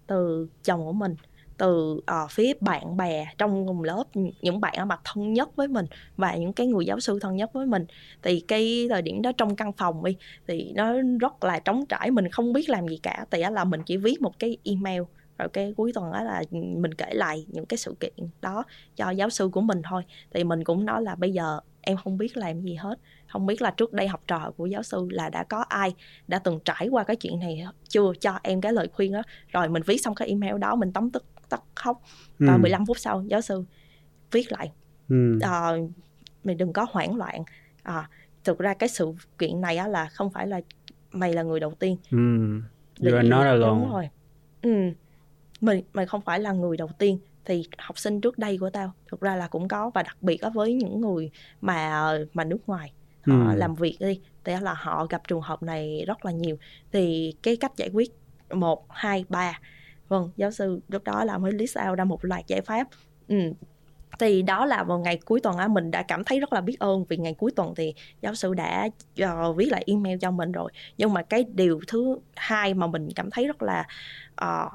từ 0.07 0.49
chồng 0.65 0.85
của 0.85 0.93
mình 0.93 1.15
từ 1.59 1.93
uh, 1.93 2.31
phía 2.31 2.53
bạn 2.61 2.97
bè 2.97 3.27
trong 3.39 3.67
cùng 3.67 3.83
lớp 3.85 4.05
những 4.43 4.61
bạn 4.61 4.75
ở 4.77 4.85
mặt 4.85 5.01
thân 5.05 5.33
nhất 5.33 5.57
với 5.57 5.69
mình 5.69 5.87
và 6.17 6.37
những 6.37 6.53
cái 6.53 6.67
người 6.67 6.87
giáo 6.87 7.01
sư 7.01 7.19
thân 7.23 7.37
nhất 7.37 7.53
với 7.53 7.67
mình. 7.67 7.87
Thì 8.23 8.41
cái 8.41 8.87
thời 8.91 9.03
điểm 9.03 9.23
đó 9.23 9.33
trong 9.33 9.57
căn 9.57 9.73
phòng 9.73 10.05
đi 10.05 10.17
thì 10.47 10.73
nó 10.75 10.93
rất 11.21 11.45
là 11.45 11.59
trống 11.59 11.87
trải 11.89 12.11
mình 12.11 12.29
không 12.29 12.53
biết 12.53 12.69
làm 12.71 12.89
gì 12.89 12.99
cả. 13.03 13.25
Thì 13.31 13.43
là 13.51 13.65
mình 13.65 13.83
chỉ 13.87 13.97
viết 13.97 14.23
một 14.23 14.39
cái 14.39 14.57
email 14.65 15.03
rồi 15.39 15.49
cái 15.53 15.75
cuối 15.77 15.93
tuần 15.95 16.13
đó 16.13 16.23
là 16.23 16.43
ừ, 16.51 16.59
mình 16.77 16.95
kể 16.95 17.11
lại 17.13 17.47
những 17.49 17.67
cái 17.67 17.79
sự 17.79 17.95
kiện 18.01 18.15
đó 18.41 18.65
cho 18.97 19.11
giáo 19.11 19.31
sư 19.31 19.49
của 19.53 19.61
mình 19.61 19.83
thôi. 19.91 20.03
Thì 20.35 20.45
mình 20.45 20.65
cũng 20.65 20.85
nói 20.85 21.03
là 21.03 21.15
bây 21.15 21.33
giờ 21.33 21.61
em 21.81 21.97
không 21.97 22.19
biết 22.19 22.37
làm 22.37 22.61
gì 22.61 22.75
hết 22.75 22.99
không 23.31 23.47
biết 23.47 23.63
là 23.63 23.71
trước 23.71 23.93
đây 23.93 24.09
học 24.09 24.23
trò 24.27 24.51
của 24.57 24.67
giáo 24.67 24.83
sư 24.83 25.07
là 25.11 25.29
đã 25.29 25.45
có 25.45 25.59
ai 25.69 25.95
đã 26.29 26.39
từng 26.39 26.59
trải 26.65 26.89
qua 26.89 27.05
cái 27.05 27.17
chuyện 27.17 27.39
này 27.39 27.65
chưa 27.89 28.13
cho 28.21 28.39
em 28.43 28.61
cái 28.61 28.73
lời 28.73 28.89
khuyên 28.93 29.13
đó 29.13 29.23
rồi 29.53 29.69
mình 29.69 29.83
viết 29.87 29.99
xong 29.99 30.15
cái 30.15 30.29
email 30.29 30.59
đó 30.59 30.75
mình 30.75 30.93
tấm 30.93 31.11
tức 31.11 31.25
tắt 31.49 31.63
khóc 31.75 32.03
và 32.39 32.53
Ừ. 32.53 32.59
15 32.59 32.87
phút 32.87 32.99
sau 32.99 33.23
giáo 33.23 33.41
sư 33.41 33.65
viết 34.31 34.53
lại 34.53 34.73
Ừ. 35.09 35.39
ờ, 35.43 35.79
mày 36.45 36.55
đừng 36.55 36.73
có 36.73 36.87
hoảng 36.91 37.17
loạn 37.17 37.43
à, 37.83 38.09
thực 38.45 38.59
ra 38.59 38.75
cái 38.75 38.89
sự 38.89 39.13
kiện 39.39 39.61
này 39.61 39.77
á 39.77 39.89
là 39.89 40.09
không 40.09 40.31
phải 40.31 40.47
là 40.47 40.61
mày 41.13 41.33
là 41.33 41.43
người 41.43 41.61
đầu 41.61 41.75
tiên 41.79 41.97
Ừ. 42.11 42.17
You 43.01 43.17
are 43.17 43.23
Để- 43.23 43.29
not 43.29 43.41
đúng 43.41 43.45
alone. 43.45 43.87
rồi 43.93 44.09
ừ. 44.63 44.71
mày 45.61 45.85
mày 45.93 46.07
không 46.07 46.21
phải 46.21 46.41
là 46.41 46.53
người 46.53 46.77
đầu 46.77 46.89
tiên 46.99 47.19
thì 47.45 47.65
học 47.79 47.99
sinh 47.99 48.21
trước 48.21 48.39
đây 48.39 48.59
của 48.59 48.71
tao 48.71 48.93
thực 49.11 49.21
ra 49.21 49.37
là 49.37 49.49
cũng 49.49 49.69
có 49.69 49.91
và 49.95 50.03
đặc 50.03 50.17
biệt 50.21 50.41
với 50.55 50.75
những 50.75 51.01
người 51.01 51.31
mà 51.61 52.11
mà 52.35 52.45
nước 52.45 52.59
ngoài 52.67 52.93
họ 53.31 53.53
Ừ. 53.53 53.57
làm 53.59 53.75
việc 53.75 53.97
đi 54.01 54.21
thì 54.45 54.53
là 54.61 54.75
họ 54.75 55.07
gặp 55.07 55.23
trường 55.29 55.41
hợp 55.41 55.63
này 55.63 56.05
rất 56.07 56.25
là 56.25 56.33
nhiều 56.33 56.57
thì 56.93 57.35
cái 57.43 57.57
cách 57.57 57.73
giải 57.77 57.89
quyết 57.93 58.11
một 58.51 58.87
hai 58.93 59.25
ba 59.29 59.61
vâng 60.09 60.31
giáo 60.37 60.51
sư 60.51 60.81
lúc 60.89 61.05
đó 61.05 61.25
là 61.25 61.39
mới 61.39 61.53
list 61.53 61.79
out 61.89 61.99
ra 61.99 62.05
một 62.05 62.25
loạt 62.25 62.47
giải 62.47 62.61
pháp 62.61 62.89
ừ. 63.29 63.37
thì 64.19 64.43
đó 64.43 64.67
là 64.67 64.83
vào 64.85 64.99
ngày 64.99 65.19
cuối 65.25 65.41
tuần 65.41 65.57
á 65.57 65.69
mình 65.69 65.91
đã 65.91 66.03
cảm 66.03 66.25
thấy 66.25 66.41
rất 66.41 66.53
là 66.53 66.61
biết 66.61 66.79
ơn 66.81 67.05
vì 67.09 67.17
ngày 67.17 67.35
cuối 67.35 67.51
tuần 67.57 67.75
thì 67.77 67.95
giáo 68.21 68.35
sư 68.35 68.55
đã 68.55 68.89
ờ, 69.21 69.53
viết 69.53 69.67
lại 69.73 69.85
email 69.87 70.19
cho 70.21 70.31
mình 70.31 70.53
rồi 70.53 70.73
nhưng 70.99 71.13
mà 71.13 71.23
cái 71.23 71.45
điều 71.55 71.81
thứ 71.89 72.19
hai 72.37 72.75
mà 72.75 72.87
mình 72.87 73.09
cảm 73.17 73.31
thấy 73.31 73.47
rất 73.47 73.63
là 73.63 73.87
ờ, 74.35 74.69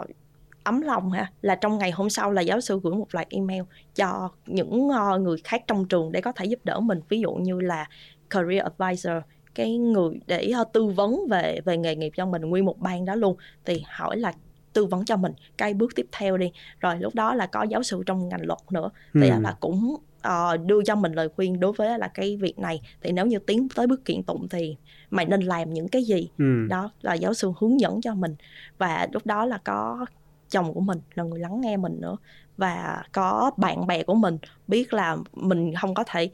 ấm 0.63 0.81
lòng 0.81 1.11
ha 1.11 1.31
là 1.41 1.55
trong 1.55 1.77
ngày 1.77 1.91
hôm 1.91 2.09
sau 2.09 2.31
là 2.31 2.41
giáo 2.41 2.61
sư 2.61 2.79
gửi 2.83 2.93
một 2.93 3.07
loạt 3.11 3.27
email 3.29 3.63
cho 3.95 4.29
những 4.45 4.89
ờ, 4.89 5.19
người 5.19 5.37
khác 5.43 5.63
trong 5.67 5.87
trường 5.87 6.11
để 6.11 6.21
có 6.21 6.31
thể 6.31 6.45
giúp 6.45 6.59
đỡ 6.63 6.79
mình 6.79 6.99
ví 7.09 7.19
dụ 7.19 7.31
như 7.33 7.59
là 7.59 7.89
career 8.29 8.63
advisor 8.63 9.13
cái 9.55 9.77
người 9.77 10.19
để 10.27 10.51
ờ, 10.55 10.63
tư 10.73 10.85
vấn 10.85 11.27
về 11.29 11.59
về 11.65 11.77
nghề 11.77 11.95
nghiệp 11.95 12.11
cho 12.15 12.25
mình 12.25 12.41
nguyên 12.41 12.65
một 12.65 12.79
ban 12.79 13.05
đó 13.05 13.15
luôn. 13.15 13.35
Thì 13.65 13.83
hỏi 13.87 14.17
là 14.17 14.33
tư 14.73 14.85
vấn 14.85 15.05
cho 15.05 15.17
mình 15.17 15.31
cái 15.57 15.73
bước 15.73 15.95
tiếp 15.95 16.05
theo 16.11 16.37
đi. 16.37 16.51
Rồi 16.79 16.95
lúc 16.99 17.15
đó 17.15 17.33
là 17.35 17.45
có 17.47 17.63
giáo 17.63 17.83
sư 17.83 18.03
trong 18.05 18.29
ngành 18.29 18.45
luật 18.45 18.59
nữa. 18.71 18.89
Thì 19.13 19.29
Ừ. 19.29 19.39
là 19.41 19.55
cũng 19.59 19.95
ờ, 20.21 20.57
đưa 20.57 20.83
cho 20.83 20.95
mình 20.95 21.13
lời 21.13 21.29
khuyên 21.35 21.59
đối 21.59 21.73
với 21.73 21.99
là 21.99 22.07
cái 22.07 22.37
việc 22.37 22.59
này. 22.59 22.81
Thì 23.01 23.11
nếu 23.11 23.25
như 23.25 23.39
tiến 23.39 23.67
tới 23.75 23.87
bước 23.87 24.05
kiện 24.05 24.23
tụng 24.23 24.47
thì 24.49 24.75
mày 25.11 25.25
nên 25.25 25.41
làm 25.41 25.73
những 25.73 25.87
cái 25.87 26.03
gì? 26.03 26.29
Ừ. 26.37 26.67
đó 26.69 26.91
là 27.01 27.13
giáo 27.13 27.33
sư 27.33 27.51
hướng 27.59 27.79
dẫn 27.79 28.01
cho 28.01 28.15
mình. 28.15 28.35
Và 28.77 29.07
lúc 29.11 29.25
đó 29.25 29.45
là 29.45 29.57
có 29.63 30.05
chồng 30.49 30.73
của 30.73 30.79
mình 30.81 30.99
là 31.13 31.23
người 31.23 31.39
lắng 31.39 31.61
nghe 31.61 31.77
mình 31.77 32.01
nữa. 32.01 32.17
Và 32.57 33.03
có 33.11 33.51
bạn 33.57 33.87
bè 33.87 34.03
của 34.03 34.13
mình 34.15 34.37
biết 34.67 34.93
là 34.93 35.17
mình 35.33 35.73
không 35.81 35.93
có 35.93 36.03
thể 36.03 36.29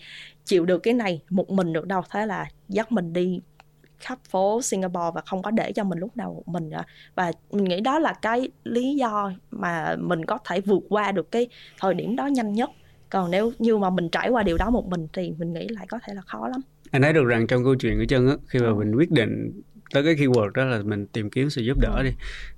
chịu 0.52 0.66
được 0.66 0.80
cái 0.84 0.94
này 0.94 1.22
một 1.30 1.50
mình 1.50 1.74
được 1.74 1.88
đâu 1.88 2.02
thế 2.12 2.26
là 2.26 2.46
dắt 2.70 2.92
mình 2.92 3.14
đi 3.14 3.40
khắp 4.00 4.20
phố 4.30 4.62
Singapore 4.62 5.12
và 5.16 5.22
không 5.26 5.42
có 5.42 5.52
để 5.52 5.72
cho 5.72 5.84
mình 5.84 6.00
lúc 6.00 6.18
nào 6.18 6.34
một 6.34 6.48
mình 6.48 6.70
nữa. 6.70 6.84
và 7.16 7.32
mình 7.52 7.64
nghĩ 7.64 7.82
đó 7.82 8.00
là 8.00 8.14
cái 8.22 8.50
lý 8.64 8.96
do 8.96 9.32
mà 9.52 9.96
mình 10.00 10.26
có 10.26 10.38
thể 10.50 10.62
vượt 10.62 10.84
qua 10.90 11.12
được 11.12 11.32
cái 11.32 11.48
thời 11.80 11.94
điểm 11.94 12.16
đó 12.16 12.28
nhanh 12.28 12.54
nhất 12.54 12.70
còn 13.10 13.32
nếu 13.32 13.52
như 13.60 13.78
mà 13.78 13.90
mình 13.90 14.10
trải 14.10 14.30
qua 14.30 14.44
điều 14.44 14.58
đó 14.58 14.70
một 14.70 14.88
mình 14.90 15.08
thì 15.14 15.32
mình 15.38 15.54
nghĩ 15.54 15.68
lại 15.68 15.86
có 15.90 16.00
thể 16.08 16.14
là 16.14 16.22
khó 16.22 16.48
lắm 16.48 16.62
anh 16.92 17.02
thấy 17.02 17.14
được 17.14 17.24
rằng 17.26 17.48
trong 17.48 17.64
câu 17.64 17.76
chuyện 17.76 18.00
của 18.00 18.06
chân 18.10 18.28
á 18.28 18.36
khi 18.48 18.60
mà 18.60 18.68
Ừ. 18.68 18.76
mình 18.76 18.96
quyết 18.96 19.12
định 19.12 19.62
tới 19.94 20.04
cái 20.04 20.16
keyword 20.16 20.50
đó 20.50 20.66
là 20.66 20.82
mình 20.84 21.08
tìm 21.08 21.30
kiếm 21.30 21.50
sự 21.50 21.62
giúp 21.62 21.78
đỡ 21.82 21.94
Ừ. 21.98 22.04
đi 22.04 22.12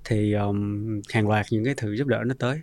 thì 0.04 0.32
um, 0.32 1.00
hàng 1.12 1.28
loạt 1.28 1.46
những 1.50 1.64
cái 1.64 1.74
sự 1.78 1.92
giúp 1.92 2.06
đỡ 2.06 2.22
nó 2.26 2.34
tới 2.38 2.60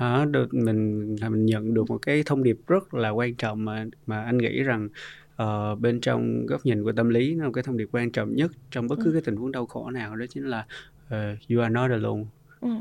đó, 0.00 0.24
được 0.24 0.54
mình 0.54 1.14
mình 1.30 1.46
nhận 1.46 1.74
được 1.74 1.84
một 1.90 1.98
cái 1.98 2.22
thông 2.26 2.42
điệp 2.42 2.56
rất 2.66 2.94
là 2.94 3.10
quan 3.10 3.34
trọng 3.34 3.64
mà 3.64 3.86
mà 4.06 4.22
anh 4.24 4.38
nghĩ 4.38 4.62
rằng 4.62 4.88
ờ, 5.36 5.74
bên 5.74 6.00
trong 6.00 6.46
góc 6.46 6.60
nhìn 6.66 6.82
của 6.84 6.92
tâm 6.92 7.08
lý 7.08 7.34
nó 7.34 7.44
là 7.44 7.50
cái 7.54 7.62
thông 7.64 7.76
điệp 7.76 7.88
quan 7.92 8.12
trọng 8.12 8.34
nhất 8.34 8.50
trong 8.70 8.88
bất 8.88 8.96
cứ 9.04 9.10
Ừ. 9.10 9.12
cái 9.12 9.22
tình 9.24 9.36
huống 9.36 9.52
đau 9.52 9.66
khổ 9.66 9.90
nào 9.90 10.16
đó 10.16 10.26
chính 10.30 10.44
là 10.46 10.66
ờ, 11.08 11.36
you 11.50 11.60
are 11.60 11.72
not 11.72 11.90
alone 11.90 12.22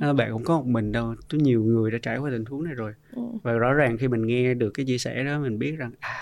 Ừ. 0.02 0.14
Bạn 0.14 0.32
không 0.32 0.44
có 0.44 0.58
một 0.58 0.68
mình 0.68 0.92
đâu 0.92 1.16
có 1.32 1.38
nhiều 1.38 1.64
người 1.64 1.92
đã 1.92 1.98
trải 2.02 2.18
qua 2.18 2.30
tình 2.32 2.46
huống 2.46 2.64
này 2.64 2.74
rồi 2.76 2.94
Ừ. 3.12 3.22
và 3.44 3.52
rõ 3.54 3.74
ràng 3.74 3.98
khi 3.98 4.08
mình 4.08 4.28
nghe 4.28 4.54
được 4.54 4.70
cái 4.74 4.86
chia 4.86 4.98
sẻ 4.98 5.24
đó 5.24 5.40
mình 5.40 5.60
biết 5.60 5.72
rằng 5.78 5.92
à 6.00 6.20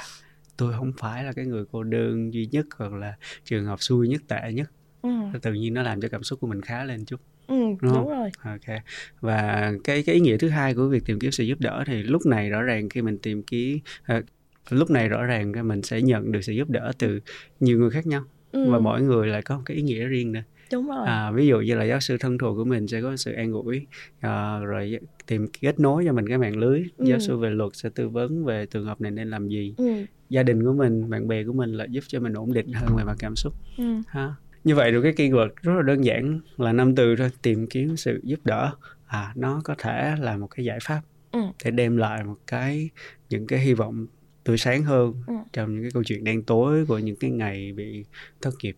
tôi 0.58 0.73
không 0.73 0.91
phải 0.99 1.23
là 1.23 1.34
cái 1.34 1.45
người 1.45 1.63
cô 1.71 1.84
đơn 1.84 2.34
duy 2.34 2.45
nhất 2.52 2.65
hoặc 2.78 2.93
là 2.93 3.13
trường 3.43 3.65
hợp 3.65 3.75
xui 3.82 4.08
nhất 4.08 4.21
tệ 4.28 4.54
nhất 4.54 4.71
Ừ. 5.02 5.10
tự 5.41 5.54
nhiên 5.54 5.73
nó 5.73 5.84
làm 5.84 6.02
cho 6.02 6.08
cảm 6.10 6.23
xúc 6.23 6.39
của 6.39 6.47
mình 6.47 6.62
khá 6.62 6.84
lên 6.84 7.06
chút 7.06 7.21
Ừ. 7.50 7.56
Đúng 7.82 7.94
đúng 7.94 8.08
rồi 8.10 8.30
ok 8.44 8.78
và 9.22 9.72
cái 9.84 10.04
cái 10.04 10.16
ý 10.16 10.22
nghĩa 10.22 10.38
thứ 10.38 10.50
hai 10.50 10.74
của 10.76 10.88
việc 10.88 11.06
tìm 11.06 11.20
kiếm 11.20 11.32
sự 11.32 11.43
giúp 11.43 11.58
đỡ 11.62 11.84
thì 11.88 12.04
lúc 12.04 12.26
này 12.26 12.50
rõ 12.50 12.62
ràng 12.62 12.89
khi 12.89 13.02
mình 13.02 13.18
tìm 13.18 13.43
kiếm 13.43 13.80
à, 14.04 14.22
lúc 14.70 14.89
này 14.89 15.10
rõ 15.10 15.24
ràng 15.24 15.54
cái 15.54 15.64
mình 15.64 15.82
sẽ 15.82 16.02
nhận 16.02 16.32
được 16.32 16.41
sự 16.41 16.54
giúp 16.54 16.70
đỡ 16.70 16.91
từ 17.00 17.20
nhiều 17.60 17.80
người 17.80 17.89
khác 17.89 18.08
nhau 18.08 18.24
ừ. 18.52 18.72
và 18.72 18.80
mỗi 18.80 19.02
người 19.02 19.28
lại 19.28 19.41
có 19.41 19.56
một 19.58 19.62
cái 19.66 19.78
ý 19.78 19.84
nghĩa 19.84 20.06
riêng 20.06 20.32
nữa 20.32 20.41
đúng 20.72 20.88
rồi 20.88 21.08
à, 21.08 21.32
ví 21.32 21.47
dụ 21.47 21.60
như 21.60 21.76
là 21.76 21.84
giáo 21.84 22.00
sư 22.00 22.18
thân 22.20 22.38
thuộc 22.38 22.56
của 22.56 22.66
mình 22.66 22.88
sẽ 22.88 23.02
có 23.02 23.16
sự 23.18 23.32
an 23.34 23.52
ủi 23.54 23.88
à, 24.20 24.60
rồi 24.60 25.00
tìm 25.28 25.47
kết 25.62 25.80
nối 25.80 26.04
cho 26.06 26.14
mình 26.14 26.28
cái 26.28 26.38
mạng 26.38 26.58
lưới 26.58 26.84
Ừ. 26.97 27.06
giáo 27.06 27.20
sư 27.20 27.38
về 27.38 27.50
luật 27.50 27.72
sẽ 27.76 27.89
tư 27.95 28.10
vấn 28.10 28.45
về 28.45 28.66
trường 28.66 28.86
hợp 28.86 29.02
này 29.02 29.12
nên 29.12 29.30
làm 29.30 29.47
gì 29.47 29.74
ừ. 29.78 30.06
gia 30.30 30.43
đình 30.43 30.64
của 30.64 30.74
mình 30.74 31.10
bạn 31.10 31.28
bè 31.28 31.43
của 31.43 31.54
mình 31.54 31.74
là 31.74 31.86
giúp 31.89 32.04
cho 32.08 32.20
mình 32.20 32.34
ổn 32.34 32.54
định 32.54 32.74
hơn 32.74 32.95
về 32.95 33.04
mặt 33.04 33.16
cảm 33.20 33.36
xúc 33.36 33.54
Ừ. 33.78 33.84
ha 34.08 34.34
như 34.64 34.76
vậy 34.76 34.91
được 34.91 35.01
cái 35.01 35.14
keyword 35.14 35.49
rất 35.62 35.74
là 35.76 35.82
đơn 35.82 36.05
giản 36.05 36.39
là 36.57 36.74
năm 36.74 36.95
từ 36.95 37.16
thôi 37.16 37.30
tìm 37.41 37.68
kiếm 37.68 37.97
sự 37.97 38.20
giúp 38.24 38.39
đỡ 38.43 38.72
à 39.07 39.34
nó 39.36 39.62
có 39.64 39.76
thể 39.78 40.16
là 40.20 40.38
một 40.38 40.47
cái 40.47 40.66
giải 40.66 40.78
pháp 40.84 41.01
Ừ. 41.32 41.39
để 41.66 41.72
đem 41.72 41.97
lại 41.97 42.24
một 42.24 42.38
cái 42.47 42.89
những 43.30 43.47
cái 43.47 43.60
hy 43.60 43.74
vọng 43.74 44.07
tươi 44.43 44.57
sáng 44.57 44.84
hơn 44.84 45.14
Ừ. 45.28 45.34
trong 45.53 45.74
những 45.74 45.82
cái 45.84 45.91
câu 45.93 46.03
chuyện 46.03 46.24
đen 46.24 46.43
tối 46.43 46.86
của 46.88 46.97
những 46.97 47.16
cái 47.16 47.32
ngày 47.32 47.74
bị 47.74 48.05
thất 48.41 48.53
nghiệp 48.64 48.76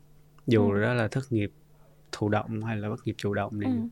dù 0.47 0.71
Ừ. 0.71 0.81
đó 0.81 0.93
là 0.93 1.07
thất 1.07 1.31
nghiệp 1.31 1.51
thụ 2.11 2.29
động 2.29 2.63
hay 2.63 2.77
là 2.77 2.89
bất 2.89 2.99
nghiệp 3.07 3.15
chủ 3.17 3.33
động 3.33 3.59
này 3.59 3.71
Ừ. 3.71 3.87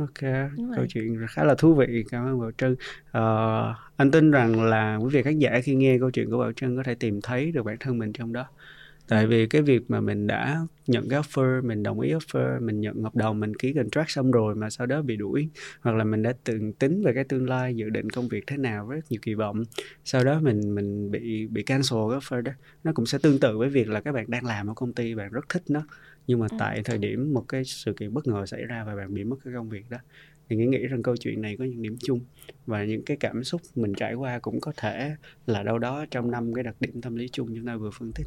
Ok, 0.00 0.20
câu 0.20 0.66
rồi. 0.76 0.86
chuyện 0.88 1.20
khá 1.30 1.44
là 1.44 1.54
thú 1.58 1.74
vị. 1.74 2.04
Cảm 2.10 2.26
ơn 2.26 2.40
Bảo 2.40 2.50
Trân. 2.58 2.76
Ờ, 3.10 3.74
anh 3.96 4.10
tin 4.10 4.30
rằng 4.30 4.64
là 4.64 4.96
quý 4.96 5.08
vị 5.12 5.22
khán 5.22 5.38
giả 5.38 5.60
khi 5.64 5.74
nghe 5.74 5.98
câu 5.98 6.10
chuyện 6.10 6.30
của 6.30 6.38
Bảo 6.38 6.52
Trân 6.52 6.76
có 6.76 6.82
thể 6.82 6.94
tìm 6.94 7.20
thấy 7.22 7.52
được 7.52 7.62
bản 7.62 7.76
thân 7.80 7.98
mình 7.98 8.12
trong 8.12 8.32
đó. 8.32 8.44
Tại 9.08 9.26
vì 9.26 9.46
cái 9.46 9.62
việc 9.62 9.90
mà 9.90 10.00
mình 10.00 10.26
đã 10.26 10.66
nhận 10.86 11.08
cái 11.08 11.20
offer, 11.20 11.66
mình 11.66 11.82
đồng 11.82 12.00
ý 12.00 12.12
offer, 12.12 12.64
mình 12.64 12.80
nhận 12.80 13.02
hợp 13.02 13.16
đồng, 13.16 13.40
mình 13.40 13.56
ký 13.56 13.72
contract 13.72 14.10
xong 14.10 14.30
rồi 14.30 14.54
mà 14.54 14.70
sau 14.70 14.86
đó 14.86 15.02
bị 15.02 15.16
đuổi 15.16 15.48
hoặc 15.80 15.96
là 15.96 16.04
mình 16.04 16.22
đã 16.22 16.32
từng 16.44 16.72
tính 16.72 17.02
về 17.04 17.12
cái 17.14 17.24
tương 17.24 17.48
lai 17.48 17.74
dự 17.76 17.90
định 17.90 18.10
công 18.10 18.28
việc 18.28 18.44
thế 18.46 18.56
nào 18.56 18.86
với 18.86 18.96
rất 18.96 19.04
nhiều 19.10 19.20
kỳ 19.22 19.34
vọng. 19.34 19.62
Sau 20.04 20.24
đó 20.24 20.40
mình 20.40 20.74
mình 20.74 21.10
bị 21.10 21.46
bị 21.46 21.62
cancel 21.62 21.98
cái 22.10 22.18
offer 22.18 22.42
đó. 22.42 22.52
Nó 22.84 22.92
cũng 22.94 23.06
sẽ 23.06 23.18
tương 23.18 23.40
tự 23.40 23.58
với 23.58 23.68
việc 23.68 23.88
là 23.88 24.00
các 24.00 24.12
bạn 24.12 24.30
đang 24.30 24.44
làm 24.44 24.66
ở 24.66 24.74
công 24.74 24.92
ty 24.92 25.14
bạn 25.14 25.32
rất 25.32 25.48
thích 25.48 25.62
nó 25.68 25.86
nhưng 26.26 26.38
mà 26.38 26.46
Ừ. 26.50 26.56
tại 26.58 26.82
thời 26.84 26.98
điểm 26.98 27.32
một 27.34 27.44
cái 27.48 27.64
sự 27.64 27.92
kiện 27.92 28.14
bất 28.14 28.26
ngờ 28.26 28.46
xảy 28.46 28.64
ra 28.64 28.84
và 28.84 28.96
bạn 28.96 29.14
bị 29.14 29.24
mất 29.24 29.36
cái 29.44 29.54
công 29.56 29.68
việc 29.68 29.90
đó 29.90 29.98
thì 30.48 30.56
nghĩ 30.56 30.66
nghĩ 30.66 30.86
rằng 30.86 31.02
câu 31.02 31.16
chuyện 31.16 31.40
này 31.40 31.56
có 31.58 31.64
những 31.64 31.82
điểm 31.82 31.96
chung 32.00 32.20
và 32.66 32.84
những 32.84 33.04
cái 33.04 33.16
cảm 33.20 33.44
xúc 33.44 33.60
mình 33.74 33.94
trải 33.94 34.14
qua 34.14 34.38
cũng 34.38 34.60
có 34.60 34.72
thể 34.76 35.16
là 35.46 35.62
đâu 35.62 35.78
đó 35.78 36.04
trong 36.10 36.30
năm 36.30 36.54
cái 36.54 36.64
đặc 36.64 36.74
điểm 36.80 37.00
tâm 37.00 37.16
lý 37.16 37.28
chung 37.32 37.48
chúng 37.56 37.66
ta 37.66 37.76
vừa 37.76 37.90
phân 37.90 38.12
tích 38.12 38.26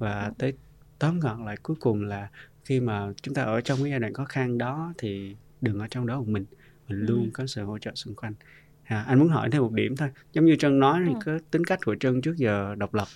và 0.00 0.32
tới 0.38 0.52
tóm 0.98 1.20
gọn 1.20 1.44
lại 1.44 1.56
cuối 1.62 1.76
cùng 1.80 2.02
là 2.02 2.28
khi 2.64 2.80
mà 2.80 3.12
chúng 3.22 3.34
ta 3.34 3.42
ở 3.42 3.60
trong 3.60 3.82
cái 3.82 3.90
giai 3.90 4.00
đoạn 4.00 4.14
khó 4.14 4.24
khăn 4.24 4.58
đó 4.58 4.92
thì 4.98 5.36
đừng 5.60 5.78
ở 5.78 5.86
trong 5.90 6.06
đó 6.06 6.18
một 6.18 6.28
mình. 6.28 6.44
Mình 6.88 7.00
Ừ. 7.00 7.06
luôn 7.06 7.30
có 7.32 7.46
sự 7.46 7.64
hỗ 7.64 7.78
trợ 7.78 7.92
xung 7.94 8.14
quanh. 8.14 8.34
À, 8.82 9.02
anh 9.02 9.18
muốn 9.18 9.28
hỏi 9.28 9.48
thêm 9.52 9.62
một 9.62 9.72
điểm 9.72 9.96
thôi. 9.96 10.08
Giống 10.32 10.44
như 10.44 10.56
trân 10.56 10.78
nói 10.80 11.00
thì 11.06 11.12
Ừ. 11.14 11.18
có 11.24 11.38
tính 11.50 11.64
cách 11.64 11.78
của 11.84 11.96
trân 12.00 12.20
trước 12.20 12.36
giờ 12.36 12.74
độc 12.78 12.94
lập 12.94 13.08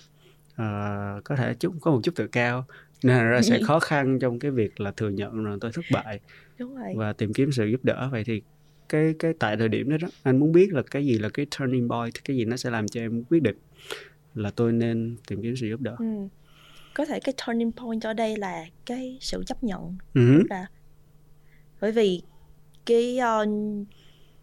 Ờ, 0.55 1.21
có 1.23 1.35
thể 1.35 1.53
chút 1.53 1.73
có 1.81 1.91
một 1.91 1.99
chút 2.03 2.11
tự 2.15 2.27
cao 2.27 2.65
nên 3.03 3.17
là 3.17 3.23
ra 3.23 3.41
sẽ 3.41 3.59
khó 3.63 3.79
khăn 3.79 4.19
trong 4.19 4.39
cái 4.39 4.51
việc 4.51 4.79
là 4.79 4.91
thừa 4.91 5.09
nhận 5.09 5.43
rằng 5.43 5.59
tôi 5.59 5.71
thất 5.73 5.85
bại 5.91 6.19
đúng 6.59 6.75
rồi. 6.75 6.93
và 6.95 7.13
tìm 7.13 7.33
kiếm 7.33 7.51
sự 7.51 7.65
giúp 7.65 7.79
đỡ. 7.83 8.09
Vậy 8.11 8.23
thì 8.23 8.41
cái 8.89 9.15
cái 9.19 9.33
tại 9.39 9.57
thời 9.57 9.69
điểm 9.69 9.89
đó, 9.89 9.97
đó 10.01 10.07
anh 10.23 10.37
muốn 10.39 10.51
biết 10.51 10.73
là 10.73 10.81
cái 10.91 11.05
gì 11.05 11.17
là 11.17 11.29
cái 11.29 11.45
turning 11.59 11.89
point 11.89 12.13
cái 12.23 12.37
gì 12.37 12.45
nó 12.45 12.57
sẽ 12.57 12.69
làm 12.69 12.87
cho 12.87 13.01
em 13.01 13.23
quyết 13.23 13.41
định 13.43 13.57
là 14.35 14.51
tôi 14.55 14.73
nên 14.73 15.15
tìm 15.27 15.41
kiếm 15.41 15.55
sự 15.55 15.67
giúp 15.67 15.81
đỡ? 15.81 15.95
Ừ. 15.99 16.05
có 16.95 17.05
thể 17.05 17.19
cái 17.19 17.33
turning 17.47 17.71
point 17.71 18.01
ở 18.05 18.13
đây 18.13 18.37
là 18.37 18.65
cái 18.85 19.17
sự 19.21 19.43
chấp 19.47 19.63
nhận 19.63 19.97
ừ. 20.13 20.43
là 20.49 20.67
bởi 21.81 21.91
vì 21.91 22.21
cái 22.85 23.17
ờ, 23.17 23.45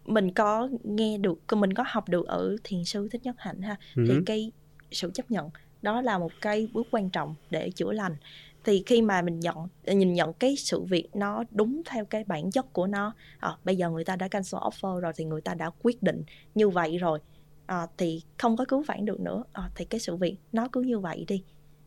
mình 0.05 0.31
có 0.31 0.69
nghe 0.83 1.17
được 1.17 1.39
mình 1.57 1.73
có 1.73 1.83
học 1.87 2.09
được 2.09 2.27
ở 2.27 2.55
thiền 2.63 2.83
sư 2.85 3.07
thích 3.11 3.21
nhất 3.23 3.35
hạnh 3.39 3.61
ha 3.61 3.75
thì 3.95 4.09
Ừ. 4.09 4.23
cái 4.25 4.51
sự 4.91 5.11
chấp 5.13 5.31
nhận 5.31 5.49
đó 5.81 6.01
là 6.01 6.17
một 6.17 6.31
cái 6.41 6.67
bước 6.73 6.87
quan 6.91 7.09
trọng 7.09 7.35
để 7.49 7.71
chữa 7.71 7.91
lành 7.91 8.15
thì 8.63 8.83
khi 8.85 9.01
mà 9.01 9.21
mình 9.21 9.39
nhận 9.39 9.55
nhìn 9.85 10.13
nhận 10.13 10.33
cái 10.33 10.55
sự 10.55 10.81
việc 10.81 11.07
nó 11.13 11.43
đúng 11.51 11.81
theo 11.85 12.05
cái 12.05 12.23
bản 12.23 12.51
chất 12.51 12.73
của 12.73 12.87
nó 12.87 13.13
à, 13.39 13.57
bây 13.63 13.75
giờ 13.75 13.89
người 13.89 14.03
ta 14.03 14.15
đã 14.15 14.27
cancel 14.27 14.59
offer 14.59 14.99
rồi 14.99 15.13
thì 15.15 15.25
người 15.25 15.41
ta 15.41 15.53
đã 15.53 15.69
quyết 15.83 16.03
định 16.03 16.23
như 16.55 16.69
vậy 16.69 16.97
rồi 16.97 17.19
à, 17.65 17.87
thì 17.97 18.21
không 18.37 18.57
có 18.57 18.65
cứu 18.67 18.81
vãn 18.81 19.05
được 19.05 19.19
nữa 19.19 19.43
à, 19.53 19.69
thì 19.75 19.85
cái 19.85 19.99
sự 19.99 20.15
việc 20.15 20.35
nó 20.51 20.67
cứ 20.71 20.81
như 20.81 20.99
vậy 20.99 21.25
đi 21.27 21.43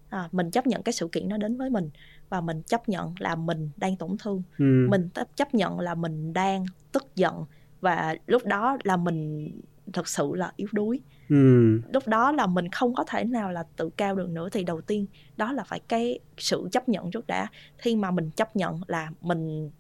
à, 0.08 0.28
mình 0.32 0.50
chấp 0.50 0.66
nhận 0.66 0.82
cái 0.82 0.92
sự 0.92 1.08
kiện 1.12 1.28
nó 1.28 1.36
đến 1.36 1.56
với 1.56 1.70
mình 1.70 1.90
và 2.28 2.40
mình 2.40 2.62
chấp 2.62 2.88
nhận 2.88 3.14
là 3.18 3.34
mình 3.34 3.70
đang 3.76 3.96
tổn 3.96 4.16
thương 4.18 4.42
Ừ. 4.58 4.86
mình 4.88 5.08
chấp- 5.36 5.54
nhận 5.54 5.80
là 5.80 5.94
mình 5.94 6.32
đang 6.32 6.64
tức 6.92 7.06
giận 7.16 7.44
và 7.80 8.16
lúc 8.26 8.44
đó 8.44 8.78
là 8.84 8.96
mình 8.96 9.50
thật 9.92 10.08
sự 10.08 10.32
là 10.34 10.52
yếu 10.56 10.68
đuối 10.72 11.00
Ừ. 11.28 11.80
lúc 11.92 12.08
đó 12.08 12.32
là 12.32 12.46
mình 12.46 12.68
không 12.70 12.94
có 12.94 13.04
thể 13.04 13.24
nào 13.24 13.52
là 13.52 13.64
tự 13.76 13.90
cao 13.96 14.14
được 14.14 14.30
nữa 14.30 14.48
thì 14.52 14.64
đầu 14.64 14.80
tiên 14.80 15.06
đó 15.36 15.52
là 15.52 15.64
phải 15.64 15.80
cái 15.88 16.18
sự 16.38 16.68
chấp 16.72 16.88
nhận 16.88 17.10
trước 17.10 17.26
đã 17.26 17.46
khi 17.78 17.96
mà 17.96 18.10
mình 18.10 18.30
chấp 18.30 18.56
nhận 18.56 18.80
là 18.86 19.10
mình 19.20 19.70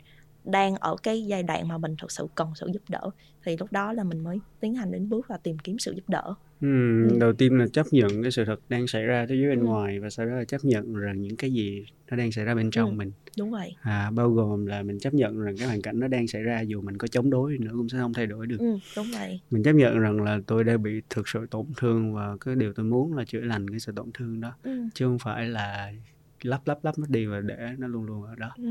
đang 0.44 0.76
ở 0.76 0.96
cái 1.02 1.26
giai 1.26 1.42
đoạn 1.42 1.68
mà 1.68 1.78
mình 1.78 1.96
thật 1.98 2.10
sự 2.10 2.28
cần 2.34 2.52
sự 2.54 2.70
giúp 2.72 2.82
đỡ 2.88 3.10
thì 3.44 3.56
lúc 3.56 3.72
đó 3.72 3.92
là 3.92 4.04
mình 4.04 4.20
mới 4.24 4.40
tiến 4.60 4.74
hành 4.74 4.92
đến 4.92 5.08
bước 5.08 5.30
là 5.30 5.36
tìm 5.36 5.58
kiếm 5.58 5.78
sự 5.78 5.92
giúp 5.92 6.08
đỡ 6.08 6.34
Ừ. 6.60 6.68
đầu 7.20 7.32
tiên 7.32 7.58
là 7.58 7.66
chấp 7.72 7.86
nhận 7.90 8.22
cái 8.22 8.30
sự 8.30 8.44
thật 8.44 8.60
đang 8.68 8.86
xảy 8.86 9.02
ra 9.06 9.26
thế 9.28 9.34
giới 9.34 9.48
bên 9.48 9.60
Ừ. 9.60 9.64
ngoài 9.64 10.00
và 10.00 10.10
sau 10.10 10.26
đó 10.26 10.32
là 10.34 10.44
chấp 10.44 10.64
nhận 10.64 10.94
rằng 10.94 11.20
những 11.20 11.36
cái 11.36 11.52
gì 11.52 11.84
nó 12.10 12.16
đang 12.16 12.32
xảy 12.32 12.44
ra 12.44 12.54
bên 12.54 12.70
trong 12.70 12.90
Ừ. 12.90 12.94
mình. 12.94 13.12
đúng 13.38 13.50
vậy. 13.50 13.74
À, 13.82 14.10
bao 14.10 14.30
gồm 14.30 14.66
là 14.66 14.82
mình 14.82 14.98
chấp 14.98 15.14
nhận 15.14 15.40
rằng 15.40 15.56
cái 15.58 15.66
hoàn 15.66 15.82
cảnh 15.82 16.00
nó 16.00 16.08
đang 16.08 16.28
xảy 16.28 16.42
ra 16.42 16.60
dù 16.60 16.80
mình 16.80 16.96
có 16.98 17.08
chống 17.08 17.30
đối 17.30 17.58
nữa 17.58 17.70
cũng 17.76 17.88
sẽ 17.88 17.98
không 17.98 18.12
thay 18.12 18.26
đổi 18.26 18.46
được. 18.46 18.56
Ừ, 18.58 18.78
đúng 18.96 19.06
vậy. 19.10 19.40
Mình 19.50 19.62
chấp 19.62 19.72
nhận 19.72 19.98
rằng 19.98 20.22
là 20.22 20.40
tôi 20.46 20.64
đang 20.64 20.82
bị 20.82 21.00
thực 21.10 21.28
sự 21.28 21.46
tổn 21.50 21.66
thương 21.76 22.14
và 22.14 22.36
cái 22.40 22.54
điều 22.54 22.72
tôi 22.72 22.86
muốn 22.86 23.14
là 23.16 23.24
chữa 23.24 23.40
lành 23.40 23.70
cái 23.70 23.80
sự 23.80 23.92
tổn 23.96 24.10
thương 24.14 24.40
đó. 24.40 24.52
Ừ, 24.62 24.82
chứ 24.94 25.04
không 25.06 25.18
phải 25.18 25.48
là 25.48 25.92
lắp 26.42 26.60
lắp 26.64 26.78
lắp 26.84 26.98
nó 26.98 27.04
đi 27.08 27.26
và 27.26 27.40
để 27.40 27.68
nó 27.78 27.86
luôn 27.88 28.04
luôn 28.04 28.22
ở 28.22 28.34
đó. 28.34 28.50
Ừ, 28.56 28.70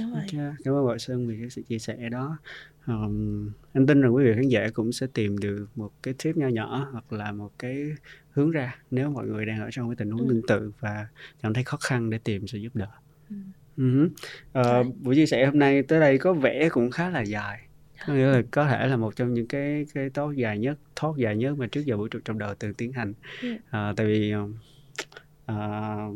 đúng 0.00 0.12
vậy 0.12 0.22
Ok, 0.32 0.54
cảm 0.64 0.74
ơn 0.74 0.86
Bảo 0.86 0.98
Sơn 0.98 1.26
vì 1.28 1.36
cái 1.40 1.50
sự 1.50 1.62
chia 1.62 1.78
sẻ 1.78 2.08
đó 2.08 2.38
um, 2.86 3.50
anh 3.72 3.86
tin 3.86 4.00
rằng 4.00 4.14
quý 4.14 4.24
vị 4.24 4.32
khán 4.34 4.48
giả 4.48 4.68
cũng 4.74 4.92
sẽ 4.92 5.06
tìm 5.14 5.38
được 5.38 5.66
một 5.74 5.90
cái 6.02 6.14
tip 6.22 6.36
nho 6.36 6.48
nhỏ 6.48 6.88
hoặc 6.92 7.12
là 7.12 7.32
một 7.32 7.50
cái 7.58 7.84
hướng 8.30 8.50
ra 8.50 8.76
nếu 8.90 9.10
mọi 9.10 9.26
người 9.26 9.46
đang 9.46 9.60
ở 9.60 9.68
trong 9.72 9.88
cái 9.88 9.96
tình 9.96 10.10
huống 10.10 10.28
Ừ. 10.28 10.32
tương 10.34 10.42
tự 10.46 10.72
và 10.80 11.06
cảm 11.42 11.54
thấy 11.54 11.64
khó 11.64 11.76
khăn 11.76 12.10
để 12.10 12.18
tìm 12.24 12.46
sự 12.46 12.58
giúp 12.58 12.76
đỡ 12.76 12.88
Ừ. 13.76 14.08
Ờ, 14.52 14.82
Rồi. 14.82 14.92
buổi 15.02 15.14
chia 15.14 15.26
sẻ 15.26 15.46
hôm 15.46 15.58
nay 15.58 15.82
tới 15.82 16.00
đây 16.00 16.18
có 16.18 16.32
vẻ 16.32 16.68
cũng 16.68 16.90
khá 16.90 17.10
là 17.10 17.20
dài 17.22 17.60
có 18.06 18.12
nghĩa 18.14 18.26
là 18.26 18.42
có 18.50 18.66
thể 18.68 18.86
là 18.86 18.96
một 18.96 19.16
trong 19.16 19.34
những 19.34 19.46
cái 19.46 19.86
cái 19.94 20.10
talk 20.10 20.36
dài 20.36 20.58
nhất 20.58 20.78
talk 21.02 21.16
dài 21.16 21.36
nhất 21.36 21.58
mà 21.58 21.66
trước 21.66 21.80
giờ 21.80 21.96
vũ 21.96 22.08
trụ 22.08 22.18
trong 22.24 22.38
đời 22.38 22.54
từng 22.58 22.74
tiến 22.74 22.92
hành 22.92 23.14
Ừ. 23.42 23.56
Ờ, 23.70 23.94
tại 23.96 24.06
vì 24.06 24.32
ờ, 25.46 26.08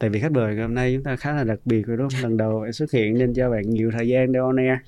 tại 0.00 0.10
vì 0.10 0.20
khách 0.20 0.32
mời 0.32 0.56
hôm 0.56 0.74
nay 0.74 0.94
chúng 0.94 1.04
ta 1.04 1.16
khá 1.16 1.32
là 1.32 1.44
đặc 1.44 1.58
biệt 1.64 1.86
rồi 1.86 1.96
đúng 1.96 2.08
không 2.08 2.22
lần 2.22 2.36
đầu 2.36 2.72
xuất 2.72 2.90
hiện 2.92 3.18
nên 3.18 3.34
cho 3.34 3.50
bạn 3.50 3.70
nhiều 3.70 3.90
thời 3.90 4.08
gian 4.08 4.32
để 4.32 4.40
on 4.40 4.56
air 4.56 4.78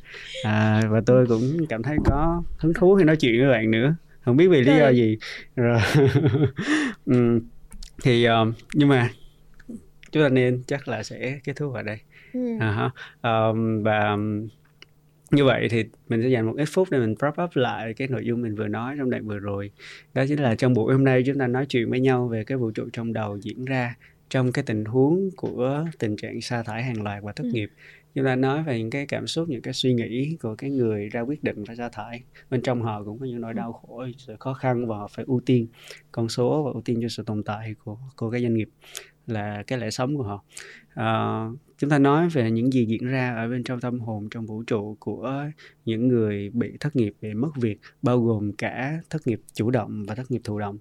à, 0.44 0.82
và 0.90 1.00
tôi 1.06 1.26
cũng 1.26 1.66
cảm 1.68 1.82
thấy 1.82 1.96
có 2.04 2.42
hứng 2.58 2.74
thú 2.74 2.96
khi 2.96 3.04
nói 3.04 3.16
chuyện 3.16 3.40
với 3.40 3.50
bạn 3.50 3.70
nữa 3.70 3.94
không 4.20 4.36
biết 4.36 4.48
vì 4.48 4.60
lý 4.62 4.76
do 4.76 4.86
Ừ. 4.86 4.90
gì 4.92 5.18
rồi 5.56 5.80
Ừm, 7.04 7.40
thì 8.02 8.24
ờ, 8.24 8.52
nhưng 8.74 8.88
mà 8.88 9.10
chúng 10.12 10.22
ta 10.22 10.28
nên 10.28 10.62
chắc 10.66 10.88
là 10.88 11.02
sẽ 11.02 11.38
kết 11.44 11.52
thúc 11.56 11.74
ở 11.74 11.82
đây 11.82 11.98
ừ. 12.32 12.40
Ha. 12.60 12.90
Ờm, 13.20 13.82
và 13.82 14.16
như 15.30 15.44
vậy 15.44 15.68
thì 15.70 15.84
mình 16.08 16.22
sẽ 16.22 16.28
dành 16.28 16.46
một 16.46 16.54
ít 16.56 16.64
phút 16.72 16.88
để 16.90 16.98
mình 16.98 17.14
wrap 17.14 17.44
up 17.44 17.50
lại 17.56 17.94
cái 17.94 18.08
nội 18.08 18.24
dung 18.24 18.42
mình 18.42 18.54
vừa 18.54 18.68
nói 18.68 18.94
trong 18.98 19.10
đoạn 19.10 19.26
vừa 19.26 19.38
rồi. 19.38 19.70
Đó 20.14 20.24
chính 20.28 20.40
là 20.42 20.54
trong 20.54 20.74
buổi 20.74 20.92
hôm 20.94 21.04
nay 21.04 21.22
chúng 21.26 21.38
ta 21.38 21.46
nói 21.46 21.66
chuyện 21.68 21.90
với 21.90 22.00
nhau 22.00 22.28
về 22.28 22.44
cái 22.44 22.58
vũ 22.58 22.70
trụ 22.70 22.88
trong 22.92 23.12
đầu 23.12 23.38
diễn 23.42 23.64
ra 23.64 23.94
trong 24.30 24.52
cái 24.52 24.64
tình 24.64 24.84
huống 24.84 25.30
của 25.36 25.84
tình 25.98 26.16
trạng 26.16 26.40
sa 26.40 26.62
thải 26.62 26.82
hàng 26.82 27.02
loạt 27.02 27.22
và 27.22 27.32
thất 27.32 27.44
Ừ. 27.44 27.50
nghiệp. 27.52 27.70
Chúng 28.14 28.24
ta 28.24 28.36
nói 28.36 28.62
về 28.62 28.78
những 28.78 28.90
cái 28.90 29.06
cảm 29.06 29.26
xúc, 29.26 29.48
những 29.48 29.62
cái 29.62 29.74
suy 29.74 29.94
nghĩ 29.94 30.36
của 30.42 30.54
cái 30.56 30.70
người 30.70 31.08
ra 31.08 31.20
quyết 31.20 31.42
định 31.44 31.64
phải 31.66 31.76
sa 31.76 31.88
thải. 31.92 32.22
Bên 32.50 32.62
trong 32.62 32.82
họ 32.82 33.04
cũng 33.04 33.18
có 33.18 33.26
những 33.26 33.40
nỗi 33.40 33.54
đau 33.54 33.72
khổ, 33.72 34.04
sự 34.18 34.36
khó 34.40 34.54
khăn 34.54 34.86
và 34.86 34.96
họ 34.96 35.08
phải 35.08 35.24
ưu 35.28 35.40
tiên 35.46 35.66
con 36.12 36.28
số 36.28 36.62
và 36.62 36.70
ưu 36.72 36.82
tiên 36.82 36.98
cho 37.02 37.08
sự 37.08 37.22
tồn 37.22 37.42
tại 37.42 37.74
của 37.84 37.98
của 38.16 38.30
cái 38.30 38.42
doanh 38.42 38.54
nghiệp 38.54 38.68
là 39.26 39.62
cái 39.66 39.78
lẽ 39.78 39.90
sống 39.90 40.16
của 40.16 40.22
họ. 40.22 40.44
Ờ, 40.94 41.50
chúng 41.78 41.90
ta 41.90 41.98
nói 41.98 42.28
về 42.28 42.50
những 42.50 42.72
gì 42.72 42.86
diễn 42.86 43.06
ra 43.06 43.34
ở 43.34 43.48
bên 43.48 43.62
trong 43.64 43.80
tâm 43.80 44.00
hồn 44.00 44.28
trong 44.30 44.46
vũ 44.46 44.62
trụ 44.62 44.96
của 45.00 45.44
những 45.84 46.08
người 46.08 46.50
bị 46.50 46.76
thất 46.80 46.96
nghiệp 46.96 47.14
bị 47.20 47.34
mất 47.34 47.50
việc 47.56 47.80
bao 48.02 48.20
gồm 48.20 48.52
cả 48.52 49.00
thất 49.10 49.26
nghiệp 49.26 49.40
chủ 49.54 49.70
động 49.70 50.04
và 50.08 50.14
thất 50.14 50.30
nghiệp 50.30 50.40
thụ 50.44 50.58
động 50.58 50.78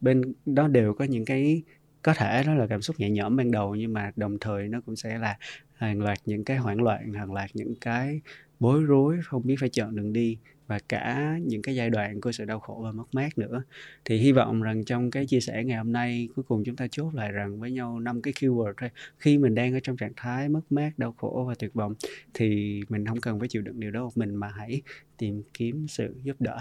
bên 0.00 0.22
đó 0.46 0.68
đều 0.68 0.94
có 0.94 1.04
những 1.04 1.24
cái 1.24 1.62
có 2.06 2.14
thể 2.14 2.42
đó 2.46 2.54
là 2.54 2.66
cảm 2.66 2.82
xúc 2.82 3.00
nhẹ 3.00 3.10
nhõm 3.10 3.36
ban 3.36 3.50
đầu, 3.50 3.74
nhưng 3.74 3.92
mà 3.92 4.12
đồng 4.16 4.38
thời 4.38 4.68
nó 4.68 4.80
cũng 4.86 4.96
sẽ 4.96 5.18
là 5.18 5.38
hàng 5.74 6.02
loạt 6.02 6.18
những 6.26 6.44
cái 6.44 6.56
hoảng 6.56 6.82
loạn, 6.82 7.12
hàng 7.12 7.32
loạt 7.32 7.50
những 7.54 7.74
cái 7.80 8.20
bối 8.60 8.82
rối, 8.82 9.18
không 9.24 9.46
biết 9.46 9.56
phải 9.60 9.68
chọn 9.68 9.96
đường 9.96 10.12
đi, 10.12 10.38
và 10.66 10.78
cả 10.88 11.36
những 11.42 11.62
cái 11.62 11.74
giai 11.74 11.90
đoạn 11.90 12.20
của 12.20 12.32
sự 12.32 12.44
đau 12.44 12.60
khổ 12.60 12.80
và 12.84 12.92
mất 12.92 13.04
mát 13.12 13.38
nữa. 13.38 13.62
Thì 14.04 14.18
hy 14.18 14.32
vọng 14.32 14.62
rằng 14.62 14.84
trong 14.84 15.10
cái 15.10 15.26
chia 15.26 15.40
sẻ 15.40 15.64
ngày 15.64 15.78
hôm 15.78 15.92
nay, 15.92 16.28
cuối 16.36 16.44
cùng 16.48 16.64
chúng 16.64 16.76
ta 16.76 16.86
chốt 16.90 17.14
lại 17.14 17.32
rằng 17.32 17.60
với 17.60 17.70
nhau 17.70 18.00
năm 18.00 18.22
cái 18.22 18.34
keyword 18.40 18.72
thôi. 18.76 18.90
Khi 19.18 19.38
mình 19.38 19.54
đang 19.54 19.74
ở 19.74 19.80
trong 19.82 19.96
trạng 19.96 20.12
thái 20.16 20.48
mất 20.48 20.62
mát, 20.70 20.90
đau 20.96 21.12
khổ 21.12 21.44
và 21.48 21.54
tuyệt 21.58 21.74
vọng, 21.74 21.94
thì 22.34 22.80
mình 22.88 23.06
không 23.06 23.20
cần 23.20 23.38
phải 23.38 23.48
chịu 23.48 23.62
đựng 23.62 23.80
điều 23.80 23.90
đó 23.90 24.02
một 24.02 24.16
mình, 24.16 24.34
mà 24.34 24.48
hãy 24.48 24.82
tìm 25.16 25.42
kiếm 25.54 25.86
sự 25.88 26.14
giúp 26.22 26.36
đỡ 26.40 26.58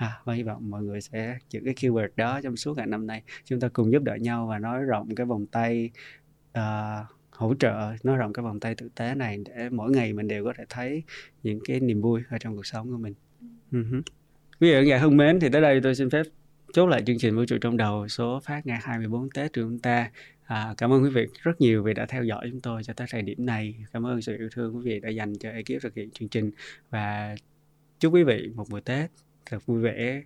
ha 0.00 0.20
và 0.24 0.34
hy 0.34 0.42
vọng 0.42 0.70
mọi 0.70 0.82
người 0.82 1.00
sẽ 1.00 1.38
giữ 1.50 1.60
cái 1.64 1.74
keyword 1.74 2.08
đó 2.16 2.40
trong 2.42 2.56
suốt 2.56 2.74
cả 2.74 2.86
năm 2.86 3.06
nay. 3.06 3.22
Chúng 3.44 3.60
ta 3.60 3.68
cùng 3.72 3.92
giúp 3.92 4.02
đỡ 4.02 4.14
nhau 4.14 4.46
và 4.46 4.58
nói 4.58 4.82
rộng 4.82 5.14
cái 5.14 5.26
vòng 5.26 5.46
tay 5.46 5.90
à, 6.52 6.96
hỗ 7.30 7.54
trợ 7.54 7.92
nói 8.02 8.16
rộng 8.16 8.32
cái 8.32 8.42
vòng 8.42 8.60
tay 8.60 8.74
tử 8.74 8.88
tế 8.94 9.14
này 9.14 9.38
để 9.44 9.68
mỗi 9.70 9.90
ngày 9.90 10.12
mình 10.12 10.28
đều 10.28 10.44
có 10.44 10.52
thể 10.58 10.64
thấy 10.68 11.02
những 11.42 11.60
cái 11.64 11.80
niềm 11.80 12.00
vui 12.00 12.22
ở 12.30 12.38
trong 12.38 12.56
cuộc 12.56 12.66
sống 12.66 12.90
của 12.90 12.98
mình. 12.98 13.14
Uh-huh. 13.72 14.02
Quý 14.60 14.70
vị 14.70 14.74
khán 14.74 14.84
giả 14.84 14.98
thân 14.98 15.16
mến 15.16 15.40
thì 15.40 15.48
tới 15.48 15.62
đây 15.62 15.80
tôi 15.82 15.94
xin 15.94 16.10
phép 16.10 16.22
chốt 16.72 16.86
lại 16.86 17.02
chương 17.06 17.18
trình 17.18 17.36
vũ 17.36 17.44
trụ 17.44 17.58
trong 17.60 17.76
đầu 17.76 18.08
số 18.08 18.40
phát 18.44 18.66
ngày 18.66 18.78
24 18.82 19.30
Tết 19.30 19.54
của 19.54 19.60
chúng 19.60 19.78
ta. 19.78 20.10
À, 20.44 20.74
cảm 20.76 20.92
ơn 20.92 21.02
quý 21.02 21.10
vị 21.10 21.26
rất 21.42 21.60
nhiều 21.60 21.82
vì 21.82 21.94
đã 21.94 22.06
theo 22.06 22.24
dõi 22.24 22.48
chúng 22.50 22.60
tôi 22.60 22.82
cho 22.84 22.92
tới 22.92 23.06
thời 23.10 23.22
điểm 23.22 23.46
này. 23.46 23.74
Cảm 23.92 24.06
ơn 24.06 24.22
sự 24.22 24.36
yêu 24.36 24.48
thương 24.52 24.76
quý 24.76 24.82
vị 24.84 25.00
đã 25.00 25.08
dành 25.08 25.38
cho 25.38 25.50
ekip 25.50 25.82
thực 25.82 25.94
hiện 25.94 26.10
chương 26.10 26.28
trình. 26.28 26.50
Và 26.90 27.34
chúc 28.00 28.14
quý 28.14 28.22
vị 28.22 28.50
một 28.54 28.68
buổi 28.70 28.80
Tết 28.80 29.10
thật 29.50 29.66
vui 29.66 29.80
vẻ, 29.80 30.22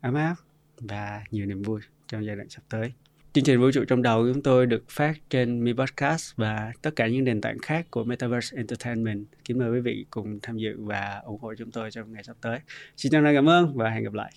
ấm 0.00 0.14
áp 0.14 0.34
và 0.80 1.24
nhiều 1.30 1.46
niềm 1.46 1.62
vui 1.62 1.80
trong 2.06 2.26
giai 2.26 2.36
đoạn 2.36 2.48
sắp 2.48 2.62
tới. 2.68 2.92
chương 3.32 3.44
trình 3.44 3.60
vũ 3.60 3.70
trụ 3.70 3.84
trong 3.88 4.02
đầu 4.02 4.22
của 4.22 4.32
chúng 4.32 4.42
tôi 4.42 4.66
được 4.66 4.84
phát 4.88 5.14
trên 5.30 5.64
Mi 5.64 5.72
Podcast 5.72 6.36
và 6.36 6.72
tất 6.82 6.90
cả 6.96 7.08
những 7.08 7.24
nền 7.24 7.40
tảng 7.40 7.58
khác 7.58 7.86
của 7.90 8.04
Metaverse 8.04 8.56
Entertainment. 8.56 9.26
Kính 9.44 9.58
mời 9.58 9.70
quý 9.70 9.80
vị 9.80 10.06
cùng 10.10 10.38
tham 10.42 10.56
dự 10.56 10.76
và 10.78 11.22
ủng 11.24 11.40
hộ 11.40 11.54
chúng 11.58 11.70
tôi 11.70 11.90
trong 11.90 12.12
ngày 12.12 12.24
sắp 12.24 12.36
tới. 12.40 12.58
Xin 12.96 13.12
chân 13.12 13.24
thành 13.24 13.34
cảm 13.34 13.48
ơn 13.48 13.76
và 13.76 13.90
hẹn 13.90 14.04
gặp 14.04 14.12
lại. 14.12 14.32